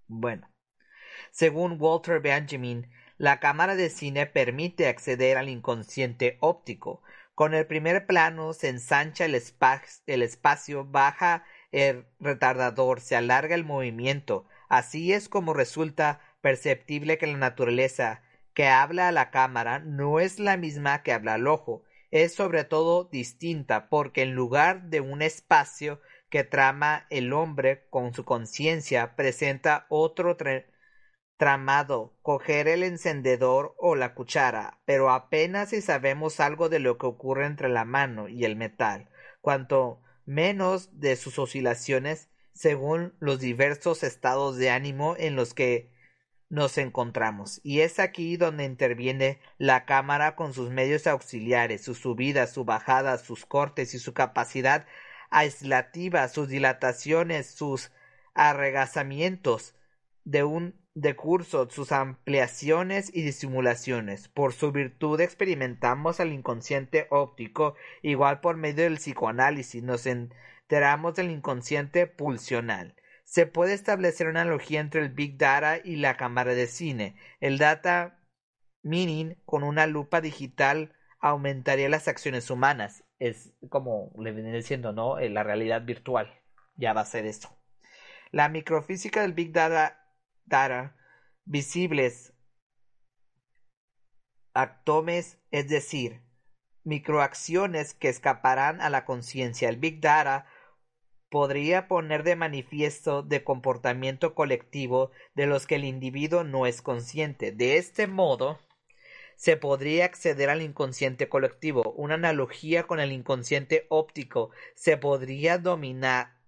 Bueno, 0.07 0.49
según 1.31 1.77
Walter 1.79 2.19
Benjamin, 2.19 2.89
la 3.17 3.39
cámara 3.39 3.75
de 3.75 3.89
cine 3.89 4.25
permite 4.25 4.87
acceder 4.87 5.37
al 5.37 5.49
inconsciente 5.49 6.37
óptico, 6.41 7.01
con 7.35 7.53
el 7.53 7.65
primer 7.65 8.05
plano 8.05 8.53
se 8.53 8.69
ensancha 8.69 9.25
el, 9.25 9.35
espacio, 9.35 10.85
baja 10.85 11.43
el 11.71 12.05
retardador, 12.19 13.01
se 13.01 13.15
alarga 13.15 13.55
el 13.55 13.63
movimiento. 13.63 14.45
Así 14.69 15.13
es 15.13 15.29
como 15.29 15.53
resulta 15.53 16.19
perceptible 16.41 17.17
que 17.17 17.27
la 17.27 17.37
naturaleza 17.37 18.21
que 18.53 18.67
habla 18.67 19.07
a 19.07 19.11
la 19.11 19.31
cámara 19.31 19.79
no 19.79 20.19
es 20.19 20.39
la 20.39 20.57
misma 20.57 21.01
que 21.01 21.11
habla 21.11 21.35
al 21.35 21.47
ojo, 21.47 21.83
es 22.11 22.35
sobre 22.35 22.63
todo 22.63 23.05
distinta 23.05 23.89
porque 23.89 24.21
en 24.21 24.35
lugar 24.35 24.83
de 24.89 25.01
un 25.01 25.23
espacio 25.23 25.99
que 26.29 26.43
trama 26.43 27.07
el 27.09 27.33
hombre 27.33 27.87
con 27.89 28.13
su 28.13 28.25
conciencia 28.25 29.15
presenta 29.15 29.87
otro 29.89 30.37
tramado 31.37 32.17
coger 32.21 32.67
el 32.67 32.83
encendedor 32.83 33.75
o 33.77 33.95
la 33.95 34.13
cuchara, 34.13 34.79
pero 34.85 35.09
apenas 35.09 35.69
si 35.69 35.81
sabemos 35.81 36.39
algo 36.39 36.69
de 36.69 36.79
lo 36.79 36.97
que 36.97 37.05
ocurre 37.05 37.45
entre 37.45 37.69
la 37.69 37.85
mano 37.85 38.29
y 38.29 38.45
el 38.45 38.55
metal, 38.55 39.09
cuanto 39.41 40.01
menos 40.25 40.99
de 40.99 41.15
sus 41.15 41.39
oscilaciones 41.39 42.29
según 42.53 43.13
los 43.19 43.39
diversos 43.39 44.03
estados 44.03 44.57
de 44.57 44.69
ánimo 44.69 45.15
en 45.17 45.35
los 45.35 45.53
que 45.53 45.91
nos 46.49 46.77
encontramos. 46.77 47.59
Y 47.63 47.79
es 47.81 47.99
aquí 47.99 48.37
donde 48.37 48.63
interviene 48.63 49.39
la 49.57 49.85
cámara 49.85 50.35
con 50.35 50.53
sus 50.53 50.69
medios 50.69 51.07
auxiliares, 51.07 51.83
sus 51.83 51.97
subidas, 51.97 52.53
sus 52.53 52.63
bajadas, 52.63 53.21
sus 53.21 53.45
cortes 53.45 53.95
y 53.95 53.99
su 53.99 54.13
capacidad 54.13 54.85
aislativa, 55.31 56.27
sus 56.27 56.47
dilataciones, 56.47 57.47
sus 57.47 57.91
arregazamientos 58.35 59.75
de 60.25 60.43
un 60.43 60.82
de 60.95 61.15
curso, 61.15 61.69
sus 61.69 61.91
ampliaciones 61.91 63.09
y 63.13 63.23
disimulaciones. 63.23 64.27
Por 64.27 64.53
su 64.53 64.71
virtud 64.71 65.19
experimentamos 65.21 66.19
al 66.19 66.31
inconsciente 66.31 67.07
óptico, 67.09 67.75
igual 68.01 68.41
por 68.41 68.57
medio 68.57 68.83
del 68.83 68.97
psicoanálisis 68.97 69.83
nos 69.83 70.05
enteramos 70.05 71.15
del 71.15 71.31
inconsciente 71.31 72.07
pulsional. 72.07 72.95
Se 73.23 73.47
puede 73.47 73.73
establecer 73.73 74.27
una 74.27 74.41
analogía 74.41 74.79
entre 74.81 75.01
el 75.01 75.09
Big 75.09 75.37
Data 75.37 75.79
y 75.83 75.95
la 75.95 76.17
cámara 76.17 76.53
de 76.53 76.67
cine. 76.67 77.15
El 77.39 77.57
data 77.57 78.19
mining 78.83 79.37
con 79.45 79.63
una 79.63 79.87
lupa 79.87 80.21
digital 80.21 80.93
aumentaría 81.19 81.89
las 81.89 82.07
acciones 82.07 82.49
humanas. 82.51 83.03
Es 83.17 83.53
como 83.69 84.11
le 84.19 84.33
viene 84.33 84.53
diciendo, 84.53 84.91
¿no? 84.91 85.17
Eh, 85.17 85.29
la 85.29 85.43
realidad 85.43 85.83
virtual. 85.83 86.39
Ya 86.75 86.93
va 86.93 87.01
a 87.01 87.05
ser 87.05 87.25
eso. 87.25 87.57
La 88.31 88.49
microfísica 88.49 89.21
del 89.21 89.33
Big 89.33 89.53
Data 89.53 90.02
data 90.45 90.95
visibles 91.45 92.33
actomes, 94.53 95.39
es 95.51 95.67
decir, 95.67 96.21
microacciones 96.83 97.93
que 97.93 98.09
escaparán 98.09 98.81
a 98.81 98.89
la 98.89 99.05
conciencia. 99.05 99.69
El 99.69 99.77
Big 99.77 99.99
Data 99.99 100.45
podría 101.29 101.87
poner 101.87 102.23
de 102.23 102.35
manifiesto 102.35 103.23
de 103.23 103.43
comportamiento 103.43 104.35
colectivo 104.35 105.11
de 105.33 105.47
los 105.47 105.65
que 105.65 105.75
el 105.75 105.85
individuo 105.85 106.43
no 106.43 106.67
es 106.67 106.81
consciente. 106.81 107.51
De 107.51 107.77
este 107.77 108.05
modo, 108.05 108.59
se 109.35 109.57
podría 109.57 110.05
acceder 110.05 110.49
al 110.49 110.61
inconsciente 110.61 111.29
colectivo. 111.29 111.93
Una 111.93 112.15
analogía 112.15 112.83
con 112.83 112.99
el 112.99 113.11
inconsciente 113.11 113.87
óptico 113.89 114.51
se 114.75 114.97
podría 114.97 115.57
dominar 115.57 116.42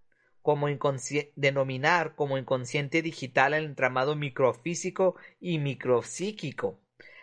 como 0.46 0.68
denominar 1.36 2.14
como 2.14 2.38
inconsciente 2.38 3.02
digital 3.02 3.56
el 3.56 3.66
entramado 3.66 4.16
microfísico 4.16 5.16
y 5.42 5.58
micropsíquico. 5.58 6.80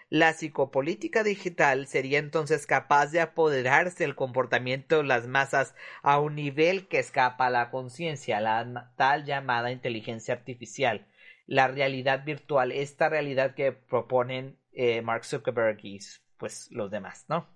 La 0.08 0.32
psicopolítica 0.32 1.22
digital 1.22 1.86
sería 1.86 2.18
entonces 2.18 2.66
capaz 2.66 3.12
de 3.12 3.20
apoderarse 3.20 4.02
del 4.02 4.16
comportamiento 4.16 4.96
de 4.96 5.04
las 5.04 5.28
masas 5.28 5.76
a 6.02 6.18
un 6.18 6.34
nivel 6.34 6.88
que 6.88 6.98
escapa 6.98 7.46
a 7.46 7.50
la 7.50 7.70
conciencia, 7.70 8.40
la 8.40 8.92
tal 8.96 9.24
llamada 9.24 9.70
inteligencia 9.70 10.34
artificial, 10.34 11.06
la 11.46 11.68
realidad 11.68 12.24
virtual, 12.24 12.72
esta 12.72 13.08
realidad 13.08 13.54
que 13.54 13.70
proponen 13.70 14.58
eh, 14.72 15.00
Mark 15.00 15.24
Zuckerberg 15.24 15.78
y 15.84 16.00
pues 16.38 16.66
los 16.72 16.90
demás, 16.90 17.26
¿no? 17.28 17.46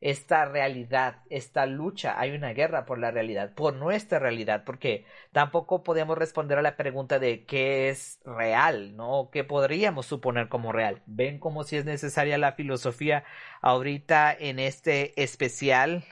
Esta 0.00 0.44
realidad, 0.44 1.22
esta 1.30 1.66
lucha, 1.66 2.18
hay 2.20 2.32
una 2.32 2.52
guerra 2.52 2.84
por 2.86 2.98
la 2.98 3.10
realidad, 3.10 3.54
por 3.54 3.74
nuestra 3.74 4.18
realidad, 4.18 4.64
porque 4.64 5.06
tampoco 5.32 5.82
podemos 5.82 6.18
responder 6.18 6.58
a 6.58 6.62
la 6.62 6.76
pregunta 6.76 7.18
de 7.18 7.44
qué 7.46 7.88
es 7.88 8.20
real, 8.24 8.96
¿no? 8.96 9.30
¿Qué 9.32 9.44
podríamos 9.44 10.06
suponer 10.06 10.48
como 10.48 10.72
real? 10.72 11.02
¿Ven 11.06 11.38
como 11.38 11.64
si 11.64 11.76
es 11.76 11.84
necesaria 11.84 12.38
la 12.38 12.52
filosofía 12.52 13.24
ahorita 13.62 14.34
en 14.38 14.58
este 14.58 15.20
especial? 15.22 16.04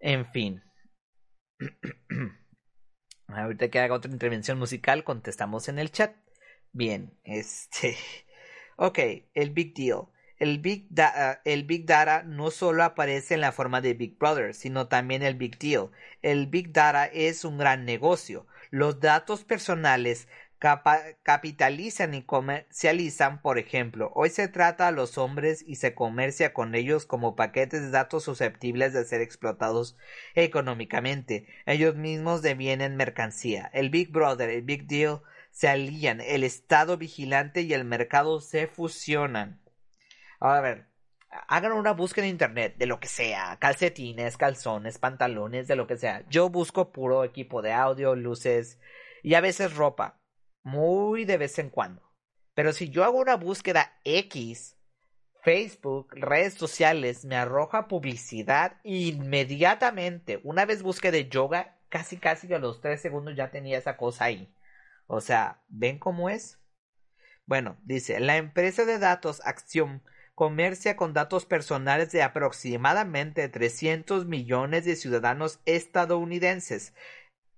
En 0.00 0.26
fin. 0.26 0.62
ahorita 3.28 3.68
que 3.68 3.78
haga 3.80 3.94
otra 3.94 4.12
intervención 4.12 4.58
musical, 4.58 5.04
contestamos 5.04 5.68
en 5.68 5.78
el 5.78 5.90
chat. 5.90 6.14
Bien, 6.72 7.18
este. 7.24 7.96
Ok, 8.76 8.98
el 9.34 9.50
big 9.50 9.74
deal. 9.74 10.08
El 10.42 10.58
Big, 10.58 10.88
el 11.44 11.62
Big 11.62 11.86
Data 11.86 12.24
no 12.24 12.50
solo 12.50 12.82
aparece 12.82 13.34
en 13.34 13.42
la 13.42 13.52
forma 13.52 13.80
de 13.80 13.94
Big 13.94 14.18
Brother, 14.18 14.54
sino 14.54 14.88
también 14.88 15.22
el 15.22 15.36
Big 15.36 15.56
Deal. 15.56 15.92
El 16.20 16.48
Big 16.48 16.72
Data 16.72 17.06
es 17.06 17.44
un 17.44 17.58
gran 17.58 17.84
negocio. 17.84 18.48
Los 18.70 18.98
datos 18.98 19.44
personales 19.44 20.26
capitalizan 20.58 22.14
y 22.14 22.24
comercializan, 22.24 23.40
por 23.40 23.56
ejemplo. 23.56 24.10
Hoy 24.16 24.30
se 24.30 24.48
trata 24.48 24.88
a 24.88 24.90
los 24.90 25.16
hombres 25.16 25.62
y 25.64 25.76
se 25.76 25.94
comercia 25.94 26.52
con 26.52 26.74
ellos 26.74 27.06
como 27.06 27.36
paquetes 27.36 27.80
de 27.80 27.90
datos 27.90 28.24
susceptibles 28.24 28.92
de 28.92 29.04
ser 29.04 29.20
explotados 29.20 29.96
económicamente. 30.34 31.46
Ellos 31.66 31.94
mismos 31.94 32.42
devienen 32.42 32.96
mercancía. 32.96 33.70
El 33.72 33.90
Big 33.90 34.10
Brother, 34.10 34.50
el 34.50 34.62
Big 34.62 34.88
Deal 34.88 35.20
se 35.52 35.68
alían, 35.68 36.20
el 36.20 36.42
Estado 36.42 36.96
vigilante 36.96 37.60
y 37.60 37.74
el 37.74 37.84
mercado 37.84 38.40
se 38.40 38.66
fusionan. 38.66 39.61
A 40.44 40.60
ver, 40.60 40.88
hagan 41.46 41.70
una 41.70 41.92
búsqueda 41.92 42.24
en 42.24 42.32
internet 42.32 42.74
de 42.76 42.86
lo 42.86 42.98
que 42.98 43.06
sea, 43.06 43.56
calcetines, 43.60 44.36
calzones, 44.36 44.98
pantalones, 44.98 45.68
de 45.68 45.76
lo 45.76 45.86
que 45.86 45.96
sea. 45.96 46.24
Yo 46.30 46.50
busco 46.50 46.90
puro 46.90 47.22
equipo 47.22 47.62
de 47.62 47.72
audio, 47.72 48.16
luces 48.16 48.80
y 49.22 49.34
a 49.34 49.40
veces 49.40 49.76
ropa, 49.76 50.20
muy 50.64 51.24
de 51.24 51.36
vez 51.36 51.60
en 51.60 51.70
cuando. 51.70 52.02
Pero 52.54 52.72
si 52.72 52.90
yo 52.90 53.04
hago 53.04 53.20
una 53.20 53.36
búsqueda 53.36 54.00
X, 54.02 54.76
Facebook, 55.44 56.08
redes 56.10 56.54
sociales, 56.54 57.24
me 57.24 57.36
arroja 57.36 57.86
publicidad 57.86 58.80
inmediatamente. 58.82 60.40
Una 60.42 60.64
vez 60.64 60.82
busqué 60.82 61.12
de 61.12 61.28
yoga, 61.28 61.78
casi 61.88 62.16
casi 62.16 62.52
a 62.52 62.58
los 62.58 62.80
tres 62.80 63.00
segundos 63.00 63.36
ya 63.36 63.52
tenía 63.52 63.78
esa 63.78 63.96
cosa 63.96 64.24
ahí. 64.24 64.52
O 65.06 65.20
sea, 65.20 65.62
¿ven 65.68 66.00
cómo 66.00 66.28
es? 66.28 66.58
Bueno, 67.46 67.76
dice, 67.84 68.18
la 68.18 68.38
empresa 68.38 68.84
de 68.84 68.98
datos 68.98 69.40
Acción 69.44 70.02
comercia 70.42 70.96
con 70.96 71.12
datos 71.12 71.46
personales 71.46 72.10
de 72.10 72.24
aproximadamente 72.24 73.48
300 73.48 74.26
millones 74.26 74.84
de 74.84 74.96
ciudadanos 74.96 75.60
estadounidenses. 75.66 76.94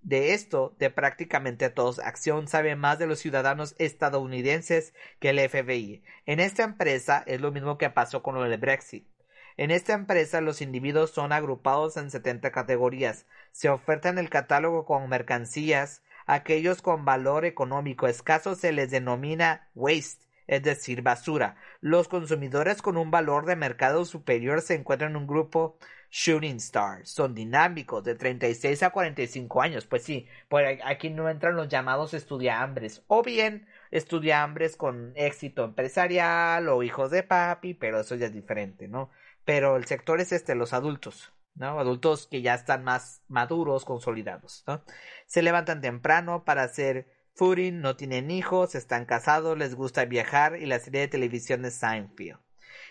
De 0.03 0.35
esto, 0.35 0.76
de 0.78 0.91
prácticamente 0.91 1.70
todos, 1.70 1.99
Acción 1.99 2.47
sabe 2.47 2.76
más 2.76 2.99
de 2.99 3.07
los 3.07 3.20
ciudadanos 3.20 3.74
estadounidenses 3.78 4.93
que 5.18 5.30
el 5.30 5.41
FBI. 5.49 6.03
En 6.26 6.41
esta 6.41 6.62
empresa 6.62 7.24
es 7.26 7.41
lo 7.41 7.53
mismo 7.53 7.78
que 7.78 7.89
pasó 7.89 8.22
con 8.22 8.35
lo 8.35 8.43
del 8.43 8.61
Brexit. 8.61 9.09
En 9.57 9.70
esta 9.70 9.95
empresa 9.95 10.43
los 10.43 10.61
individuos 10.61 11.11
son 11.11 11.32
agrupados 11.32 11.97
en 11.97 12.11
70 12.11 12.53
categorías. 12.53 13.24
Se 13.51 13.70
ofertan 13.70 14.18
el 14.18 14.28
catálogo 14.28 14.85
con 14.85 15.09
mercancías. 15.09 16.03
Aquellos 16.26 16.82
con 16.82 17.07
valor 17.07 17.47
económico 17.47 18.09
escaso 18.09 18.55
se 18.55 18.72
les 18.72 18.91
denomina 18.91 19.70
waste 19.74 20.24
es 20.47 20.62
decir, 20.62 21.03
basura. 21.03 21.57
Los 21.80 22.09
consumidores 22.09 22.82
con 22.82 22.97
un 22.97 23.11
valor 23.11 23.47
de 23.47 23.57
mercado 23.57 24.05
superior 24.05 24.61
se 24.61 24.74
encuentran 24.74 25.12
en 25.12 25.16
un 25.16 25.26
grupo 25.26 25.78
Shooting 26.11 26.57
Stars. 26.57 27.11
Son 27.11 27.34
dinámicos 27.34 28.05
de 28.05 28.14
36 28.14 28.82
a 28.84 28.90
45 28.90 29.62
años. 29.62 29.86
Pues 29.86 30.05
sí, 30.05 30.28
pues 30.49 30.80
aquí 30.84 31.11
no 31.11 31.28
entran 31.28 31.57
los 31.57 31.68
llamados 31.68 32.14
estudiambres. 32.14 33.03
O 33.09 33.22
bien 33.22 33.66
estudiambres 33.90 34.76
con 34.76 35.12
éxito 35.16 35.64
empresarial 35.64 36.68
o 36.68 36.82
hijos 36.82 37.11
de 37.11 37.22
papi, 37.22 37.74
pero 37.74 38.01
eso 38.01 38.14
ya 38.14 38.26
es 38.26 38.32
diferente, 38.32 38.86
¿no? 38.88 39.11
Pero 39.45 39.76
el 39.76 39.86
sector 39.86 40.20
es 40.20 40.32
este, 40.32 40.55
los 40.55 40.72
adultos. 40.72 41.32
¿no? 41.55 41.78
Adultos 41.78 42.26
que 42.26 42.42
ya 42.42 42.55
están 42.55 42.84
más 42.84 43.22
maduros, 43.28 43.84
consolidados, 43.84 44.64
¿no? 44.66 44.82
Se 45.26 45.42
levantan 45.42 45.80
temprano 45.80 46.45
para 46.45 46.62
hacer 46.62 47.07
Footing 47.35 47.80
no 47.80 47.97
tienen 47.97 48.30
hijos, 48.30 48.74
están 48.74 49.07
casados, 49.07 49.59
les 49.59 49.74
gusta 49.74 50.05
viajar 50.05 50.57
y 50.57 50.66
la 50.66 50.78
serie 50.78 51.03
de 51.03 51.09
televisión 51.09 51.64
es 51.64 51.74
Seinfeld. 51.74 52.39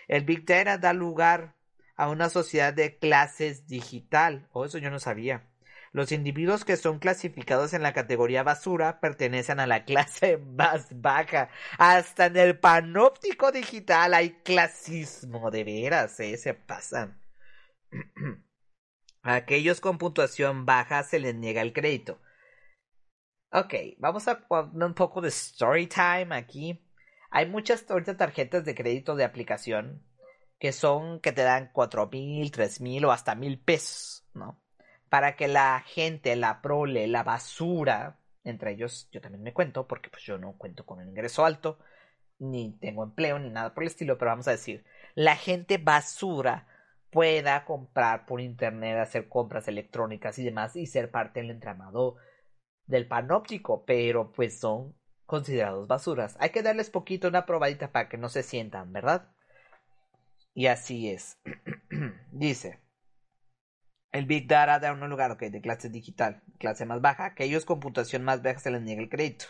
El 0.07 0.25
Big 0.25 0.45
Data 0.45 0.77
da 0.77 0.93
lugar 0.93 1.55
a 1.95 2.09
una 2.09 2.29
sociedad 2.29 2.73
de 2.73 2.97
clases 2.97 3.67
digital. 3.67 4.49
Oh, 4.51 4.65
eso 4.65 4.77
yo 4.79 4.89
no 4.89 4.99
sabía. 4.99 5.49
Los 5.93 6.11
individuos 6.11 6.65
que 6.65 6.75
son 6.75 6.97
clasificados 6.99 7.73
en 7.73 7.83
la 7.83 7.93
categoría 7.93 8.43
basura 8.43 8.99
pertenecen 8.99 9.59
a 9.59 9.67
la 9.67 9.85
clase 9.85 10.37
más 10.37 10.87
baja. 10.99 11.49
Hasta 11.77 12.25
en 12.25 12.37
el 12.37 12.59
panóptico 12.59 13.51
digital 13.51 14.13
hay 14.13 14.31
clasismo, 14.43 15.51
de 15.51 15.63
veras, 15.63 16.19
¿eh? 16.19 16.35
se 16.37 16.53
pasan. 16.53 17.21
a 19.21 19.35
aquellos 19.35 19.79
con 19.79 19.97
puntuación 19.97 20.65
baja 20.65 21.03
se 21.03 21.19
les 21.19 21.35
niega 21.35 21.61
el 21.61 21.73
crédito. 21.73 22.19
Ok, 23.55 23.75
vamos 23.99 24.27
a 24.27 24.39
poner 24.47 24.83
un 24.83 24.95
poco 24.95 25.21
de 25.21 25.27
story 25.29 25.85
time 25.85 26.35
aquí. 26.35 26.83
Hay 27.29 27.45
muchas 27.45 27.85
tarjetas 27.85 28.65
de 28.65 28.73
crédito 28.73 29.15
de 29.15 29.25
aplicación 29.25 30.01
que 30.57 30.71
son 30.71 31.19
que 31.19 31.31
te 31.33 31.43
dan 31.43 31.69
cuatro 31.71 32.09
mil, 32.11 32.49
tres 32.51 32.81
mil 32.81 33.05
o 33.05 33.11
hasta 33.11 33.35
mil 33.35 33.59
pesos, 33.59 34.25
¿no? 34.33 34.59
Para 35.07 35.35
que 35.35 35.47
la 35.47 35.83
gente, 35.85 36.35
la 36.35 36.63
prole, 36.63 37.05
la 37.05 37.21
basura, 37.21 38.17
entre 38.43 38.71
ellos 38.71 39.07
yo 39.11 39.21
también 39.21 39.43
me 39.43 39.53
cuento, 39.53 39.85
porque 39.87 40.09
pues 40.09 40.23
yo 40.23 40.39
no 40.39 40.57
cuento 40.57 40.83
con 40.83 40.97
un 40.97 41.09
ingreso 41.09 41.45
alto, 41.45 41.77
ni 42.39 42.71
tengo 42.79 43.03
empleo, 43.03 43.37
ni 43.37 43.51
nada 43.51 43.75
por 43.75 43.83
el 43.83 43.89
estilo, 43.89 44.17
pero 44.17 44.31
vamos 44.31 44.47
a 44.47 44.51
decir, 44.51 44.83
la 45.13 45.35
gente 45.35 45.77
basura 45.77 46.67
pueda 47.11 47.65
comprar 47.65 48.25
por 48.25 48.41
internet, 48.41 48.97
hacer 48.97 49.29
compras 49.29 49.67
electrónicas 49.67 50.39
y 50.39 50.43
demás 50.43 50.75
y 50.75 50.87
ser 50.87 51.11
parte 51.11 51.41
del 51.41 51.51
entramado 51.51 52.17
del 52.93 53.07
panóptico, 53.07 53.83
pero 53.85 54.31
pues 54.31 54.59
son 54.59 54.95
considerados 55.25 55.87
basuras. 55.87 56.37
Hay 56.39 56.51
que 56.51 56.61
darles 56.61 56.91
poquito 56.91 57.27
una 57.27 57.47
probadita 57.47 57.91
para 57.91 58.07
que 58.07 58.19
no 58.19 58.29
se 58.29 58.43
sientan, 58.43 58.93
¿verdad? 58.93 59.33
Y 60.53 60.67
así 60.67 61.09
es. 61.09 61.39
Dice, 62.31 62.83
el 64.11 64.27
Big 64.27 64.47
Data 64.47 64.77
da 64.79 64.93
un 64.93 65.09
lugar, 65.09 65.31
ok, 65.31 65.39
de 65.45 65.59
clase 65.59 65.89
digital, 65.89 66.43
clase 66.59 66.85
más 66.85 67.01
baja, 67.01 67.25
aquellos 67.25 67.65
con 67.65 67.79
puntuación 67.79 68.23
más 68.23 68.43
baja 68.43 68.59
se 68.59 68.69
les 68.69 68.83
niega 68.83 69.01
el 69.01 69.09
crédito. 69.09 69.45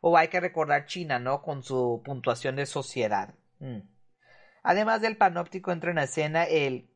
O 0.00 0.16
hay 0.16 0.28
que 0.28 0.38
recordar 0.38 0.86
China, 0.86 1.18
¿no? 1.18 1.42
Con 1.42 1.64
su 1.64 2.02
puntuación 2.04 2.54
de 2.54 2.66
sociedad. 2.66 3.34
Mm. 3.58 3.80
Además 4.62 5.00
del 5.00 5.16
panóptico 5.16 5.72
entra 5.72 5.90
en 5.90 5.98
escena 5.98 6.44
el 6.44 6.88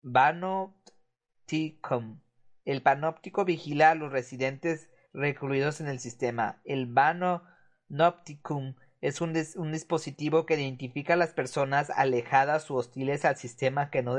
Banopticum, 0.00 0.72
el 2.64 2.82
panóptico 2.82 3.44
vigila 3.44 3.90
a 3.90 3.94
los 3.94 4.12
residentes 4.12 4.88
recluidos 5.12 5.80
en 5.80 5.88
el 5.88 5.98
sistema. 5.98 6.60
El 6.64 6.86
Banopticum 6.86 8.74
es 9.00 9.20
un, 9.20 9.32
dispositivo 9.32 10.46
que 10.46 10.54
identifica 10.54 11.14
a 11.14 11.16
las 11.16 11.32
personas 11.34 11.90
alejadas 11.90 12.70
u 12.70 12.76
hostiles 12.76 13.24
al 13.24 13.36
sistema 13.36 13.90
que 13.90 14.02
no, 14.02 14.16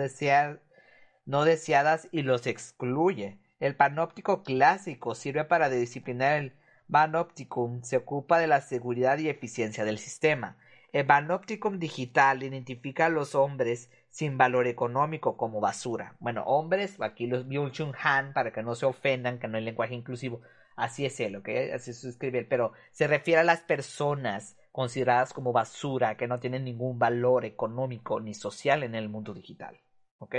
no 1.25 1.45
deseadas 1.45 2.09
y 2.11 2.21
los 2.23 2.47
excluye. 2.47 3.39
El 3.61 3.77
panóptico 3.77 4.43
clásico 4.43 5.15
sirve 5.15 5.45
para 5.45 5.69
disciplinar 5.69 6.37
el 6.37 6.53
Banopticum, 6.89 7.81
se 7.81 7.95
ocupa 7.95 8.39
de 8.39 8.47
la 8.47 8.59
seguridad 8.59 9.17
y 9.19 9.29
eficiencia 9.29 9.85
del 9.85 9.99
sistema. 9.99 10.57
El 10.91 11.05
Banopticum 11.05 11.79
digital 11.79 12.43
identifica 12.43 13.05
a 13.05 13.09
los 13.09 13.35
hombres 13.35 13.89
sin 14.13 14.37
valor 14.37 14.67
económico 14.67 15.37
como 15.37 15.59
basura. 15.59 16.15
Bueno, 16.19 16.43
hombres, 16.43 17.01
aquí 17.01 17.25
los 17.25 17.47
Byung 17.47 17.95
Han 18.03 18.31
para 18.33 18.53
que 18.53 18.61
no 18.61 18.75
se 18.75 18.85
ofendan, 18.85 19.39
que 19.39 19.47
no 19.47 19.57
hay 19.57 19.63
lenguaje 19.63 19.95
inclusivo. 19.95 20.41
Así 20.75 21.03
es 21.07 21.19
él, 21.19 21.35
¿ok? 21.35 21.49
Así 21.73 21.93
se 21.93 22.09
escribe, 22.09 22.45
pero 22.45 22.73
se 22.91 23.07
refiere 23.07 23.41
a 23.41 23.43
las 23.43 23.61
personas 23.61 24.55
consideradas 24.71 25.33
como 25.33 25.51
basura, 25.51 26.15
que 26.15 26.27
no 26.27 26.39
tienen 26.39 26.63
ningún 26.63 26.99
valor 26.99 27.43
económico 27.43 28.19
ni 28.19 28.35
social 28.35 28.83
en 28.83 28.93
el 28.93 29.09
mundo 29.09 29.33
digital, 29.33 29.81
¿ok? 30.19 30.35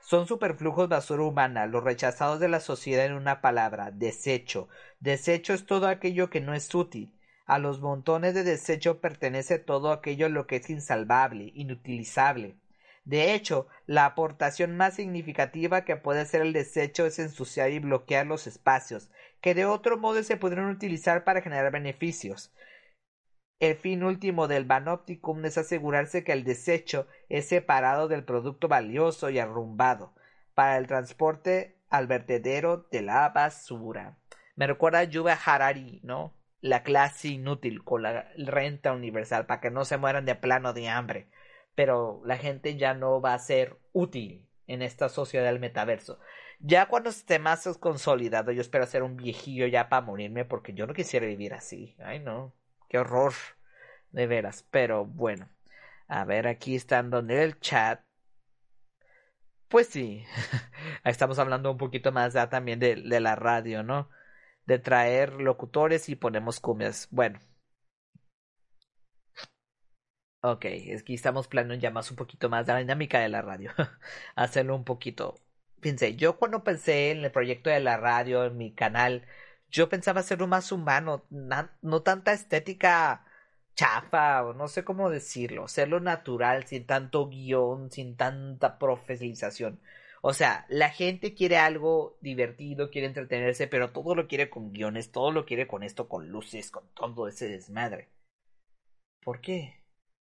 Son 0.00 0.26
superflujos 0.26 0.88
basura 0.88 1.22
humana, 1.22 1.66
los 1.66 1.84
rechazados 1.84 2.40
de 2.40 2.48
la 2.48 2.60
sociedad 2.60 3.04
en 3.04 3.12
una 3.12 3.42
palabra, 3.42 3.90
desecho. 3.90 4.68
Desecho 5.00 5.52
es 5.52 5.66
todo 5.66 5.86
aquello 5.86 6.30
que 6.30 6.40
no 6.40 6.54
es 6.54 6.74
útil. 6.74 7.14
A 7.46 7.58
los 7.58 7.80
montones 7.80 8.34
de 8.34 8.42
desecho 8.42 9.00
pertenece 9.00 9.58
todo 9.58 9.92
aquello 9.92 10.28
lo 10.28 10.46
que 10.46 10.56
es 10.56 10.70
insalvable, 10.70 11.52
inutilizable. 11.54 12.56
De 13.04 13.34
hecho, 13.34 13.66
la 13.86 14.06
aportación 14.06 14.76
más 14.76 14.94
significativa 14.94 15.84
que 15.84 15.96
puede 15.96 16.20
hacer 16.20 16.40
el 16.40 16.54
desecho 16.54 17.04
es 17.04 17.18
ensuciar 17.18 17.70
y 17.70 17.78
bloquear 17.78 18.26
los 18.26 18.46
espacios, 18.46 19.10
que 19.42 19.54
de 19.54 19.66
otro 19.66 19.98
modo 19.98 20.22
se 20.22 20.38
podrían 20.38 20.70
utilizar 20.70 21.22
para 21.24 21.42
generar 21.42 21.70
beneficios. 21.70 22.54
El 23.60 23.76
fin 23.76 24.04
último 24.04 24.48
del 24.48 24.64
Banopticum 24.64 25.44
es 25.44 25.58
asegurarse 25.58 26.24
que 26.24 26.32
el 26.32 26.44
desecho 26.44 27.06
es 27.28 27.46
separado 27.46 28.08
del 28.08 28.24
producto 28.24 28.68
valioso 28.68 29.28
y 29.28 29.38
arrumbado 29.38 30.14
para 30.54 30.78
el 30.78 30.86
transporte 30.86 31.76
al 31.90 32.06
vertedero 32.06 32.88
de 32.90 33.02
la 33.02 33.28
basura. 33.28 34.18
Me 34.56 34.66
recuerda 34.66 35.00
a 35.00 35.04
Yuval 35.04 35.38
Harari, 35.44 36.00
¿no? 36.02 36.32
La 36.64 36.82
clase 36.82 37.28
inútil 37.28 37.84
con 37.84 38.02
la 38.02 38.32
renta 38.38 38.94
universal 38.94 39.44
para 39.44 39.60
que 39.60 39.70
no 39.70 39.84
se 39.84 39.98
mueran 39.98 40.24
de 40.24 40.34
plano 40.34 40.72
de 40.72 40.88
hambre. 40.88 41.28
Pero 41.74 42.22
la 42.24 42.38
gente 42.38 42.78
ya 42.78 42.94
no 42.94 43.20
va 43.20 43.34
a 43.34 43.38
ser 43.38 43.76
útil 43.92 44.48
en 44.66 44.80
esta 44.80 45.10
sociedad 45.10 45.44
del 45.44 45.60
metaverso. 45.60 46.18
Ya 46.60 46.86
cuando 46.86 47.10
esté 47.10 47.38
más 47.38 47.68
consolidado, 47.78 48.50
yo 48.50 48.62
espero 48.62 48.86
ser 48.86 49.02
un 49.02 49.18
viejillo 49.18 49.66
ya 49.66 49.90
para 49.90 50.06
morirme 50.06 50.46
porque 50.46 50.72
yo 50.72 50.86
no 50.86 50.94
quisiera 50.94 51.26
vivir 51.26 51.52
así. 51.52 51.96
Ay, 52.02 52.20
no. 52.20 52.54
Qué 52.88 52.96
horror. 52.96 53.34
De 54.10 54.26
veras. 54.26 54.66
Pero 54.70 55.04
bueno. 55.04 55.50
A 56.08 56.24
ver, 56.24 56.46
aquí 56.46 56.76
están 56.76 57.10
donde 57.10 57.42
el 57.42 57.60
chat. 57.60 58.00
Pues 59.68 59.88
sí. 59.88 60.24
Estamos 61.04 61.38
hablando 61.38 61.70
un 61.70 61.76
poquito 61.76 62.10
más 62.10 62.32
ya 62.32 62.48
también 62.48 62.78
de, 62.78 62.96
de 62.96 63.20
la 63.20 63.36
radio, 63.36 63.82
¿no? 63.82 64.08
De 64.66 64.78
traer 64.78 65.34
locutores 65.34 66.08
y 66.08 66.16
ponemos 66.16 66.60
cumbias. 66.60 67.08
Bueno. 67.10 67.40
Ok, 70.42 70.66
aquí 70.98 71.14
estamos 71.14 71.48
planeando 71.48 71.80
ya 71.80 71.90
más 71.90 72.10
un 72.10 72.16
poquito 72.16 72.50
más 72.50 72.66
de 72.66 72.74
la 72.74 72.78
dinámica 72.80 73.18
de 73.20 73.30
la 73.30 73.40
radio. 73.40 73.70
Hacerlo 74.36 74.76
un 74.76 74.84
poquito. 74.84 75.36
Fíjense, 75.80 76.16
yo 76.16 76.38
cuando 76.38 76.62
pensé 76.64 77.10
en 77.12 77.24
el 77.24 77.30
proyecto 77.32 77.70
de 77.70 77.80
la 77.80 77.96
radio, 77.96 78.44
en 78.44 78.56
mi 78.58 78.74
canal, 78.74 79.26
yo 79.70 79.88
pensaba 79.88 80.20
hacerlo 80.20 80.46
más 80.46 80.70
humano, 80.72 81.24
no 81.30 82.02
tanta 82.02 82.32
estética 82.32 83.24
chafa, 83.74 84.44
o 84.44 84.54
no 84.54 84.68
sé 84.68 84.84
cómo 84.84 85.10
decirlo, 85.10 85.64
hacerlo 85.64 86.00
natural, 86.00 86.66
sin 86.66 86.86
tanto 86.86 87.28
guion, 87.28 87.90
sin 87.90 88.16
tanta 88.16 88.78
profesionalización. 88.78 89.80
O 90.26 90.32
sea, 90.32 90.64
la 90.70 90.88
gente 90.88 91.34
quiere 91.34 91.58
algo 91.58 92.16
divertido, 92.22 92.88
quiere 92.88 93.08
entretenerse, 93.08 93.66
pero 93.66 93.92
todo 93.92 94.14
lo 94.14 94.26
quiere 94.26 94.48
con 94.48 94.72
guiones, 94.72 95.12
todo 95.12 95.30
lo 95.30 95.44
quiere 95.44 95.66
con 95.66 95.82
esto, 95.82 96.08
con 96.08 96.30
luces, 96.30 96.70
con 96.70 96.88
todo 96.94 97.28
ese 97.28 97.46
desmadre. 97.46 98.08
¿Por 99.22 99.42
qué? 99.42 99.82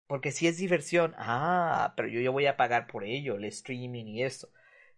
Porque 0.07 0.31
si 0.31 0.47
es 0.47 0.57
diversión, 0.57 1.13
ah, 1.17 1.93
pero 1.95 2.07
yo, 2.07 2.21
yo 2.21 2.31
voy 2.31 2.47
a 2.47 2.57
pagar 2.57 2.87
por 2.87 3.03
ello, 3.03 3.35
el 3.35 3.45
streaming 3.45 4.05
y 4.05 4.23
esto 4.23 4.49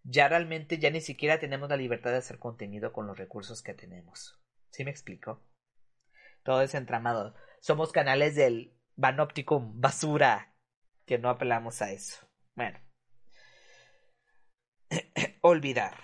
ya 0.06 0.30
realmente 0.30 0.78
ya 0.78 0.91
ni 0.91 1.02
siquiera 1.02 1.41
tenemos 1.41 1.68
la 1.68 1.76
libertad 1.76 2.12
de 2.12 2.18
hacer 2.20 2.39
contenido 2.39 2.93
con 2.93 3.06
los 3.06 3.18
recursos 3.18 3.62
que 3.62 3.74
tenemos. 3.74 4.39
¿Sí 4.70 4.86
me 4.86 4.91
explico? 4.91 5.43
Todo 6.43 6.62
es 6.62 6.74
entramado. 6.74 7.36
Somos 7.60 7.91
canales 7.91 8.36
del 8.36 8.74
Banopticum, 8.96 9.82
basura, 9.82 10.56
que 11.06 11.18
no 11.18 11.30
apelamos 11.30 11.82
a 11.82 11.91
eso. 11.91 12.26
Bueno. 12.56 12.84
Olvidar. 15.41 15.95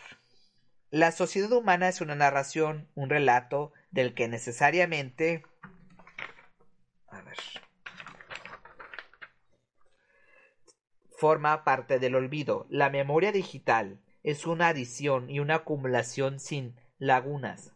La 0.89 1.11
sociedad 1.11 1.51
humana 1.51 1.87
es 1.87 2.01
una 2.01 2.15
narración, 2.15 2.89
un 2.95 3.09
relato 3.09 3.71
del 3.91 4.13
que 4.13 4.27
necesariamente... 4.27 5.43
Forma 11.17 11.63
parte 11.63 11.99
del 11.99 12.15
olvido. 12.15 12.65
La 12.69 12.89
memoria 12.89 13.31
digital 13.31 14.01
es 14.23 14.47
una 14.47 14.69
adición 14.69 15.29
y 15.29 15.39
una 15.39 15.55
acumulación 15.57 16.39
sin 16.39 16.75
lagunas. 16.97 17.73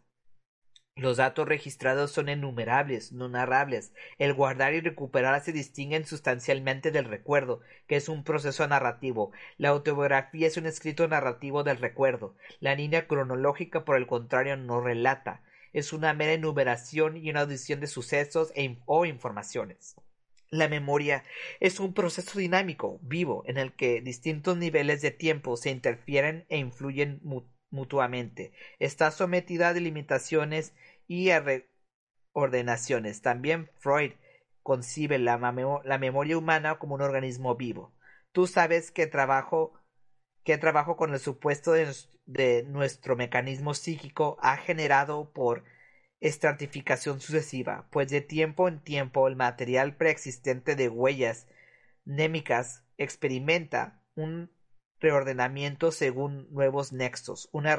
Los 0.98 1.18
datos 1.18 1.46
registrados 1.46 2.10
son 2.10 2.30
innumerables, 2.30 3.12
no 3.12 3.28
narrables. 3.28 3.92
El 4.16 4.32
guardar 4.32 4.72
y 4.72 4.80
recuperar 4.80 5.44
se 5.44 5.52
distinguen 5.52 6.06
sustancialmente 6.06 6.90
del 6.90 7.04
recuerdo, 7.04 7.60
que 7.86 7.96
es 7.96 8.08
un 8.08 8.24
proceso 8.24 8.66
narrativo. 8.66 9.30
La 9.58 9.68
autobiografía 9.68 10.46
es 10.46 10.56
un 10.56 10.64
escrito 10.64 11.06
narrativo 11.06 11.64
del 11.64 11.76
recuerdo. 11.76 12.34
La 12.60 12.74
línea 12.74 13.06
cronológica, 13.06 13.84
por 13.84 13.98
el 13.98 14.06
contrario, 14.06 14.56
no 14.56 14.80
relata. 14.80 15.42
Es 15.74 15.92
una 15.92 16.14
mera 16.14 16.32
enumeración 16.32 17.18
y 17.18 17.28
una 17.28 17.40
adición 17.40 17.80
de 17.80 17.88
sucesos 17.88 18.50
e 18.54 18.78
o 18.86 19.04
informaciones. 19.04 19.96
La 20.48 20.66
memoria 20.66 21.24
es 21.60 21.78
un 21.78 21.92
proceso 21.92 22.38
dinámico, 22.38 23.00
vivo, 23.02 23.42
en 23.46 23.58
el 23.58 23.74
que 23.74 24.00
distintos 24.00 24.56
niveles 24.56 25.02
de 25.02 25.10
tiempo 25.10 25.58
se 25.58 25.68
interfieren 25.68 26.46
e 26.48 26.56
influyen 26.56 27.20
mutuamente. 27.22 27.55
Está 28.78 29.10
sometida 29.10 29.68
a 29.68 29.74
delimitaciones 29.74 30.74
y 31.06 31.30
a 31.30 31.44
reordenaciones. 32.34 33.22
También 33.22 33.70
Freud 33.78 34.12
concibe 34.62 35.18
la, 35.18 35.38
la, 35.84 35.98
memoria 35.98 36.38
humana 36.38 36.78
como 36.78 36.94
un 36.94 37.02
organismo 37.02 37.54
vivo. 37.54 37.94
Tú 38.32 38.46
sabes 38.46 38.90
que 38.90 39.06
trabajo, 39.06 39.80
que 40.44 40.58
trabajo 40.58 40.96
con 40.96 41.12
el 41.12 41.20
supuesto 41.20 41.72
de 41.72 42.64
nuestro 42.64 43.16
mecanismo 43.16 43.74
psíquico 43.74 44.36
ha 44.40 44.56
generado 44.56 45.32
por 45.32 45.64
estratificación 46.20 47.20
sucesiva, 47.20 47.88
pues 47.90 48.08
de 48.10 48.20
tiempo 48.20 48.68
en 48.68 48.80
tiempo 48.80 49.28
el 49.28 49.36
material 49.36 49.96
preexistente 49.96 50.74
de 50.74 50.88
huellas 50.88 51.46
némicas 52.04 52.84
experimenta 52.96 54.02
un 54.14 54.50
reordenamiento 55.00 55.92
según 55.92 56.52
nuevos 56.52 56.92
nexos, 56.92 57.48
una 57.52 57.78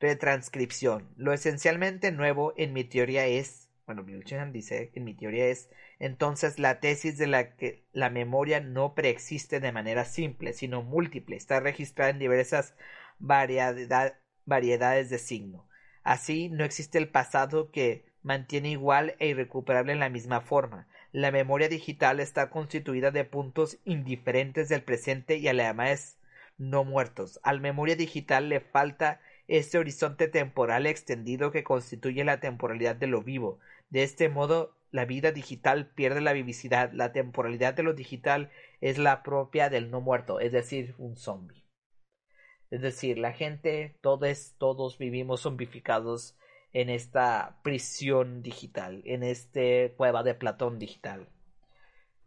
retranscripción. 0.00 1.08
Lo 1.16 1.32
esencialmente 1.32 2.12
nuevo 2.12 2.52
en 2.56 2.72
mi 2.72 2.84
teoría 2.84 3.26
es, 3.26 3.68
bueno, 3.86 4.04
dice, 4.52 4.90
en 4.94 5.04
mi 5.04 5.14
teoría 5.14 5.46
es 5.46 5.70
entonces 5.98 6.58
la 6.58 6.80
tesis 6.80 7.18
de 7.18 7.26
la 7.26 7.56
que 7.56 7.84
la 7.92 8.10
memoria 8.10 8.60
no 8.60 8.94
preexiste 8.94 9.60
de 9.60 9.72
manera 9.72 10.04
simple, 10.04 10.52
sino 10.52 10.82
múltiple, 10.82 11.36
está 11.36 11.60
registrada 11.60 12.10
en 12.10 12.18
diversas 12.18 12.74
variedades 13.18 15.10
de 15.10 15.18
signo. 15.18 15.66
Así, 16.04 16.48
no 16.48 16.64
existe 16.64 16.98
el 16.98 17.08
pasado 17.08 17.70
que 17.70 18.06
mantiene 18.22 18.70
igual 18.70 19.16
e 19.18 19.28
irrecuperable 19.28 19.92
en 19.92 20.00
la 20.00 20.08
misma 20.08 20.40
forma. 20.40 20.86
La 21.10 21.30
memoria 21.30 21.68
digital 21.68 22.20
está 22.20 22.50
constituida 22.50 23.10
de 23.10 23.24
puntos 23.24 23.78
indiferentes 23.84 24.68
del 24.68 24.82
presente 24.82 25.38
y 25.38 25.48
además 25.48 26.17
no 26.58 26.84
muertos. 26.84 27.40
Al 27.42 27.60
memoria 27.60 27.96
digital 27.96 28.48
le 28.48 28.60
falta 28.60 29.20
este 29.46 29.78
horizonte 29.78 30.28
temporal 30.28 30.86
extendido 30.86 31.50
que 31.50 31.64
constituye 31.64 32.24
la 32.24 32.40
temporalidad 32.40 32.96
de 32.96 33.06
lo 33.06 33.22
vivo. 33.22 33.60
De 33.88 34.02
este 34.02 34.28
modo, 34.28 34.76
la 34.90 35.04
vida 35.04 35.32
digital 35.32 35.90
pierde 35.90 36.20
la 36.20 36.32
vivicidad. 36.32 36.92
La 36.92 37.12
temporalidad 37.12 37.74
de 37.74 37.82
lo 37.82 37.94
digital 37.94 38.50
es 38.80 38.98
la 38.98 39.22
propia 39.22 39.70
del 39.70 39.90
no 39.90 40.00
muerto, 40.00 40.40
es 40.40 40.52
decir, 40.52 40.94
un 40.98 41.16
zombie. 41.16 41.64
Es 42.70 42.82
decir, 42.82 43.18
la 43.18 43.32
gente, 43.32 43.96
todos, 44.02 44.54
todos 44.58 44.98
vivimos 44.98 45.42
zombificados 45.42 46.36
en 46.72 46.90
esta 46.90 47.58
prisión 47.62 48.42
digital, 48.42 49.02
en 49.06 49.22
este 49.22 49.94
cueva 49.96 50.22
de 50.22 50.34
Platón 50.34 50.78
digital. 50.78 51.28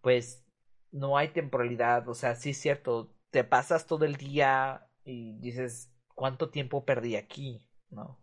Pues 0.02 0.44
no 0.92 1.18
hay 1.18 1.30
temporalidad, 1.30 2.08
o 2.10 2.16
sea, 2.16 2.36
sí 2.36 2.52
es 2.52 2.58
cierto, 2.58 3.14
te 3.32 3.44
pasas 3.44 3.88
todo 3.88 4.06
el 4.06 4.16
día 4.18 4.88
y 5.04 5.40
dices, 5.40 5.92
¿cuánto 6.16 6.50
tiempo 6.50 6.86
perdí 6.86 7.16
aquí? 7.16 7.68
¿No? 7.90 8.20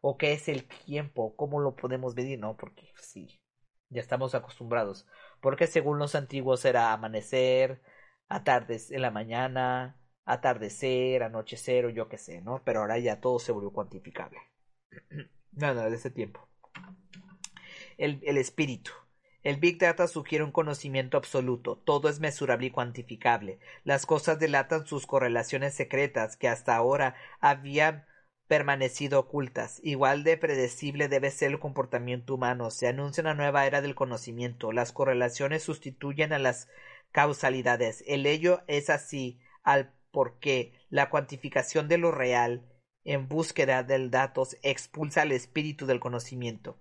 ¿O 0.00 0.16
qué 0.18 0.32
es 0.32 0.48
el 0.48 0.68
tiempo? 0.68 1.34
¿Cómo 1.36 1.60
lo 1.60 1.76
podemos 1.76 2.14
medir? 2.14 2.38
No, 2.38 2.56
porque 2.56 2.92
sí, 3.00 3.40
ya 3.88 4.00
estamos 4.00 4.34
acostumbrados. 4.34 5.06
Porque 5.40 5.66
según 5.66 5.98
los 5.98 6.14
antiguos 6.14 6.64
era 6.64 6.92
amanecer, 6.92 7.82
en 8.30 9.02
la 9.02 9.10
mañana, 9.10 10.00
atardecer, 10.24 11.22
anochecer 11.22 11.86
o 11.86 11.90
yo 11.90 12.08
qué 12.08 12.18
sé, 12.18 12.40
¿no? 12.40 12.62
Pero 12.64 12.80
ahora 12.80 12.98
ya 12.98 13.20
todo 13.20 13.38
se 13.38 13.52
volvió 13.52 13.72
cuantificable. 13.72 14.38
no, 15.52 15.74
no, 15.74 15.90
de 15.90 15.96
ese 15.96 16.10
tiempo. 16.10 16.48
El, 17.98 18.20
el 18.24 18.38
espíritu. 18.38 18.92
El 19.42 19.56
Big 19.56 19.78
Data 19.78 20.06
sugiere 20.06 20.44
un 20.44 20.52
conocimiento 20.52 21.16
absoluto, 21.16 21.76
todo 21.76 22.08
es 22.08 22.20
mesurable 22.20 22.66
y 22.66 22.70
cuantificable. 22.70 23.58
Las 23.82 24.06
cosas 24.06 24.38
delatan 24.38 24.86
sus 24.86 25.06
correlaciones 25.06 25.74
secretas 25.74 26.36
que 26.36 26.48
hasta 26.48 26.76
ahora 26.76 27.16
habían 27.40 28.06
permanecido 28.46 29.18
ocultas. 29.18 29.80
Igual 29.82 30.24
de 30.24 30.36
predecible 30.36 31.08
debe 31.08 31.30
ser 31.30 31.50
el 31.50 31.58
comportamiento 31.58 32.34
humano. 32.34 32.70
Se 32.70 32.86
anuncia 32.86 33.22
una 33.22 33.34
nueva 33.34 33.66
era 33.66 33.80
del 33.80 33.94
conocimiento. 33.94 34.72
Las 34.72 34.92
correlaciones 34.92 35.62
sustituyen 35.62 36.32
a 36.32 36.38
las 36.38 36.68
causalidades. 37.10 38.04
El 38.06 38.26
ello 38.26 38.62
es 38.66 38.90
así 38.90 39.40
al 39.62 39.92
porque 40.12 40.72
la 40.90 41.08
cuantificación 41.08 41.88
de 41.88 41.98
lo 41.98 42.12
real 42.12 42.68
en 43.04 43.28
búsqueda 43.28 43.82
del 43.82 44.10
datos 44.10 44.56
expulsa 44.62 45.22
al 45.22 45.32
espíritu 45.32 45.86
del 45.86 45.98
conocimiento. 45.98 46.78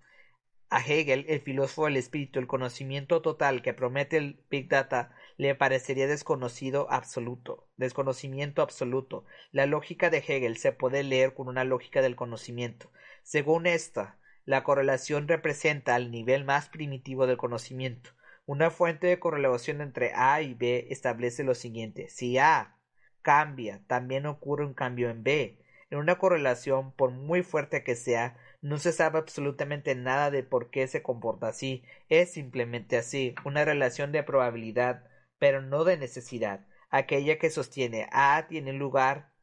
A 0.73 0.79
Hegel, 0.79 1.25
el 1.27 1.41
filósofo 1.41 1.83
del 1.83 1.97
espíritu, 1.97 2.39
el 2.39 2.47
conocimiento 2.47 3.21
total 3.21 3.61
que 3.61 3.73
promete 3.73 4.15
el 4.15 4.41
Big 4.49 4.69
Data 4.69 5.13
le 5.35 5.53
parecería 5.53 6.07
desconocido 6.07 6.89
absoluto, 6.89 7.67
desconocimiento 7.75 8.61
absoluto. 8.61 9.25
La 9.51 9.65
lógica 9.65 10.09
de 10.09 10.19
Hegel 10.19 10.55
se 10.55 10.71
puede 10.71 11.03
leer 11.03 11.33
con 11.33 11.49
una 11.49 11.65
lógica 11.65 12.01
del 12.01 12.15
conocimiento. 12.15 12.89
Según 13.21 13.67
esta, 13.67 14.17
la 14.45 14.63
correlación 14.63 15.27
representa 15.27 15.97
el 15.97 16.09
nivel 16.09 16.45
más 16.45 16.69
primitivo 16.69 17.27
del 17.27 17.35
conocimiento. 17.35 18.11
Una 18.45 18.71
fuente 18.71 19.07
de 19.07 19.19
correlación 19.19 19.81
entre 19.81 20.13
A 20.15 20.41
y 20.41 20.53
B 20.53 20.87
establece 20.89 21.43
lo 21.43 21.53
siguiente. 21.53 22.07
Si 22.07 22.37
A 22.37 22.77
cambia, 23.21 23.83
también 23.87 24.25
ocurre 24.25 24.65
un 24.65 24.73
cambio 24.73 25.09
en 25.09 25.21
B. 25.21 25.59
En 25.89 25.97
una 25.97 26.17
correlación, 26.17 26.93
por 26.93 27.11
muy 27.11 27.43
fuerte 27.43 27.83
que 27.83 27.97
sea, 27.97 28.37
no 28.61 28.77
se 28.77 28.91
sabe 28.91 29.19
absolutamente 29.19 29.95
nada 29.95 30.31
de 30.31 30.43
por 30.43 30.69
qué 30.69 30.87
se 30.87 31.01
comporta 31.01 31.47
así. 31.47 31.83
Es 32.09 32.33
simplemente 32.33 32.97
así, 32.97 33.35
una 33.43 33.65
relación 33.65 34.11
de 34.11 34.23
probabilidad, 34.23 35.03
pero 35.39 35.61
no 35.61 35.83
de 35.83 35.97
necesidad. 35.97 36.65
Aquella 36.89 37.39
que 37.39 37.49
sostiene 37.49 38.07
A 38.11 38.45
tiene 38.47 38.73
lugar, 38.73 39.33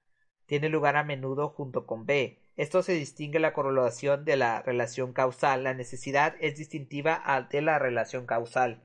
tiene 0.47 0.69
lugar 0.69 0.97
a 0.97 1.05
menudo 1.05 1.51
junto 1.51 1.87
con 1.87 2.07
B. 2.07 2.41
Esto 2.57 2.83
se 2.83 2.93
distingue 2.93 3.39
la 3.39 3.53
correlación 3.53 4.25
de 4.25 4.37
la 4.37 4.63
relación 4.63 5.13
causal. 5.13 5.65
La 5.65 5.75
necesidad 5.75 6.35
es 6.41 6.57
distintiva 6.57 7.23
de 7.51 7.63
la 7.63 7.79
relación 7.79 8.27
causal. 8.27 8.85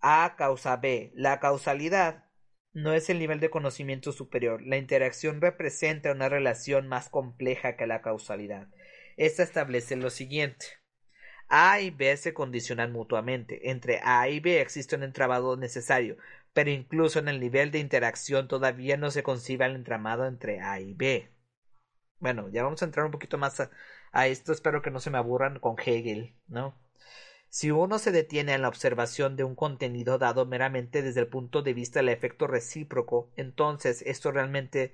A 0.00 0.34
causa 0.36 0.76
B. 0.76 1.12
La 1.14 1.40
causalidad 1.40 2.24
no 2.72 2.92
es 2.92 3.08
el 3.10 3.20
nivel 3.20 3.40
de 3.40 3.50
conocimiento 3.50 4.12
superior. 4.12 4.60
La 4.62 4.76
interacción 4.76 5.40
representa 5.40 6.12
una 6.12 6.28
relación 6.28 6.88
más 6.88 7.08
compleja 7.08 7.76
que 7.76 7.86
la 7.86 8.02
causalidad. 8.02 8.68
Esta 9.16 9.42
establece 9.42 9.96
lo 9.96 10.10
siguiente. 10.10 10.66
A 11.48 11.80
y 11.80 11.90
B 11.90 12.16
se 12.16 12.34
condicionan 12.34 12.92
mutuamente. 12.92 13.70
Entre 13.70 14.00
A 14.02 14.28
y 14.28 14.40
B 14.40 14.60
existe 14.60 14.96
un 14.96 15.02
entramado 15.02 15.56
necesario, 15.56 16.16
pero 16.52 16.70
incluso 16.70 17.18
en 17.18 17.28
el 17.28 17.40
nivel 17.40 17.70
de 17.70 17.78
interacción 17.78 18.48
todavía 18.48 18.96
no 18.96 19.10
se 19.10 19.22
concibe 19.22 19.66
el 19.66 19.76
entramado 19.76 20.26
entre 20.26 20.60
A 20.60 20.80
y 20.80 20.94
B. 20.94 21.30
Bueno, 22.18 22.48
ya 22.48 22.62
vamos 22.62 22.82
a 22.82 22.86
entrar 22.86 23.04
un 23.06 23.12
poquito 23.12 23.38
más 23.38 23.60
a, 23.60 23.70
a 24.12 24.26
esto. 24.26 24.52
Espero 24.52 24.82
que 24.82 24.90
no 24.90 25.00
se 25.00 25.10
me 25.10 25.18
aburran 25.18 25.58
con 25.60 25.76
Hegel, 25.78 26.34
¿no? 26.48 26.74
Si 27.48 27.70
uno 27.70 27.98
se 28.00 28.10
detiene 28.10 28.54
en 28.54 28.62
la 28.62 28.68
observación 28.68 29.36
de 29.36 29.44
un 29.44 29.54
contenido 29.54 30.18
dado 30.18 30.44
meramente 30.46 31.02
desde 31.02 31.20
el 31.20 31.28
punto 31.28 31.62
de 31.62 31.72
vista 31.74 32.00
del 32.00 32.08
efecto 32.08 32.48
recíproco, 32.48 33.30
entonces 33.36 34.02
esto 34.06 34.32
realmente 34.32 34.92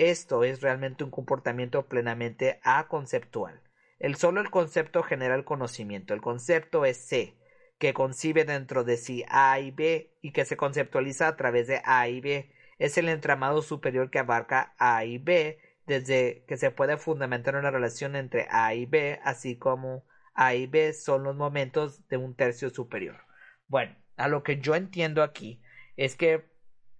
esto 0.00 0.44
es 0.44 0.62
realmente 0.62 1.04
un 1.04 1.10
comportamiento 1.10 1.86
plenamente 1.86 2.60
aconceptual. 2.62 3.60
El 3.98 4.16
solo 4.16 4.40
el 4.40 4.50
concepto 4.50 5.02
genera 5.02 5.34
el 5.34 5.44
conocimiento. 5.44 6.14
El 6.14 6.22
concepto 6.22 6.86
es 6.86 6.96
C, 6.96 7.36
que 7.78 7.92
concibe 7.92 8.44
dentro 8.44 8.82
de 8.84 8.96
sí 8.96 9.24
A 9.28 9.60
y 9.60 9.70
B 9.70 10.16
y 10.22 10.32
que 10.32 10.44
se 10.44 10.56
conceptualiza 10.56 11.28
a 11.28 11.36
través 11.36 11.66
de 11.66 11.82
A 11.84 12.08
y 12.08 12.20
B. 12.20 12.50
Es 12.78 12.96
el 12.96 13.08
entramado 13.08 13.60
superior 13.60 14.10
que 14.10 14.18
abarca 14.18 14.74
A 14.78 15.04
y 15.04 15.18
B, 15.18 15.58
desde 15.86 16.44
que 16.46 16.56
se 16.56 16.70
puede 16.70 16.96
fundamentar 16.96 17.56
una 17.56 17.70
relación 17.70 18.16
entre 18.16 18.46
A 18.50 18.74
y 18.74 18.86
B, 18.86 19.20
así 19.22 19.58
como 19.58 20.04
A 20.34 20.54
y 20.54 20.66
B 20.66 20.92
son 20.92 21.24
los 21.24 21.36
momentos 21.36 22.06
de 22.08 22.16
un 22.16 22.34
tercio 22.34 22.70
superior. 22.70 23.18
Bueno, 23.66 23.96
a 24.16 24.28
lo 24.28 24.42
que 24.42 24.60
yo 24.60 24.74
entiendo 24.74 25.22
aquí 25.22 25.62
es 25.96 26.16
que 26.16 26.48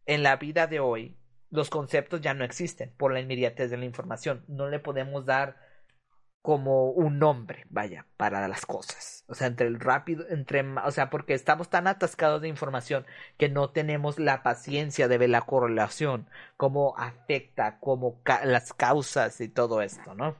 en 0.06 0.22
la 0.22 0.36
vida 0.36 0.66
de 0.66 0.80
hoy 0.80 1.19
los 1.50 1.70
conceptos 1.70 2.20
ya 2.20 2.34
no 2.34 2.44
existen 2.44 2.92
por 2.96 3.12
la 3.12 3.20
inmediatez 3.20 3.70
de 3.70 3.76
la 3.76 3.84
información. 3.84 4.44
No 4.48 4.68
le 4.68 4.78
podemos 4.78 5.26
dar 5.26 5.56
como 6.42 6.90
un 6.90 7.18
nombre, 7.18 7.66
vaya, 7.68 8.06
para 8.16 8.48
las 8.48 8.64
cosas. 8.64 9.24
O 9.28 9.34
sea, 9.34 9.46
entre 9.46 9.66
el 9.66 9.78
rápido, 9.78 10.26
entre, 10.30 10.62
o 10.62 10.90
sea, 10.90 11.10
porque 11.10 11.34
estamos 11.34 11.68
tan 11.68 11.86
atascados 11.86 12.40
de 12.40 12.48
información 12.48 13.04
que 13.36 13.48
no 13.48 13.70
tenemos 13.70 14.18
la 14.18 14.42
paciencia 14.42 15.06
de 15.06 15.18
ver 15.18 15.30
la 15.30 15.42
correlación, 15.42 16.28
cómo 16.56 16.94
afecta, 16.96 17.78
cómo 17.80 18.22
las 18.44 18.72
causas 18.72 19.40
y 19.40 19.48
todo 19.48 19.82
esto, 19.82 20.14
¿no? 20.14 20.36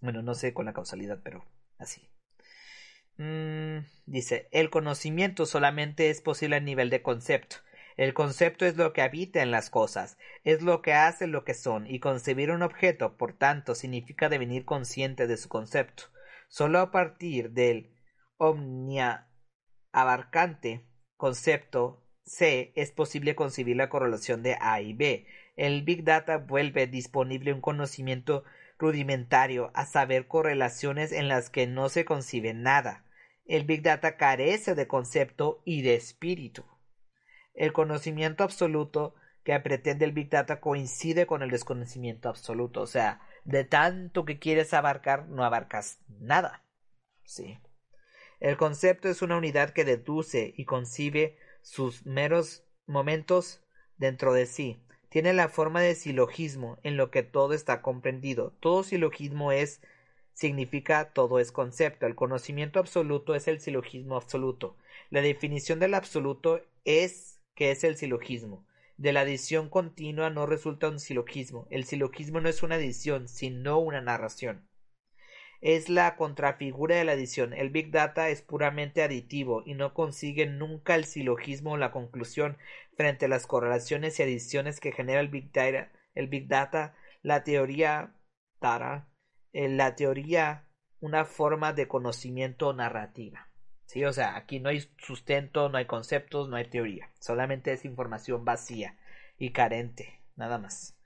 Bueno, 0.00 0.22
no 0.22 0.34
sé 0.34 0.54
con 0.54 0.66
la 0.66 0.74
causalidad, 0.74 1.18
pero 1.24 1.44
así. 1.78 2.08
Mm, 3.16 3.78
dice, 4.06 4.48
el 4.52 4.70
conocimiento 4.70 5.46
solamente 5.46 6.10
es 6.10 6.20
posible 6.20 6.56
a 6.56 6.60
nivel 6.60 6.90
de 6.90 7.02
concepto. 7.02 7.56
El 7.96 8.12
concepto 8.12 8.66
es 8.66 8.76
lo 8.76 8.92
que 8.92 9.02
habita 9.02 9.42
en 9.42 9.50
las 9.50 9.70
cosas, 9.70 10.18
es 10.42 10.62
lo 10.62 10.82
que 10.82 10.94
hace 10.94 11.26
lo 11.26 11.44
que 11.44 11.54
son, 11.54 11.86
y 11.86 12.00
concebir 12.00 12.50
un 12.50 12.62
objeto, 12.62 13.16
por 13.16 13.34
tanto, 13.34 13.74
significa 13.74 14.28
devenir 14.28 14.64
consciente 14.64 15.26
de 15.26 15.36
su 15.36 15.48
concepto. 15.48 16.04
Solo 16.48 16.80
a 16.80 16.90
partir 16.90 17.50
del 17.50 17.94
omnia 18.36 19.28
abarcante 19.92 20.84
concepto 21.16 22.04
C 22.24 22.72
es 22.74 22.90
posible 22.90 23.36
concebir 23.36 23.76
la 23.76 23.88
correlación 23.88 24.42
de 24.42 24.56
A 24.60 24.80
y 24.80 24.92
B. 24.92 25.26
El 25.56 25.82
Big 25.82 26.04
Data 26.04 26.38
vuelve 26.38 26.86
disponible 26.86 27.52
un 27.52 27.60
conocimiento 27.60 28.44
rudimentario, 28.78 29.70
a 29.74 29.86
saber 29.86 30.26
correlaciones 30.26 31.12
en 31.12 31.28
las 31.28 31.48
que 31.48 31.66
no 31.66 31.88
se 31.88 32.04
concibe 32.04 32.54
nada. 32.54 33.04
El 33.46 33.64
Big 33.64 33.82
Data 33.82 34.16
carece 34.16 34.74
de 34.74 34.88
concepto 34.88 35.62
y 35.64 35.82
de 35.82 35.94
espíritu. 35.94 36.64
El 37.54 37.72
conocimiento 37.72 38.44
absoluto 38.44 39.14
que 39.44 39.58
pretende 39.60 40.04
el 40.04 40.12
Big 40.12 40.30
Data 40.30 40.60
coincide 40.60 41.26
con 41.26 41.42
el 41.42 41.50
desconocimiento 41.50 42.28
absoluto. 42.28 42.80
O 42.80 42.86
sea, 42.86 43.20
de 43.44 43.64
tanto 43.64 44.24
que 44.24 44.38
quieres 44.38 44.74
abarcar, 44.74 45.28
no 45.28 45.44
abarcas 45.44 45.98
nada. 46.18 46.62
Sí. 47.24 47.58
El 48.40 48.56
concepto 48.56 49.08
es 49.08 49.22
una 49.22 49.36
unidad 49.36 49.70
que 49.70 49.84
deduce 49.84 50.54
y 50.56 50.64
concibe 50.64 51.38
sus 51.62 52.04
meros 52.04 52.64
momentos 52.86 53.62
dentro 53.96 54.32
de 54.32 54.46
sí. 54.46 54.82
Tiene 55.08 55.32
la 55.32 55.48
forma 55.48 55.80
de 55.80 55.94
silogismo 55.94 56.78
en 56.82 56.96
lo 56.96 57.10
que 57.10 57.22
todo 57.22 57.54
está 57.54 57.82
comprendido. 57.82 58.52
Todo 58.60 58.82
silogismo 58.82 59.52
es 59.52 59.80
significa 60.32 61.12
todo 61.12 61.38
es 61.38 61.52
concepto. 61.52 62.06
El 62.06 62.16
conocimiento 62.16 62.80
absoluto 62.80 63.34
es 63.34 63.46
el 63.46 63.60
silogismo 63.60 64.16
absoluto. 64.16 64.76
La 65.10 65.20
definición 65.20 65.78
del 65.78 65.94
absoluto 65.94 66.60
es 66.84 67.33
que 67.54 67.70
es 67.70 67.84
el 67.84 67.96
silogismo. 67.96 68.66
De 68.96 69.12
la 69.12 69.20
adición 69.20 69.68
continua 69.68 70.30
no 70.30 70.46
resulta 70.46 70.88
un 70.88 71.00
silogismo. 71.00 71.66
El 71.70 71.84
silogismo 71.84 72.40
no 72.40 72.48
es 72.48 72.62
una 72.62 72.76
adición, 72.76 73.28
sino 73.28 73.78
una 73.78 74.00
narración. 74.00 74.68
Es 75.60 75.88
la 75.88 76.14
contrafigura 76.16 76.96
de 76.96 77.04
la 77.04 77.12
adición. 77.12 77.54
El 77.54 77.70
Big 77.70 77.90
Data 77.90 78.28
es 78.28 78.42
puramente 78.42 79.02
aditivo 79.02 79.62
y 79.64 79.74
no 79.74 79.94
consigue 79.94 80.46
nunca 80.46 80.94
el 80.94 81.06
silogismo 81.06 81.72
o 81.72 81.76
la 81.76 81.90
conclusión 81.90 82.58
frente 82.96 83.24
a 83.24 83.28
las 83.28 83.46
correlaciones 83.46 84.18
y 84.18 84.22
adiciones 84.22 84.78
que 84.78 84.92
genera 84.92 85.20
el 85.20 85.28
Big 85.28 85.50
Data. 85.52 85.90
El 86.14 86.28
Big 86.28 86.48
Data, 86.48 86.94
la 87.22 87.42
teoría 87.42 88.14
Tara, 88.60 89.08
eh, 89.52 89.68
la 89.68 89.96
teoría, 89.96 90.68
una 91.00 91.24
forma 91.24 91.72
de 91.72 91.88
conocimiento 91.88 92.72
narrativa. 92.72 93.48
Sí, 93.94 94.04
o 94.04 94.12
sea, 94.12 94.34
aquí 94.34 94.58
no 94.58 94.70
hay 94.70 94.84
sustento, 94.98 95.68
no 95.68 95.78
hay 95.78 95.84
conceptos, 95.84 96.48
no 96.48 96.56
hay 96.56 96.64
teoría. 96.64 97.10
Solamente 97.20 97.72
es 97.72 97.84
información 97.84 98.44
vacía 98.44 98.98
y 99.38 99.50
carente, 99.50 100.20
nada 100.34 100.58
más. 100.58 100.98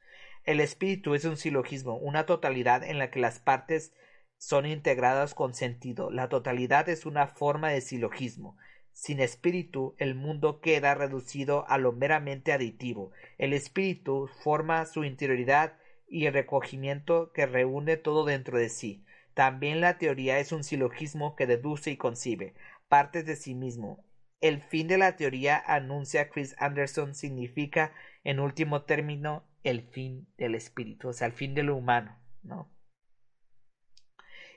El 0.43 0.59
espíritu 0.59 1.15
es 1.15 1.27
un 1.27 1.37
silogismo, 1.37 1.99
una 1.99 2.25
totalidad 2.25 2.83
en 2.83 2.99
la 2.99 3.11
que 3.11 3.21
las 3.21 3.41
partes 3.41 3.93
son 4.39 4.65
integradas 4.65 5.35
con 5.35 5.53
sentido. 5.53 6.11
La 6.11 6.31
totalidad 6.31 6.89
es 6.89 7.05
una 7.05 7.27
forma 7.27 7.69
de 7.69 7.83
silogismo. 7.83 8.57
Sin 8.95 9.21
espíritu, 9.21 9.95
el 9.99 10.15
mundo 10.15 10.63
queda 10.63 10.95
reducido 10.95 11.69
a 11.69 11.77
lo 11.77 11.93
meramente 11.93 12.55
aditivo. 12.55 13.13
El 13.37 13.53
espíritu 13.53 14.31
forma 14.43 14.87
su 14.87 15.05
interioridad 15.05 15.77
y 16.09 16.25
el 16.25 16.33
recogimiento 16.33 17.33
que 17.33 17.45
reúne 17.45 17.99
todo 17.99 18.25
dentro 18.25 18.57
de 18.57 18.71
sí. 18.71 19.05
También 19.35 19.81
la 19.81 19.99
teoría 19.99 20.41
es 20.41 20.51
un 20.51 20.65
silogismo 20.65 21.37
que 21.37 21.47
deduce 21.47 21.93
y 21.93 21.97
concibe 21.97 22.55
partes 22.89 23.27
de 23.27 23.37
sí 23.37 23.55
mismo. 23.55 24.05
El 24.41 24.63
fin 24.63 24.89
de 24.89 24.99
la 24.99 25.17
teoría, 25.17 25.63
anuncia 25.67 26.29
Chris 26.31 26.55
Anderson, 26.59 27.15
significa, 27.15 27.93
en 28.25 28.41
último 28.41 28.83
término, 28.83 29.45
el 29.65 29.83
fin 29.83 30.29
del 30.37 30.55
espíritu, 30.55 31.09
o 31.09 31.13
sea, 31.13 31.27
el 31.27 31.33
fin 31.33 31.55
de 31.55 31.63
lo 31.63 31.77
humano, 31.77 32.19
¿no? 32.43 32.71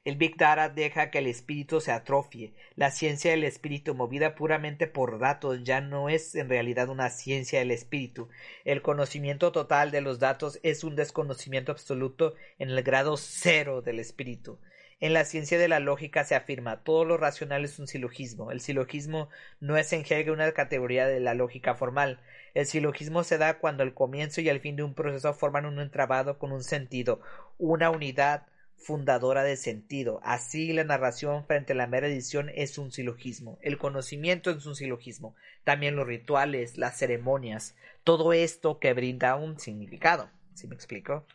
El 0.03 0.15
Big 0.15 0.35
Data 0.35 0.67
deja 0.67 1.11
que 1.11 1.19
el 1.19 1.27
espíritu 1.27 1.79
se 1.79 1.91
atrofie. 1.91 2.55
La 2.75 2.89
ciencia 2.89 3.29
del 3.31 3.43
espíritu, 3.43 3.93
movida 3.93 4.33
puramente 4.33 4.87
por 4.87 5.19
datos, 5.19 5.63
ya 5.63 5.79
no 5.79 6.09
es 6.09 6.33
en 6.33 6.49
realidad 6.49 6.89
una 6.89 7.11
ciencia 7.11 7.59
del 7.59 7.69
espíritu. 7.69 8.27
El 8.65 8.81
conocimiento 8.81 9.51
total 9.51 9.91
de 9.91 10.01
los 10.01 10.17
datos 10.17 10.59
es 10.63 10.83
un 10.83 10.95
desconocimiento 10.95 11.71
absoluto 11.71 12.33
en 12.57 12.69
el 12.71 12.81
grado 12.81 13.15
cero 13.15 13.83
del 13.83 13.99
espíritu. 13.99 14.59
En 15.01 15.13
la 15.13 15.25
ciencia 15.25 15.57
de 15.57 15.67
la 15.67 15.79
lógica 15.79 16.23
se 16.23 16.35
afirma 16.35 16.83
todo 16.83 17.05
lo 17.05 17.17
racional 17.17 17.65
es 17.65 17.79
un 17.79 17.87
silogismo. 17.87 18.51
El 18.51 18.61
silogismo 18.61 19.29
no 19.59 19.75
es 19.75 19.91
en 19.93 20.01
Hegel 20.01 20.29
una 20.29 20.51
categoría 20.51 21.07
de 21.07 21.19
la 21.19 21.33
lógica 21.33 21.73
formal. 21.73 22.19
El 22.53 22.67
silogismo 22.67 23.23
se 23.23 23.39
da 23.39 23.57
cuando 23.57 23.81
el 23.81 23.95
comienzo 23.95 24.41
y 24.41 24.49
el 24.49 24.59
fin 24.59 24.75
de 24.75 24.83
un 24.83 24.93
proceso 24.93 25.33
forman 25.33 25.65
un 25.65 25.79
entrabado 25.79 26.37
con 26.37 26.51
un 26.51 26.63
sentido, 26.63 27.19
una 27.57 27.89
unidad 27.89 28.45
fundadora 28.77 29.41
de 29.43 29.57
sentido. 29.57 30.19
Así 30.23 30.71
la 30.71 30.83
narración 30.83 31.47
frente 31.47 31.73
a 31.73 31.77
la 31.77 31.87
mera 31.87 32.05
edición 32.05 32.51
es 32.53 32.77
un 32.77 32.91
silogismo. 32.91 33.57
El 33.63 33.79
conocimiento 33.79 34.51
es 34.51 34.67
un 34.67 34.75
silogismo. 34.75 35.35
También 35.63 35.95
los 35.95 36.05
rituales, 36.05 36.77
las 36.77 36.99
ceremonias, 36.99 37.75
todo 38.03 38.33
esto 38.33 38.77
que 38.77 38.93
brinda 38.93 39.35
un 39.35 39.59
significado. 39.59 40.29
¿Sí 40.53 40.67
me 40.67 40.75
explico? 40.75 41.25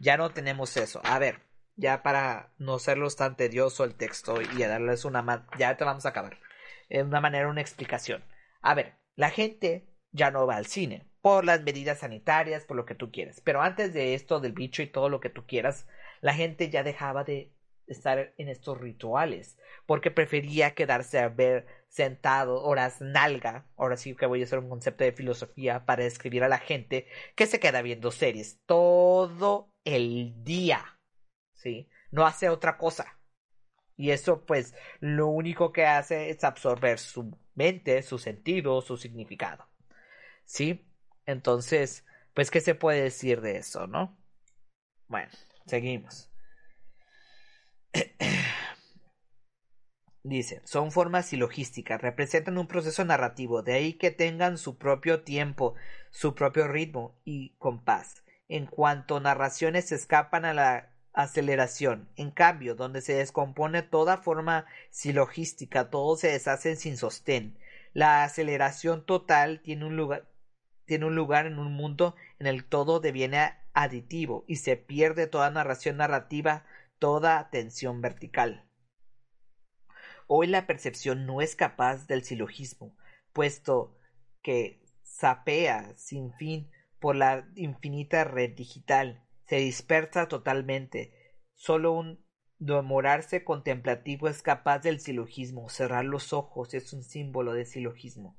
Ya 0.00 0.16
no 0.16 0.30
tenemos 0.30 0.78
eso. 0.78 1.02
A 1.04 1.18
ver, 1.18 1.40
ya 1.76 2.02
para 2.02 2.52
no 2.58 2.78
serlos 2.78 3.16
tan 3.16 3.36
tedioso 3.36 3.84
el 3.84 3.94
texto 3.94 4.40
y 4.40 4.62
a 4.62 4.68
darles 4.68 5.04
una 5.04 5.46
ya 5.58 5.76
te 5.76 5.84
vamos 5.84 6.06
a 6.06 6.10
acabar. 6.10 6.38
En 6.88 7.06
una 7.06 7.20
manera, 7.20 7.48
una 7.48 7.60
explicación. 7.60 8.24
A 8.60 8.74
ver, 8.74 8.94
la 9.16 9.30
gente 9.30 9.88
ya 10.10 10.30
no 10.30 10.46
va 10.46 10.56
al 10.56 10.66
cine 10.66 11.06
por 11.22 11.44
las 11.44 11.62
medidas 11.62 12.00
sanitarias, 12.00 12.64
por 12.64 12.76
lo 12.76 12.84
que 12.84 12.94
tú 12.94 13.10
quieras. 13.10 13.40
Pero 13.40 13.62
antes 13.62 13.94
de 13.94 14.14
esto 14.14 14.40
del 14.40 14.52
bicho 14.52 14.82
y 14.82 14.86
todo 14.86 15.08
lo 15.08 15.20
que 15.20 15.30
tú 15.30 15.46
quieras, 15.46 15.86
la 16.20 16.34
gente 16.34 16.68
ya 16.68 16.82
dejaba 16.82 17.24
de 17.24 17.52
estar 17.86 18.32
en 18.38 18.48
estos 18.48 18.80
rituales 18.80 19.58
porque 19.86 20.10
prefería 20.10 20.74
quedarse 20.74 21.18
a 21.18 21.28
ver 21.28 21.66
sentado 21.88 22.62
horas 22.62 23.00
nalga. 23.00 23.66
Ahora 23.76 23.96
sí 23.96 24.14
que 24.14 24.26
voy 24.26 24.40
a 24.40 24.44
hacer 24.44 24.58
un 24.58 24.68
concepto 24.68 25.04
de 25.04 25.12
filosofía 25.12 25.84
para 25.84 26.04
describir 26.04 26.44
a 26.44 26.48
la 26.48 26.58
gente 26.58 27.06
que 27.34 27.46
se 27.46 27.60
queda 27.60 27.82
viendo 27.82 28.10
series 28.10 28.60
todo 28.66 29.72
el 29.84 30.42
día. 30.44 30.98
¿Sí? 31.62 31.88
No 32.10 32.26
hace 32.26 32.48
otra 32.48 32.76
cosa. 32.76 33.18
Y 33.96 34.10
eso 34.10 34.44
pues 34.44 34.74
lo 34.98 35.28
único 35.28 35.72
que 35.72 35.86
hace 35.86 36.30
es 36.30 36.42
absorber 36.42 36.98
su 36.98 37.38
mente, 37.54 38.02
su 38.02 38.18
sentido, 38.18 38.82
su 38.82 38.96
significado. 38.96 39.68
¿Sí? 40.44 40.84
Entonces, 41.24 42.04
pues, 42.34 42.50
¿qué 42.50 42.60
se 42.60 42.74
puede 42.74 43.02
decir 43.02 43.40
de 43.42 43.58
eso, 43.58 43.86
no? 43.86 44.18
Bueno, 45.06 45.30
seguimos. 45.66 46.32
Dice, 50.24 50.62
son 50.64 50.90
formas 50.90 51.26
silogísticas, 51.26 52.00
representan 52.00 52.58
un 52.58 52.66
proceso 52.66 53.04
narrativo, 53.04 53.62
de 53.62 53.74
ahí 53.74 53.92
que 53.94 54.10
tengan 54.10 54.58
su 54.58 54.78
propio 54.78 55.22
tiempo, 55.22 55.74
su 56.10 56.34
propio 56.34 56.66
ritmo 56.66 57.20
y 57.24 57.54
compás. 57.58 58.24
En 58.48 58.66
cuanto 58.66 59.20
narraciones 59.20 59.92
escapan 59.92 60.44
a 60.44 60.54
la 60.54 60.91
aceleración. 61.12 62.08
En 62.16 62.30
cambio, 62.30 62.74
donde 62.74 63.00
se 63.00 63.14
descompone 63.14 63.82
toda 63.82 64.18
forma 64.18 64.66
silogística, 64.90 65.90
todo 65.90 66.16
se 66.16 66.28
deshace 66.28 66.76
sin 66.76 66.96
sostén. 66.96 67.58
La 67.92 68.24
aceleración 68.24 69.04
total 69.04 69.60
tiene 69.60 69.84
un 69.84 69.96
lugar, 69.96 70.26
en 70.86 71.58
un 71.58 71.72
mundo 71.72 72.16
en 72.38 72.46
el 72.46 72.64
todo 72.64 73.00
deviene 73.00 73.54
aditivo 73.74 74.44
y 74.46 74.56
se 74.56 74.76
pierde 74.76 75.26
toda 75.26 75.50
narración 75.50 75.96
narrativa, 75.98 76.64
toda 76.98 77.50
tensión 77.50 78.00
vertical. 78.00 78.64
Hoy 80.26 80.46
la 80.46 80.66
percepción 80.66 81.26
no 81.26 81.40
es 81.42 81.56
capaz 81.56 82.06
del 82.06 82.24
silogismo, 82.24 82.96
puesto 83.32 83.98
que 84.42 84.82
sapea 85.02 85.92
sin 85.96 86.32
fin 86.34 86.70
por 86.98 87.16
la 87.16 87.46
infinita 87.56 88.24
red 88.24 88.50
digital, 88.54 89.21
se 89.52 89.58
dispersa 89.58 90.28
totalmente. 90.28 91.12
Solo 91.52 91.92
un 91.92 92.24
demorarse 92.58 93.44
contemplativo 93.44 94.26
es 94.26 94.40
capaz 94.40 94.78
del 94.78 94.98
silogismo. 94.98 95.68
Cerrar 95.68 96.06
los 96.06 96.32
ojos 96.32 96.72
es 96.72 96.94
un 96.94 97.02
símbolo 97.02 97.52
de 97.52 97.66
silogismo. 97.66 98.38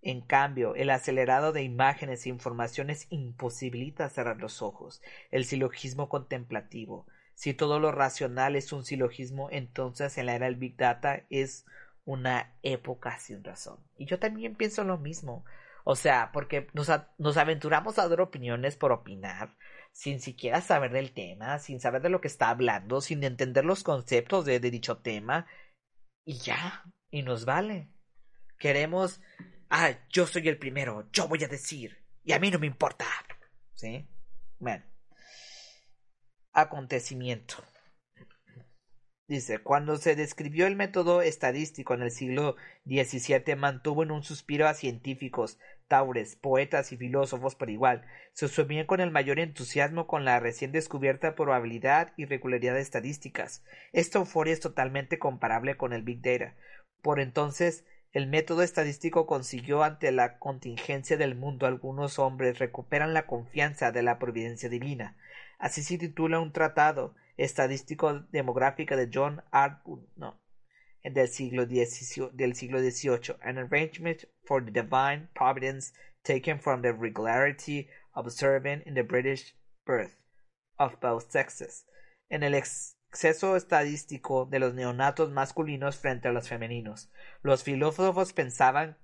En 0.00 0.20
cambio, 0.20 0.76
el 0.76 0.90
acelerado 0.90 1.50
de 1.50 1.64
imágenes 1.64 2.24
e 2.24 2.28
informaciones 2.28 3.08
imposibilita 3.10 4.08
cerrar 4.10 4.36
los 4.36 4.62
ojos, 4.62 5.02
el 5.32 5.44
silogismo 5.44 6.08
contemplativo. 6.08 7.08
Si 7.34 7.52
todo 7.52 7.80
lo 7.80 7.90
racional 7.90 8.54
es 8.54 8.72
un 8.72 8.84
silogismo, 8.84 9.48
entonces 9.50 10.16
en 10.18 10.26
la 10.26 10.36
era 10.36 10.46
del 10.46 10.54
Big 10.54 10.76
Data 10.76 11.26
es 11.30 11.66
una 12.04 12.54
época 12.62 13.18
sin 13.18 13.42
razón. 13.42 13.80
Y 13.98 14.06
yo 14.06 14.20
también 14.20 14.54
pienso 14.54 14.84
lo 14.84 14.98
mismo. 14.98 15.44
O 15.82 15.96
sea, 15.96 16.30
porque 16.32 16.68
nos, 16.74 16.88
nos 17.18 17.36
aventuramos 17.36 17.98
a 17.98 18.08
dar 18.08 18.20
opiniones 18.20 18.76
por 18.76 18.92
opinar, 18.92 19.56
sin 19.92 20.20
siquiera 20.20 20.60
saber 20.60 20.90
del 20.92 21.12
tema, 21.12 21.58
sin 21.58 21.80
saber 21.80 22.02
de 22.02 22.08
lo 22.08 22.20
que 22.20 22.28
está 22.28 22.50
hablando, 22.50 23.00
sin 23.00 23.22
entender 23.22 23.64
los 23.64 23.82
conceptos 23.82 24.44
de 24.44 24.58
dicho 24.58 24.98
tema, 24.98 25.46
y 26.24 26.38
ya, 26.38 26.84
y 27.10 27.22
nos 27.22 27.44
vale. 27.44 27.88
Queremos 28.58 29.20
ah, 29.72 29.98
yo 30.10 30.26
soy 30.26 30.46
el 30.48 30.58
primero, 30.58 31.08
yo 31.12 31.26
voy 31.26 31.42
a 31.42 31.48
decir, 31.48 31.98
y 32.22 32.32
a 32.32 32.38
mí 32.38 32.50
no 32.50 32.58
me 32.58 32.66
importa. 32.66 33.06
¿Sí? 33.74 34.06
Bueno. 34.58 34.84
Acontecimiento. 36.52 37.56
Dice, 39.26 39.60
cuando 39.60 39.96
se 39.96 40.14
describió 40.14 40.66
el 40.66 40.76
método 40.76 41.22
estadístico 41.22 41.94
en 41.94 42.02
el 42.02 42.10
siglo 42.10 42.56
XVII, 42.84 43.56
mantuvo 43.56 44.02
en 44.02 44.10
un 44.10 44.22
suspiro 44.22 44.68
a 44.68 44.74
científicos, 44.74 45.58
taures, 45.88 46.36
poetas 46.36 46.92
y 46.92 46.96
filósofos 46.96 47.54
por 47.54 47.70
igual. 47.70 48.04
Se 48.32 48.48
sumían 48.48 48.86
con 48.86 49.00
el 49.00 49.10
mayor 49.10 49.38
entusiasmo 49.38 50.06
con 50.06 50.24
la 50.24 50.40
recién 50.40 50.72
descubierta 50.72 51.34
probabilidad 51.34 52.12
y 52.16 52.24
regularidad 52.24 52.74
de 52.74 52.80
estadísticas. 52.80 53.64
Esta 53.92 54.18
euforia 54.18 54.52
es 54.52 54.60
totalmente 54.60 55.18
comparable 55.18 55.76
con 55.76 55.92
el 55.92 56.02
Big 56.02 56.20
Data. 56.22 56.54
Por 57.02 57.20
entonces, 57.20 57.84
el 58.12 58.26
método 58.26 58.62
estadístico 58.62 59.26
consiguió 59.26 59.82
ante 59.82 60.12
la 60.12 60.38
contingencia 60.38 61.16
del 61.16 61.34
mundo 61.34 61.66
algunos 61.66 62.18
hombres 62.18 62.58
recuperan 62.58 63.14
la 63.14 63.26
confianza 63.26 63.90
de 63.90 64.02
la 64.02 64.18
providencia 64.18 64.68
divina. 64.68 65.16
Así 65.58 65.82
se 65.82 65.96
titula 65.96 66.38
un 66.38 66.52
tratado 66.52 67.14
estadístico 67.38 68.20
demográfico 68.30 68.96
de 68.96 69.08
John 69.12 69.42
Arbuckle 69.50 70.06
no, 70.16 70.41
del 71.04 71.28
siglo, 71.28 71.66
del 71.66 72.54
siglo 72.54 72.78
XVIII, 72.80 73.36
An 73.42 73.58
Arrangement 73.58 74.24
for 74.44 74.64
the 74.64 74.70
Divine 74.70 75.28
Providence 75.34 75.92
taken 76.22 76.58
from 76.58 76.82
the 76.82 76.92
regularity 76.92 77.88
observed 78.14 78.66
in 78.86 78.94
the 78.94 79.02
British 79.02 79.54
birth 79.84 80.16
of 80.78 81.00
both 81.00 81.30
sexes. 81.30 81.86
En 82.28 82.42
el 82.42 82.54
exceso 82.54 83.56
estadístico 83.56 84.46
de 84.46 84.58
los 84.58 84.74
neonatos 84.74 85.30
masculinos 85.30 85.96
frente 85.96 86.28
a 86.28 86.32
los 86.32 86.48
femeninos. 86.48 87.10
Los 87.42 87.62
filósofos 87.64 88.32
pensaban 88.32 88.96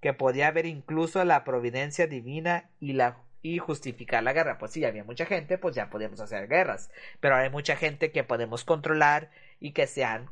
que 0.00 0.12
podía 0.12 0.48
haber 0.48 0.66
incluso 0.66 1.24
la 1.24 1.44
providencia 1.44 2.06
divina 2.06 2.70
y 2.78 2.92
la 2.92 3.22
y 3.42 3.58
justificar 3.58 4.22
la 4.24 4.32
guerra. 4.32 4.58
Pues 4.58 4.72
sí, 4.72 4.84
había 4.84 5.04
mucha 5.04 5.24
gente, 5.24 5.56
pues 5.56 5.74
ya 5.74 5.88
podemos 5.88 6.20
hacer 6.20 6.48
guerras. 6.48 6.90
Pero 7.20 7.36
hay 7.36 7.48
mucha 7.48 7.76
gente 7.76 8.10
que 8.10 8.24
podemos 8.24 8.64
controlar 8.64 9.30
y 9.60 9.72
que 9.72 9.86
sean 9.86 10.28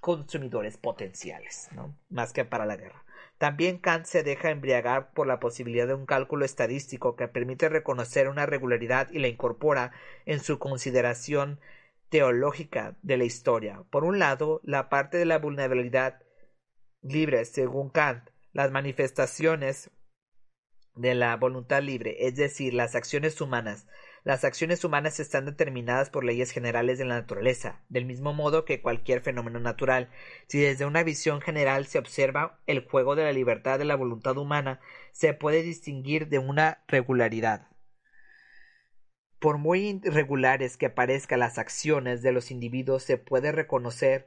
consumidores 0.00 0.76
potenciales, 0.76 1.68
¿no? 1.72 1.96
Más 2.08 2.32
que 2.32 2.44
para 2.44 2.66
la 2.66 2.76
guerra. 2.76 3.04
También 3.38 3.78
Kant 3.78 4.04
se 4.04 4.24
deja 4.24 4.50
embriagar 4.50 5.12
por 5.12 5.26
la 5.26 5.38
posibilidad 5.38 5.86
de 5.86 5.94
un 5.94 6.06
cálculo 6.06 6.44
estadístico 6.44 7.14
que 7.14 7.28
permite 7.28 7.68
reconocer 7.68 8.28
una 8.28 8.46
regularidad 8.46 9.08
y 9.10 9.20
la 9.20 9.28
incorpora 9.28 9.92
en 10.26 10.40
su 10.40 10.58
consideración 10.58 11.60
teológica 12.08 12.96
de 13.02 13.16
la 13.16 13.24
historia. 13.24 13.84
Por 13.90 14.04
un 14.04 14.18
lado, 14.18 14.60
la 14.64 14.88
parte 14.88 15.18
de 15.18 15.24
la 15.24 15.38
vulnerabilidad 15.38 16.20
libre, 17.00 17.44
según 17.44 17.90
Kant, 17.90 18.28
las 18.52 18.72
manifestaciones 18.72 19.90
de 20.98 21.14
la 21.14 21.36
voluntad 21.36 21.82
libre, 21.82 22.26
es 22.26 22.34
decir, 22.36 22.74
las 22.74 22.94
acciones 22.94 23.40
humanas. 23.40 23.86
Las 24.24 24.44
acciones 24.44 24.84
humanas 24.84 25.20
están 25.20 25.46
determinadas 25.46 26.10
por 26.10 26.24
leyes 26.24 26.50
generales 26.50 26.98
de 26.98 27.04
la 27.04 27.14
naturaleza, 27.14 27.80
del 27.88 28.04
mismo 28.04 28.34
modo 28.34 28.64
que 28.64 28.82
cualquier 28.82 29.20
fenómeno 29.20 29.60
natural. 29.60 30.10
Si 30.48 30.58
desde 30.58 30.86
una 30.86 31.04
visión 31.04 31.40
general 31.40 31.86
se 31.86 31.98
observa 31.98 32.60
el 32.66 32.84
juego 32.84 33.14
de 33.14 33.24
la 33.24 33.32
libertad 33.32 33.78
de 33.78 33.84
la 33.84 33.96
voluntad 33.96 34.36
humana, 34.36 34.80
se 35.12 35.34
puede 35.34 35.62
distinguir 35.62 36.28
de 36.28 36.40
una 36.40 36.82
regularidad. 36.88 37.68
Por 39.38 39.58
muy 39.58 40.00
irregulares 40.04 40.76
que 40.76 40.90
parezcan 40.90 41.38
las 41.38 41.58
acciones 41.58 42.22
de 42.22 42.32
los 42.32 42.50
individuos, 42.50 43.04
se 43.04 43.18
puede 43.18 43.52
reconocer, 43.52 44.26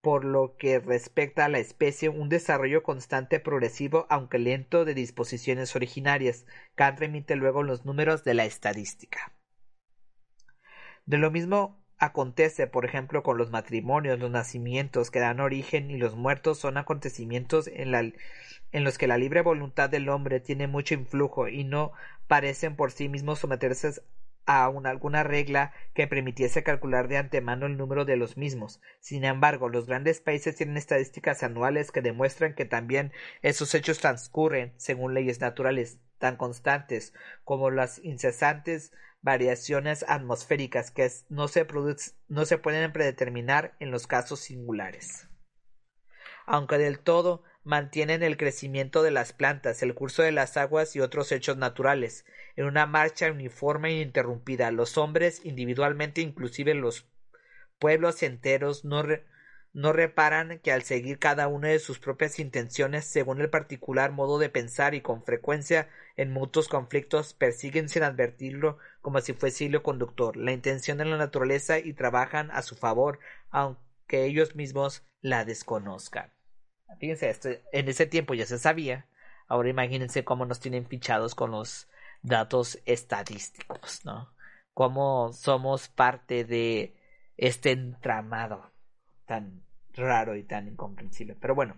por 0.00 0.24
lo 0.24 0.56
que 0.56 0.78
respecta 0.78 1.44
a 1.44 1.48
la 1.48 1.58
especie, 1.58 2.08
un 2.08 2.28
desarrollo 2.28 2.82
constante 2.82 3.38
progresivo, 3.40 4.06
aunque 4.08 4.38
lento, 4.38 4.84
de 4.84 4.94
disposiciones 4.94 5.76
originarias. 5.76 6.46
Kant 6.74 6.98
remite 6.98 7.36
luego 7.36 7.62
los 7.62 7.84
números 7.84 8.24
de 8.24 8.34
la 8.34 8.44
estadística. 8.44 9.32
De 11.06 11.18
lo 11.18 11.30
mismo 11.30 11.84
acontece, 11.98 12.66
por 12.66 12.86
ejemplo, 12.86 13.22
con 13.22 13.36
los 13.36 13.50
matrimonios, 13.50 14.18
los 14.18 14.30
nacimientos 14.30 15.10
que 15.10 15.20
dan 15.20 15.40
origen 15.40 15.90
y 15.90 15.98
los 15.98 16.16
muertos 16.16 16.58
son 16.58 16.78
acontecimientos 16.78 17.68
en, 17.68 17.94
en 18.72 18.84
los 18.84 18.96
que 18.96 19.06
la 19.06 19.18
libre 19.18 19.42
voluntad 19.42 19.90
del 19.90 20.08
hombre 20.08 20.40
tiene 20.40 20.66
mucho 20.66 20.94
influjo 20.94 21.48
y 21.48 21.64
no 21.64 21.92
parecen 22.26 22.74
por 22.74 22.90
sí 22.90 23.10
mismos 23.10 23.40
someterse 23.40 24.00
aún 24.46 24.86
alguna 24.86 25.22
regla 25.22 25.72
que 25.94 26.06
permitiese 26.06 26.62
calcular 26.62 27.08
de 27.08 27.18
antemano 27.18 27.66
el 27.66 27.76
número 27.76 28.04
de 28.04 28.16
los 28.16 28.36
mismos. 28.36 28.80
Sin 29.00 29.24
embargo, 29.24 29.68
los 29.68 29.86
grandes 29.86 30.20
países 30.20 30.56
tienen 30.56 30.76
estadísticas 30.76 31.42
anuales 31.42 31.92
que 31.92 32.02
demuestran 32.02 32.54
que 32.54 32.64
también 32.64 33.12
esos 33.42 33.74
hechos 33.74 33.98
transcurren 34.00 34.72
según 34.76 35.14
leyes 35.14 35.40
naturales 35.40 35.98
tan 36.18 36.36
constantes 36.36 37.14
como 37.44 37.70
las 37.70 37.98
incesantes 38.04 38.92
variaciones 39.22 40.04
atmosféricas 40.08 40.90
que 40.90 41.10
no 41.28 41.48
se, 41.48 41.66
no 42.28 42.44
se 42.44 42.58
pueden 42.58 42.92
predeterminar 42.92 43.76
en 43.80 43.90
los 43.90 44.06
casos 44.06 44.40
singulares. 44.40 45.28
Aunque 46.46 46.78
del 46.78 46.98
todo 46.98 47.42
mantienen 47.70 48.24
el 48.24 48.36
crecimiento 48.36 49.04
de 49.04 49.12
las 49.12 49.32
plantas, 49.32 49.80
el 49.84 49.94
curso 49.94 50.22
de 50.22 50.32
las 50.32 50.56
aguas 50.56 50.96
y 50.96 51.00
otros 51.00 51.30
hechos 51.30 51.56
naturales, 51.56 52.24
en 52.56 52.64
una 52.64 52.84
marcha 52.84 53.30
uniforme 53.30 53.90
e 53.90 54.00
interrumpida. 54.00 54.72
Los 54.72 54.98
hombres, 54.98 55.40
individualmente, 55.44 56.20
inclusive 56.20 56.74
los 56.74 57.06
pueblos 57.78 58.24
enteros, 58.24 58.84
no, 58.84 59.04
no 59.72 59.92
reparan 59.92 60.58
que 60.58 60.72
al 60.72 60.82
seguir 60.82 61.20
cada 61.20 61.46
una 61.46 61.68
de 61.68 61.78
sus 61.78 62.00
propias 62.00 62.40
intenciones 62.40 63.04
según 63.04 63.40
el 63.40 63.50
particular 63.50 64.10
modo 64.10 64.40
de 64.40 64.48
pensar 64.48 64.96
y 64.96 65.00
con 65.00 65.22
frecuencia 65.22 65.88
en 66.16 66.32
mutuos 66.32 66.66
conflictos 66.66 67.34
persiguen 67.34 67.88
sin 67.88 68.02
advertirlo 68.02 68.78
como 69.00 69.20
si 69.20 69.32
fuese 69.32 69.66
hilo 69.66 69.84
conductor 69.84 70.36
la 70.36 70.50
intención 70.50 70.98
de 70.98 71.04
la 71.04 71.18
naturaleza 71.18 71.78
y 71.78 71.92
trabajan 71.92 72.50
a 72.50 72.62
su 72.62 72.74
favor 72.74 73.20
aunque 73.50 74.24
ellos 74.24 74.56
mismos 74.56 75.04
la 75.20 75.44
desconozcan. 75.44 76.32
Fíjense, 76.98 77.62
en 77.72 77.88
ese 77.88 78.06
tiempo 78.06 78.34
ya 78.34 78.46
se 78.46 78.58
sabía. 78.58 79.06
Ahora 79.46 79.68
imagínense 79.68 80.24
cómo 80.24 80.46
nos 80.46 80.60
tienen 80.60 80.86
fichados 80.86 81.34
con 81.34 81.50
los 81.50 81.88
datos 82.22 82.78
estadísticos, 82.84 84.04
¿no? 84.04 84.32
Cómo 84.74 85.32
somos 85.32 85.88
parte 85.88 86.44
de 86.44 86.96
este 87.36 87.72
entramado 87.72 88.70
tan 89.26 89.64
raro 89.94 90.36
y 90.36 90.44
tan 90.44 90.68
incomprensible. 90.68 91.34
Pero 91.34 91.54
bueno, 91.54 91.76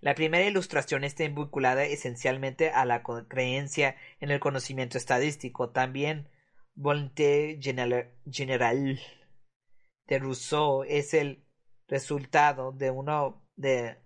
la 0.00 0.14
primera 0.14 0.44
ilustración 0.44 1.04
está 1.04 1.24
vinculada 1.24 1.84
esencialmente 1.84 2.70
a 2.70 2.84
la 2.84 3.02
creencia 3.02 3.96
en 4.20 4.30
el 4.30 4.40
conocimiento 4.40 4.98
estadístico. 4.98 5.70
También 5.70 6.28
Volonté 6.74 7.58
General 7.60 9.00
de 10.06 10.18
Rousseau 10.18 10.84
es 10.84 11.14
el 11.14 11.44
resultado 11.88 12.72
de 12.72 12.90
una 12.90 13.28
de, 13.56 13.98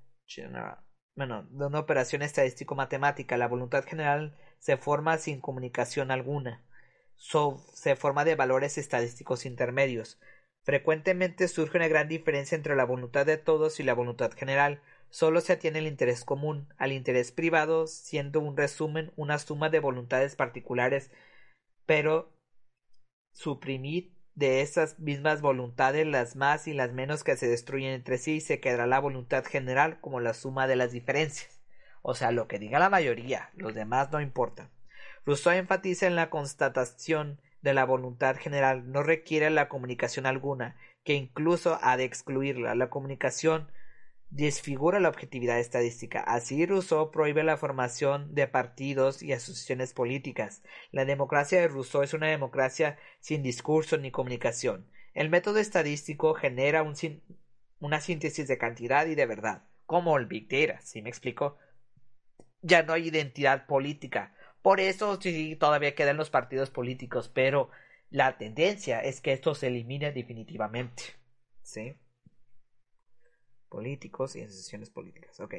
bueno, 1.14 1.46
de 1.50 1.66
una 1.66 1.80
operación 1.80 2.22
estadístico-matemática. 2.22 3.36
La 3.36 3.48
voluntad 3.48 3.84
general 3.84 4.36
se 4.58 4.76
forma 4.76 5.18
sin 5.18 5.40
comunicación 5.40 6.10
alguna. 6.10 6.62
se 7.16 7.96
forma 7.96 8.24
de 8.24 8.34
valores 8.34 8.78
estadísticos 8.78 9.46
intermedios. 9.46 10.18
Frecuentemente 10.64 11.46
surge 11.48 11.78
una 11.78 11.88
gran 11.88 12.08
diferencia 12.08 12.56
entre 12.56 12.74
la 12.74 12.84
voluntad 12.84 13.24
de 13.24 13.38
todos 13.38 13.78
y 13.78 13.84
la 13.84 13.94
voluntad 13.94 14.32
general. 14.32 14.82
Solo 15.10 15.40
se 15.40 15.52
atiene 15.52 15.78
el 15.78 15.86
interés 15.86 16.24
común, 16.24 16.68
al 16.76 16.92
interés 16.92 17.30
privado, 17.30 17.86
siendo 17.86 18.40
un 18.40 18.56
resumen 18.56 19.12
una 19.16 19.38
suma 19.38 19.70
de 19.70 19.78
voluntades 19.78 20.34
particulares, 20.34 21.12
pero 21.86 22.32
suprimir 23.32 24.15
de 24.36 24.60
esas 24.60 24.98
mismas 25.00 25.40
voluntades 25.40 26.06
las 26.06 26.36
más 26.36 26.68
y 26.68 26.74
las 26.74 26.92
menos 26.92 27.24
que 27.24 27.36
se 27.36 27.48
destruyen 27.48 27.92
entre 27.92 28.18
sí 28.18 28.40
se 28.40 28.60
quedará 28.60 28.86
la 28.86 29.00
voluntad 29.00 29.44
general 29.44 29.98
como 30.00 30.20
la 30.20 30.34
suma 30.34 30.66
de 30.66 30.76
las 30.76 30.92
diferencias. 30.92 31.60
O 32.02 32.14
sea, 32.14 32.30
lo 32.30 32.46
que 32.46 32.58
diga 32.58 32.78
la 32.78 32.90
mayoría, 32.90 33.50
los 33.54 33.74
demás 33.74 34.12
no 34.12 34.20
importan. 34.20 34.70
Rousseau 35.24 35.54
enfatiza 35.54 36.06
en 36.06 36.14
la 36.14 36.30
constatación 36.30 37.40
de 37.62 37.74
la 37.74 37.84
voluntad 37.84 38.36
general 38.36 38.92
no 38.92 39.02
requiere 39.02 39.50
la 39.50 39.68
comunicación 39.68 40.26
alguna, 40.26 40.76
que 41.02 41.14
incluso 41.14 41.80
ha 41.82 41.96
de 41.96 42.04
excluirla. 42.04 42.76
La 42.76 42.90
comunicación 42.90 43.72
desfigura 44.36 45.00
la 45.00 45.08
objetividad 45.08 45.58
estadística. 45.58 46.20
Así 46.20 46.66
Rousseau 46.66 47.10
prohíbe 47.10 47.42
la 47.42 47.56
formación 47.56 48.34
de 48.34 48.46
partidos 48.46 49.22
y 49.22 49.32
asociaciones 49.32 49.94
políticas. 49.94 50.62
La 50.92 51.06
democracia 51.06 51.58
de 51.60 51.68
Rousseau 51.68 52.02
es 52.02 52.12
una 52.12 52.28
democracia 52.28 52.98
sin 53.18 53.42
discurso 53.42 53.96
ni 53.96 54.10
comunicación. 54.10 54.86
El 55.14 55.30
método 55.30 55.58
estadístico 55.58 56.34
genera 56.34 56.84
una 57.80 58.00
síntesis 58.02 58.46
de 58.46 58.58
cantidad 58.58 59.06
y 59.06 59.14
de 59.14 59.24
verdad, 59.24 59.64
como 59.86 60.18
el 60.18 60.26
Big 60.26 60.48
Data, 60.48 60.82
¿sí 60.82 61.00
me 61.00 61.08
explico? 61.08 61.56
Ya 62.60 62.82
no 62.82 62.92
hay 62.92 63.08
identidad 63.08 63.66
política. 63.66 64.34
Por 64.60 64.80
eso 64.80 65.18
sí 65.18 65.56
todavía 65.56 65.94
quedan 65.94 66.18
los 66.18 66.28
partidos 66.28 66.68
políticos, 66.68 67.30
pero 67.32 67.70
la 68.10 68.36
tendencia 68.36 69.00
es 69.00 69.22
que 69.22 69.32
esto 69.32 69.54
se 69.54 69.68
elimine 69.68 70.12
definitivamente. 70.12 71.04
¿Sí? 71.62 71.96
Políticos 73.76 74.34
y 74.36 74.40
asociaciones 74.40 74.88
políticas. 74.88 75.38
Ok. 75.38 75.56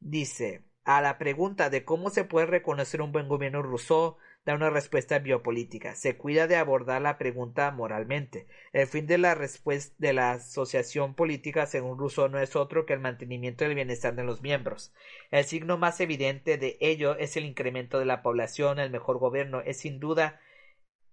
Dice, 0.00 0.64
a 0.84 1.02
la 1.02 1.18
pregunta 1.18 1.68
de 1.68 1.84
cómo 1.84 2.08
se 2.08 2.24
puede 2.24 2.46
reconocer 2.46 3.02
un 3.02 3.12
buen 3.12 3.28
gobierno, 3.28 3.60
Rousseau 3.60 4.16
da 4.46 4.54
una 4.54 4.70
respuesta 4.70 5.18
biopolítica. 5.18 5.94
Se 5.96 6.16
cuida 6.16 6.46
de 6.46 6.56
abordar 6.56 7.02
la 7.02 7.18
pregunta 7.18 7.70
moralmente. 7.72 8.46
El 8.72 8.86
fin 8.86 9.06
de 9.06 9.18
la 9.18 9.34
respuesta 9.34 9.94
de 9.98 10.14
la 10.14 10.32
asociación 10.32 11.12
política, 11.14 11.66
según 11.66 11.98
Rousseau, 11.98 12.30
no 12.30 12.38
es 12.38 12.56
otro 12.56 12.86
que 12.86 12.94
el 12.94 13.00
mantenimiento 13.00 13.64
del 13.64 13.74
bienestar 13.74 14.14
de 14.14 14.24
los 14.24 14.40
miembros. 14.40 14.94
El 15.30 15.44
signo 15.44 15.76
más 15.76 16.00
evidente 16.00 16.56
de 16.56 16.78
ello 16.80 17.18
es 17.18 17.36
el 17.36 17.44
incremento 17.44 17.98
de 17.98 18.06
la 18.06 18.22
población. 18.22 18.78
El 18.78 18.90
mejor 18.90 19.18
gobierno 19.18 19.60
es 19.60 19.80
sin 19.80 20.00
duda 20.00 20.40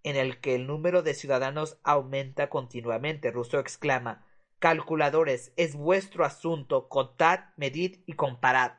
en 0.04 0.16
el 0.16 0.40
que 0.40 0.56
el 0.56 0.68
número 0.68 1.02
de 1.02 1.14
ciudadanos 1.14 1.82
aumenta 1.84 2.50
continuamente. 2.50 3.30
Rousseau 3.30 3.60
exclama 3.60 4.26
Calculadores, 4.60 5.54
es 5.56 5.76
vuestro 5.76 6.26
asunto, 6.26 6.90
contad, 6.90 7.42
medid 7.58 8.00
y 8.06 8.14
comparad. 8.14 8.74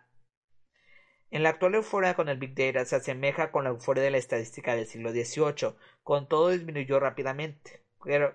En 1.31 1.43
la 1.43 1.51
actual 1.51 1.75
euforia 1.75 2.15
con 2.15 2.29
el 2.29 2.39
Big 2.39 2.55
Data 2.55 2.85
se 2.85 2.97
asemeja 2.97 3.53
con 3.53 3.65
la 3.65 3.71
euforia 3.71 4.03
de 4.03 4.11
la 4.11 4.19
estadística 4.19 4.75
del 4.75 4.87
siglo 4.87 5.13
XVIII, 5.13 5.75
con 6.03 6.29
todo 6.29 6.49
disminuyó 6.49 6.99
rápidamente. 7.01 7.85
Pero 8.03 8.35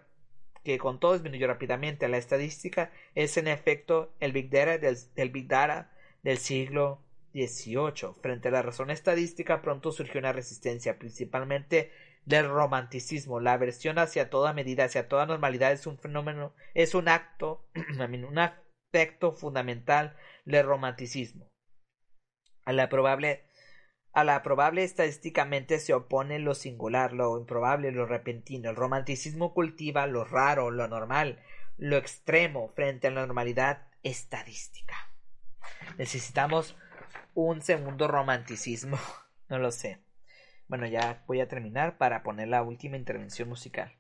que 0.63 0.77
con 0.77 0.99
todo 0.99 1.13
disminuyó 1.13 1.47
rápidamente. 1.47 2.07
La 2.07 2.17
estadística 2.17 2.91
es 3.15 3.37
en 3.37 3.47
efecto 3.47 4.13
el 4.19 4.31
Big 4.31 4.49
Data 4.49 4.77
del, 4.77 4.97
del 5.15 5.29
Big 5.29 5.47
Data 5.47 5.91
del 6.23 6.37
siglo 6.37 7.01
XVIII. 7.33 8.13
Frente 8.21 8.47
a 8.47 8.51
la 8.51 8.61
razón 8.61 8.89
estadística 8.89 9.61
pronto 9.61 9.91
surgió 9.91 10.19
una 10.19 10.31
resistencia, 10.31 10.97
principalmente 10.97 11.91
del 12.25 12.49
romanticismo. 12.49 13.39
La 13.39 13.53
aversión 13.53 13.99
hacia 13.99 14.29
toda 14.29 14.53
medida, 14.53 14.85
hacia 14.85 15.07
toda 15.07 15.25
normalidad 15.25 15.71
es 15.71 15.87
un 15.87 15.97
fenómeno, 15.97 16.53
es 16.73 16.95
un 16.95 17.07
acto, 17.07 17.67
un 17.99 18.39
aspecto 18.39 19.33
fundamental 19.33 20.15
del 20.45 20.65
romanticismo. 20.65 21.49
A 22.65 22.73
la 22.73 22.89
probable 22.89 23.45
a 24.13 24.23
la 24.23 24.43
probable 24.43 24.83
estadísticamente 24.83 25.79
se 25.79 25.95
opone 25.95 26.37
lo 26.37 26.53
singular, 26.53 27.13
lo 27.13 27.35
improbable, 27.39 27.91
lo 27.91 28.05
repentino. 28.05 28.69
El 28.69 28.75
romanticismo 28.75 29.55
cultiva 29.55 30.05
lo 30.05 30.23
raro, 30.23 30.69
lo 30.69 30.87
normal, 30.87 31.41
lo 31.77 31.97
extremo 31.97 32.69
frente 32.75 33.07
a 33.07 33.11
la 33.11 33.21
normalidad 33.21 33.87
estadística. 34.03 34.95
Necesitamos 35.97 36.77
un 37.33 37.61
segundo 37.61 38.07
romanticismo. 38.07 38.97
No 39.49 39.59
lo 39.59 39.71
sé. 39.71 40.02
Bueno, 40.67 40.87
ya 40.87 41.23
voy 41.27 41.41
a 41.41 41.47
terminar 41.47 41.97
para 41.97 42.23
poner 42.23 42.47
la 42.47 42.63
última 42.63 42.97
intervención 42.97 43.49
musical. 43.49 43.93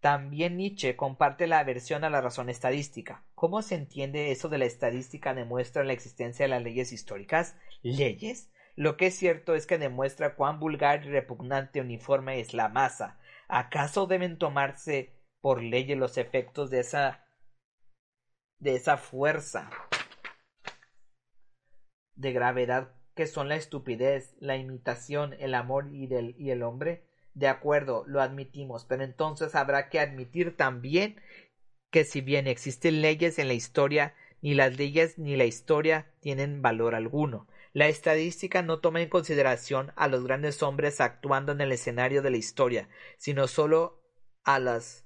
También 0.00 0.58
Nietzsche 0.58 0.96
comparte 0.96 1.46
la 1.46 1.60
aversión 1.60 2.04
a 2.04 2.10
la 2.10 2.20
razón 2.20 2.50
estadística. 2.50 3.24
¿Cómo 3.34 3.62
se 3.62 3.74
entiende 3.74 4.32
eso 4.32 4.50
de 4.50 4.58
la 4.58 4.66
estadística 4.66 5.32
demuestra 5.32 5.82
la 5.82 5.94
existencia 5.94 6.44
de 6.44 6.50
las 6.50 6.62
leyes 6.62 6.92
históricas? 6.92 7.56
¿Leyes? 7.82 8.52
Lo 8.76 8.96
que 8.96 9.06
es 9.06 9.14
cierto 9.14 9.54
es 9.54 9.66
que 9.66 9.78
demuestra 9.78 10.34
cuán 10.34 10.60
vulgar 10.60 11.04
y 11.04 11.08
repugnante 11.08 11.80
uniforme 11.80 12.40
es 12.40 12.52
la 12.52 12.68
masa. 12.68 13.18
¿Acaso 13.48 14.06
deben 14.06 14.36
tomarse 14.36 15.14
por 15.40 15.62
leyes 15.62 15.96
los 15.96 16.18
efectos 16.18 16.70
de 16.70 16.80
esa 16.80 17.24
de 18.58 18.76
esa 18.76 18.96
fuerza 18.96 19.70
de 22.14 22.32
gravedad 22.32 22.94
que 23.14 23.26
son 23.26 23.48
la 23.48 23.56
estupidez, 23.56 24.34
la 24.40 24.56
imitación, 24.56 25.34
el 25.38 25.54
amor 25.54 25.88
y, 25.92 26.06
el 26.50 26.62
hombre? 26.62 27.04
De 27.34 27.48
acuerdo, 27.48 28.04
lo 28.06 28.20
admitimos, 28.20 28.84
pero 28.84 29.04
entonces 29.04 29.54
habrá 29.54 29.88
que 29.88 30.00
admitir 30.00 30.56
también 30.56 31.20
que 31.90 32.04
si 32.04 32.20
bien 32.20 32.46
existen 32.46 33.02
leyes 33.02 33.38
en 33.38 33.48
la 33.48 33.54
historia, 33.54 34.14
ni 34.42 34.54
las 34.54 34.76
leyes 34.76 35.18
ni 35.18 35.36
la 35.36 35.44
historia 35.44 36.12
tienen 36.20 36.60
valor 36.60 36.94
alguno. 36.94 37.48
La 37.72 37.88
estadística 37.88 38.62
no 38.62 38.78
toma 38.78 39.00
en 39.00 39.08
consideración 39.08 39.92
a 39.96 40.06
los 40.06 40.24
grandes 40.24 40.62
hombres 40.62 41.00
actuando 41.00 41.52
en 41.52 41.60
el 41.60 41.72
escenario 41.72 42.22
de 42.22 42.30
la 42.30 42.36
historia, 42.36 42.88
sino 43.16 43.48
solo 43.48 44.00
a 44.44 44.58
las 44.58 45.04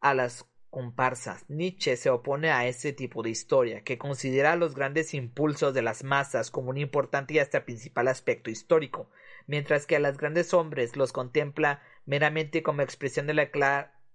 a 0.00 0.14
las 0.14 0.46
comparsas. 0.70 1.44
Nietzsche 1.48 1.96
se 1.96 2.10
opone 2.10 2.50
a 2.50 2.66
ese 2.66 2.92
tipo 2.92 3.22
de 3.22 3.30
historia, 3.30 3.82
que 3.82 3.98
considera 3.98 4.56
los 4.56 4.74
grandes 4.74 5.14
impulsos 5.14 5.74
de 5.74 5.82
las 5.82 6.04
masas 6.04 6.50
como 6.50 6.70
un 6.70 6.78
importante 6.78 7.34
y 7.34 7.38
hasta 7.38 7.64
principal 7.64 8.08
aspecto 8.08 8.50
histórico, 8.50 9.10
mientras 9.46 9.86
que 9.86 9.96
a 9.96 10.00
los 10.00 10.18
grandes 10.18 10.52
hombres 10.54 10.96
los 10.96 11.12
contempla 11.12 11.82
meramente 12.06 12.62
como 12.62 12.82
expresión 12.82 13.26
de 13.26 13.34
la 13.34 13.50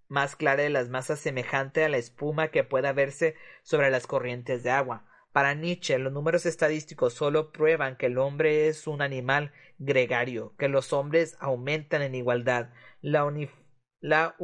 más 0.07 0.35
clara 0.35 0.63
de 0.63 0.69
las 0.69 0.89
masas 0.89 1.19
semejante 1.19 1.83
a 1.83 1.89
la 1.89 1.97
espuma 1.97 2.49
que 2.49 2.63
pueda 2.63 2.93
verse 2.93 3.35
sobre 3.63 3.89
las 3.89 4.05
corrientes 4.05 4.63
de 4.63 4.69
agua. 4.69 5.05
Para 5.31 5.55
Nietzsche, 5.55 5.97
los 5.97 6.13
números 6.13 6.45
estadísticos 6.45 7.15
solo 7.15 7.51
prueban 7.51 7.97
que 7.97 8.05
el 8.05 8.19
hombre 8.19 8.67
es 8.67 8.85
un 8.85 9.01
animal 9.01 9.51
gregario, 9.79 10.53
que 10.57 10.67
los 10.67 10.93
hombres 10.93 11.35
aumentan 11.39 12.03
en 12.03 12.13
igualdad. 12.13 12.69
La, 13.01 13.27
la 13.99 14.35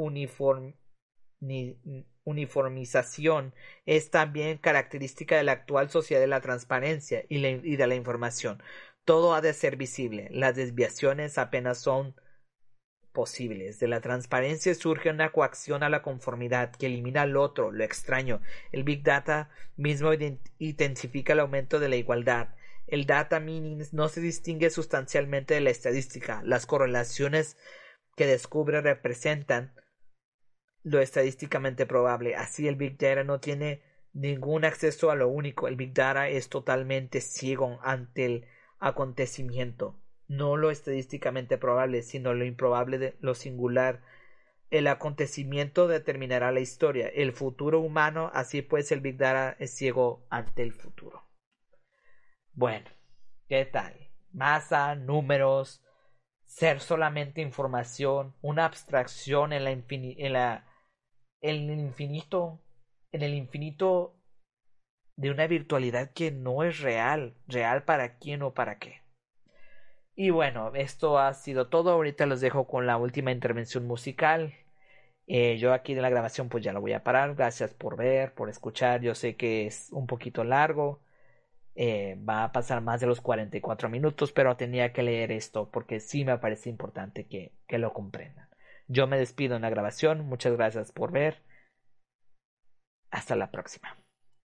uniformización 2.24 3.54
es 3.86 4.12
también 4.12 4.58
característica 4.58 5.38
de 5.38 5.44
la 5.44 5.54
actual 5.54 5.90
sociedad 5.90 6.22
de 6.22 6.28
la 6.28 6.42
transparencia 6.42 7.24
y, 7.30 7.46
y 7.46 7.76
de 7.76 7.88
la 7.88 7.96
información. 7.96 8.62
Todo 9.06 9.34
ha 9.34 9.42
de 9.42 9.54
ser 9.54 9.76
visible. 9.78 10.28
Las 10.32 10.56
desviaciones 10.56 11.38
apenas 11.38 11.80
son 11.80 12.16
posibles. 13.12 13.80
De 13.80 13.88
la 13.88 14.02
transparencia 14.02 14.74
surge 14.76 15.10
una 15.10 15.32
coacción 15.32 15.84
a 15.84 15.90
la 15.90 16.02
conformidad 16.02 16.72
que 16.76 16.86
elimina 16.86 17.26
lo 17.26 17.42
otro, 17.42 17.72
lo 17.72 17.84
extraño. 17.84 18.42
El 18.72 18.84
Big 18.84 19.04
Data 19.04 19.50
mismo 19.76 20.12
intensifica 20.58 21.34
el 21.34 21.40
aumento 21.40 21.80
de 21.80 21.90
la 21.90 21.96
igualdad. 21.96 22.50
El 22.88 23.06
data 23.06 23.40
mining 23.40 23.84
no 23.92 24.08
se 24.10 24.22
distingue 24.22 24.70
sustancialmente 24.70 25.54
de 25.54 25.62
la 25.62 25.70
estadística. 25.70 26.42
Las 26.44 26.66
correlaciones 26.66 27.58
que 28.16 28.26
descubre 28.26 28.82
representan 28.82 29.74
lo 30.84 31.00
estadísticamente 31.02 31.86
probable. 31.86 32.36
Así 32.36 32.68
el 32.68 32.76
Big 32.76 32.98
Data 32.98 33.24
no 33.24 33.40
tiene 33.40 33.82
ningún 34.14 34.66
acceso 34.66 35.12
a 35.12 35.16
lo 35.16 35.28
único. 35.28 35.68
El 35.68 35.76
Big 35.76 35.94
Data 35.94 36.30
es 36.30 36.50
totalmente 36.50 37.22
ciego 37.22 37.80
ante 37.84 38.26
el 38.26 38.46
acontecimiento 38.80 40.00
no 40.30 40.58
lo 40.58 40.70
estadísticamente 40.72 41.58
probable, 41.58 42.04
sino 42.04 42.34
lo 42.34 42.46
improbable 42.46 43.18
lo 43.20 43.34
singular. 43.34 44.02
El 44.70 44.88
acontecimiento 44.88 45.88
determinará 45.88 46.52
la 46.52 46.60
historia, 46.60 47.08
el 47.08 47.34
futuro 47.34 47.80
humano, 47.80 48.30
así 48.34 48.62
pues 48.62 48.92
el 48.92 49.02
Big 49.02 49.18
Data 49.18 49.56
es 49.60 49.76
ciego 49.76 50.28
ante 50.30 50.62
el 50.62 50.72
futuro. 50.72 51.28
Bueno, 52.54 52.88
¿qué 53.48 53.66
tal? 53.66 54.12
Masa, 54.32 54.94
números, 54.94 55.84
ser 56.46 56.80
solamente 56.80 57.42
información, 57.42 58.36
una 58.42 58.66
abstracción 58.66 59.52
en 59.52 59.64
la, 59.64 59.72
en 59.72 60.34
la 60.34 60.68
en 61.42 61.70
el 61.70 61.80
infinito, 61.80 62.60
en 63.12 63.24
el 63.24 63.34
infinito 63.34 64.16
de 65.16 65.32
una 65.32 65.48
virtualidad 65.48 66.12
que 66.12 66.32
no 66.32 66.64
es 66.64 66.80
real, 66.80 67.36
real 67.48 67.84
para 67.84 68.18
quién 68.18 68.42
o 68.42 68.54
para 68.54 68.80
qué. 68.80 69.02
Y 70.16 70.32
bueno, 70.32 70.74
esto 70.76 71.18
ha 71.18 71.34
sido 71.34 71.70
todo. 71.70 71.92
Ahorita 71.92 72.26
los 72.26 72.42
dejo 72.42 72.68
con 72.68 72.86
la 72.86 72.98
última 72.98 73.32
intervención 73.32 73.88
musical. 73.88 74.54
Eh, 75.28 75.58
yo 75.60 75.74
aquí 75.74 75.94
de 75.94 76.02
la 76.02 76.10
grabación 76.10 76.50
pues 76.50 76.64
ya 76.64 76.74
lo 76.74 76.82
voy 76.82 76.94
a 76.94 77.04
parar. 77.04 77.36
Gracias 77.36 77.74
por 77.74 77.96
ver, 77.98 78.34
por 78.34 78.50
escuchar. 78.50 79.02
Yo 79.02 79.16
sé 79.16 79.38
que 79.38 79.66
es 79.68 79.90
un 79.92 80.08
poquito 80.08 80.44
largo. 80.44 81.02
Eh, 81.76 82.18
va 82.28 82.44
a 82.44 82.52
pasar 82.52 82.82
más 82.82 83.00
de 83.02 83.08
los 83.08 83.22
44 83.22 83.90
minutos, 83.90 84.34
pero 84.34 84.58
tenía 84.58 84.92
que 84.92 85.04
leer 85.04 85.32
esto 85.32 85.70
porque 85.72 86.02
sí 86.02 86.26
me 86.26 86.38
parece 86.38 86.70
importante 86.70 87.26
que, 87.28 87.54
que 87.68 87.78
lo 87.78 87.94
comprendan. 87.94 88.49
Yo 88.90 89.08
me 89.08 89.18
despido 89.18 89.56
en 89.56 89.62
la 89.62 89.70
grabación. 89.70 90.26
Muchas 90.26 90.52
gracias 90.52 90.92
por 90.92 91.12
ver. 91.14 91.42
Hasta 93.12 93.36
la 93.36 93.52
próxima. 93.52 93.99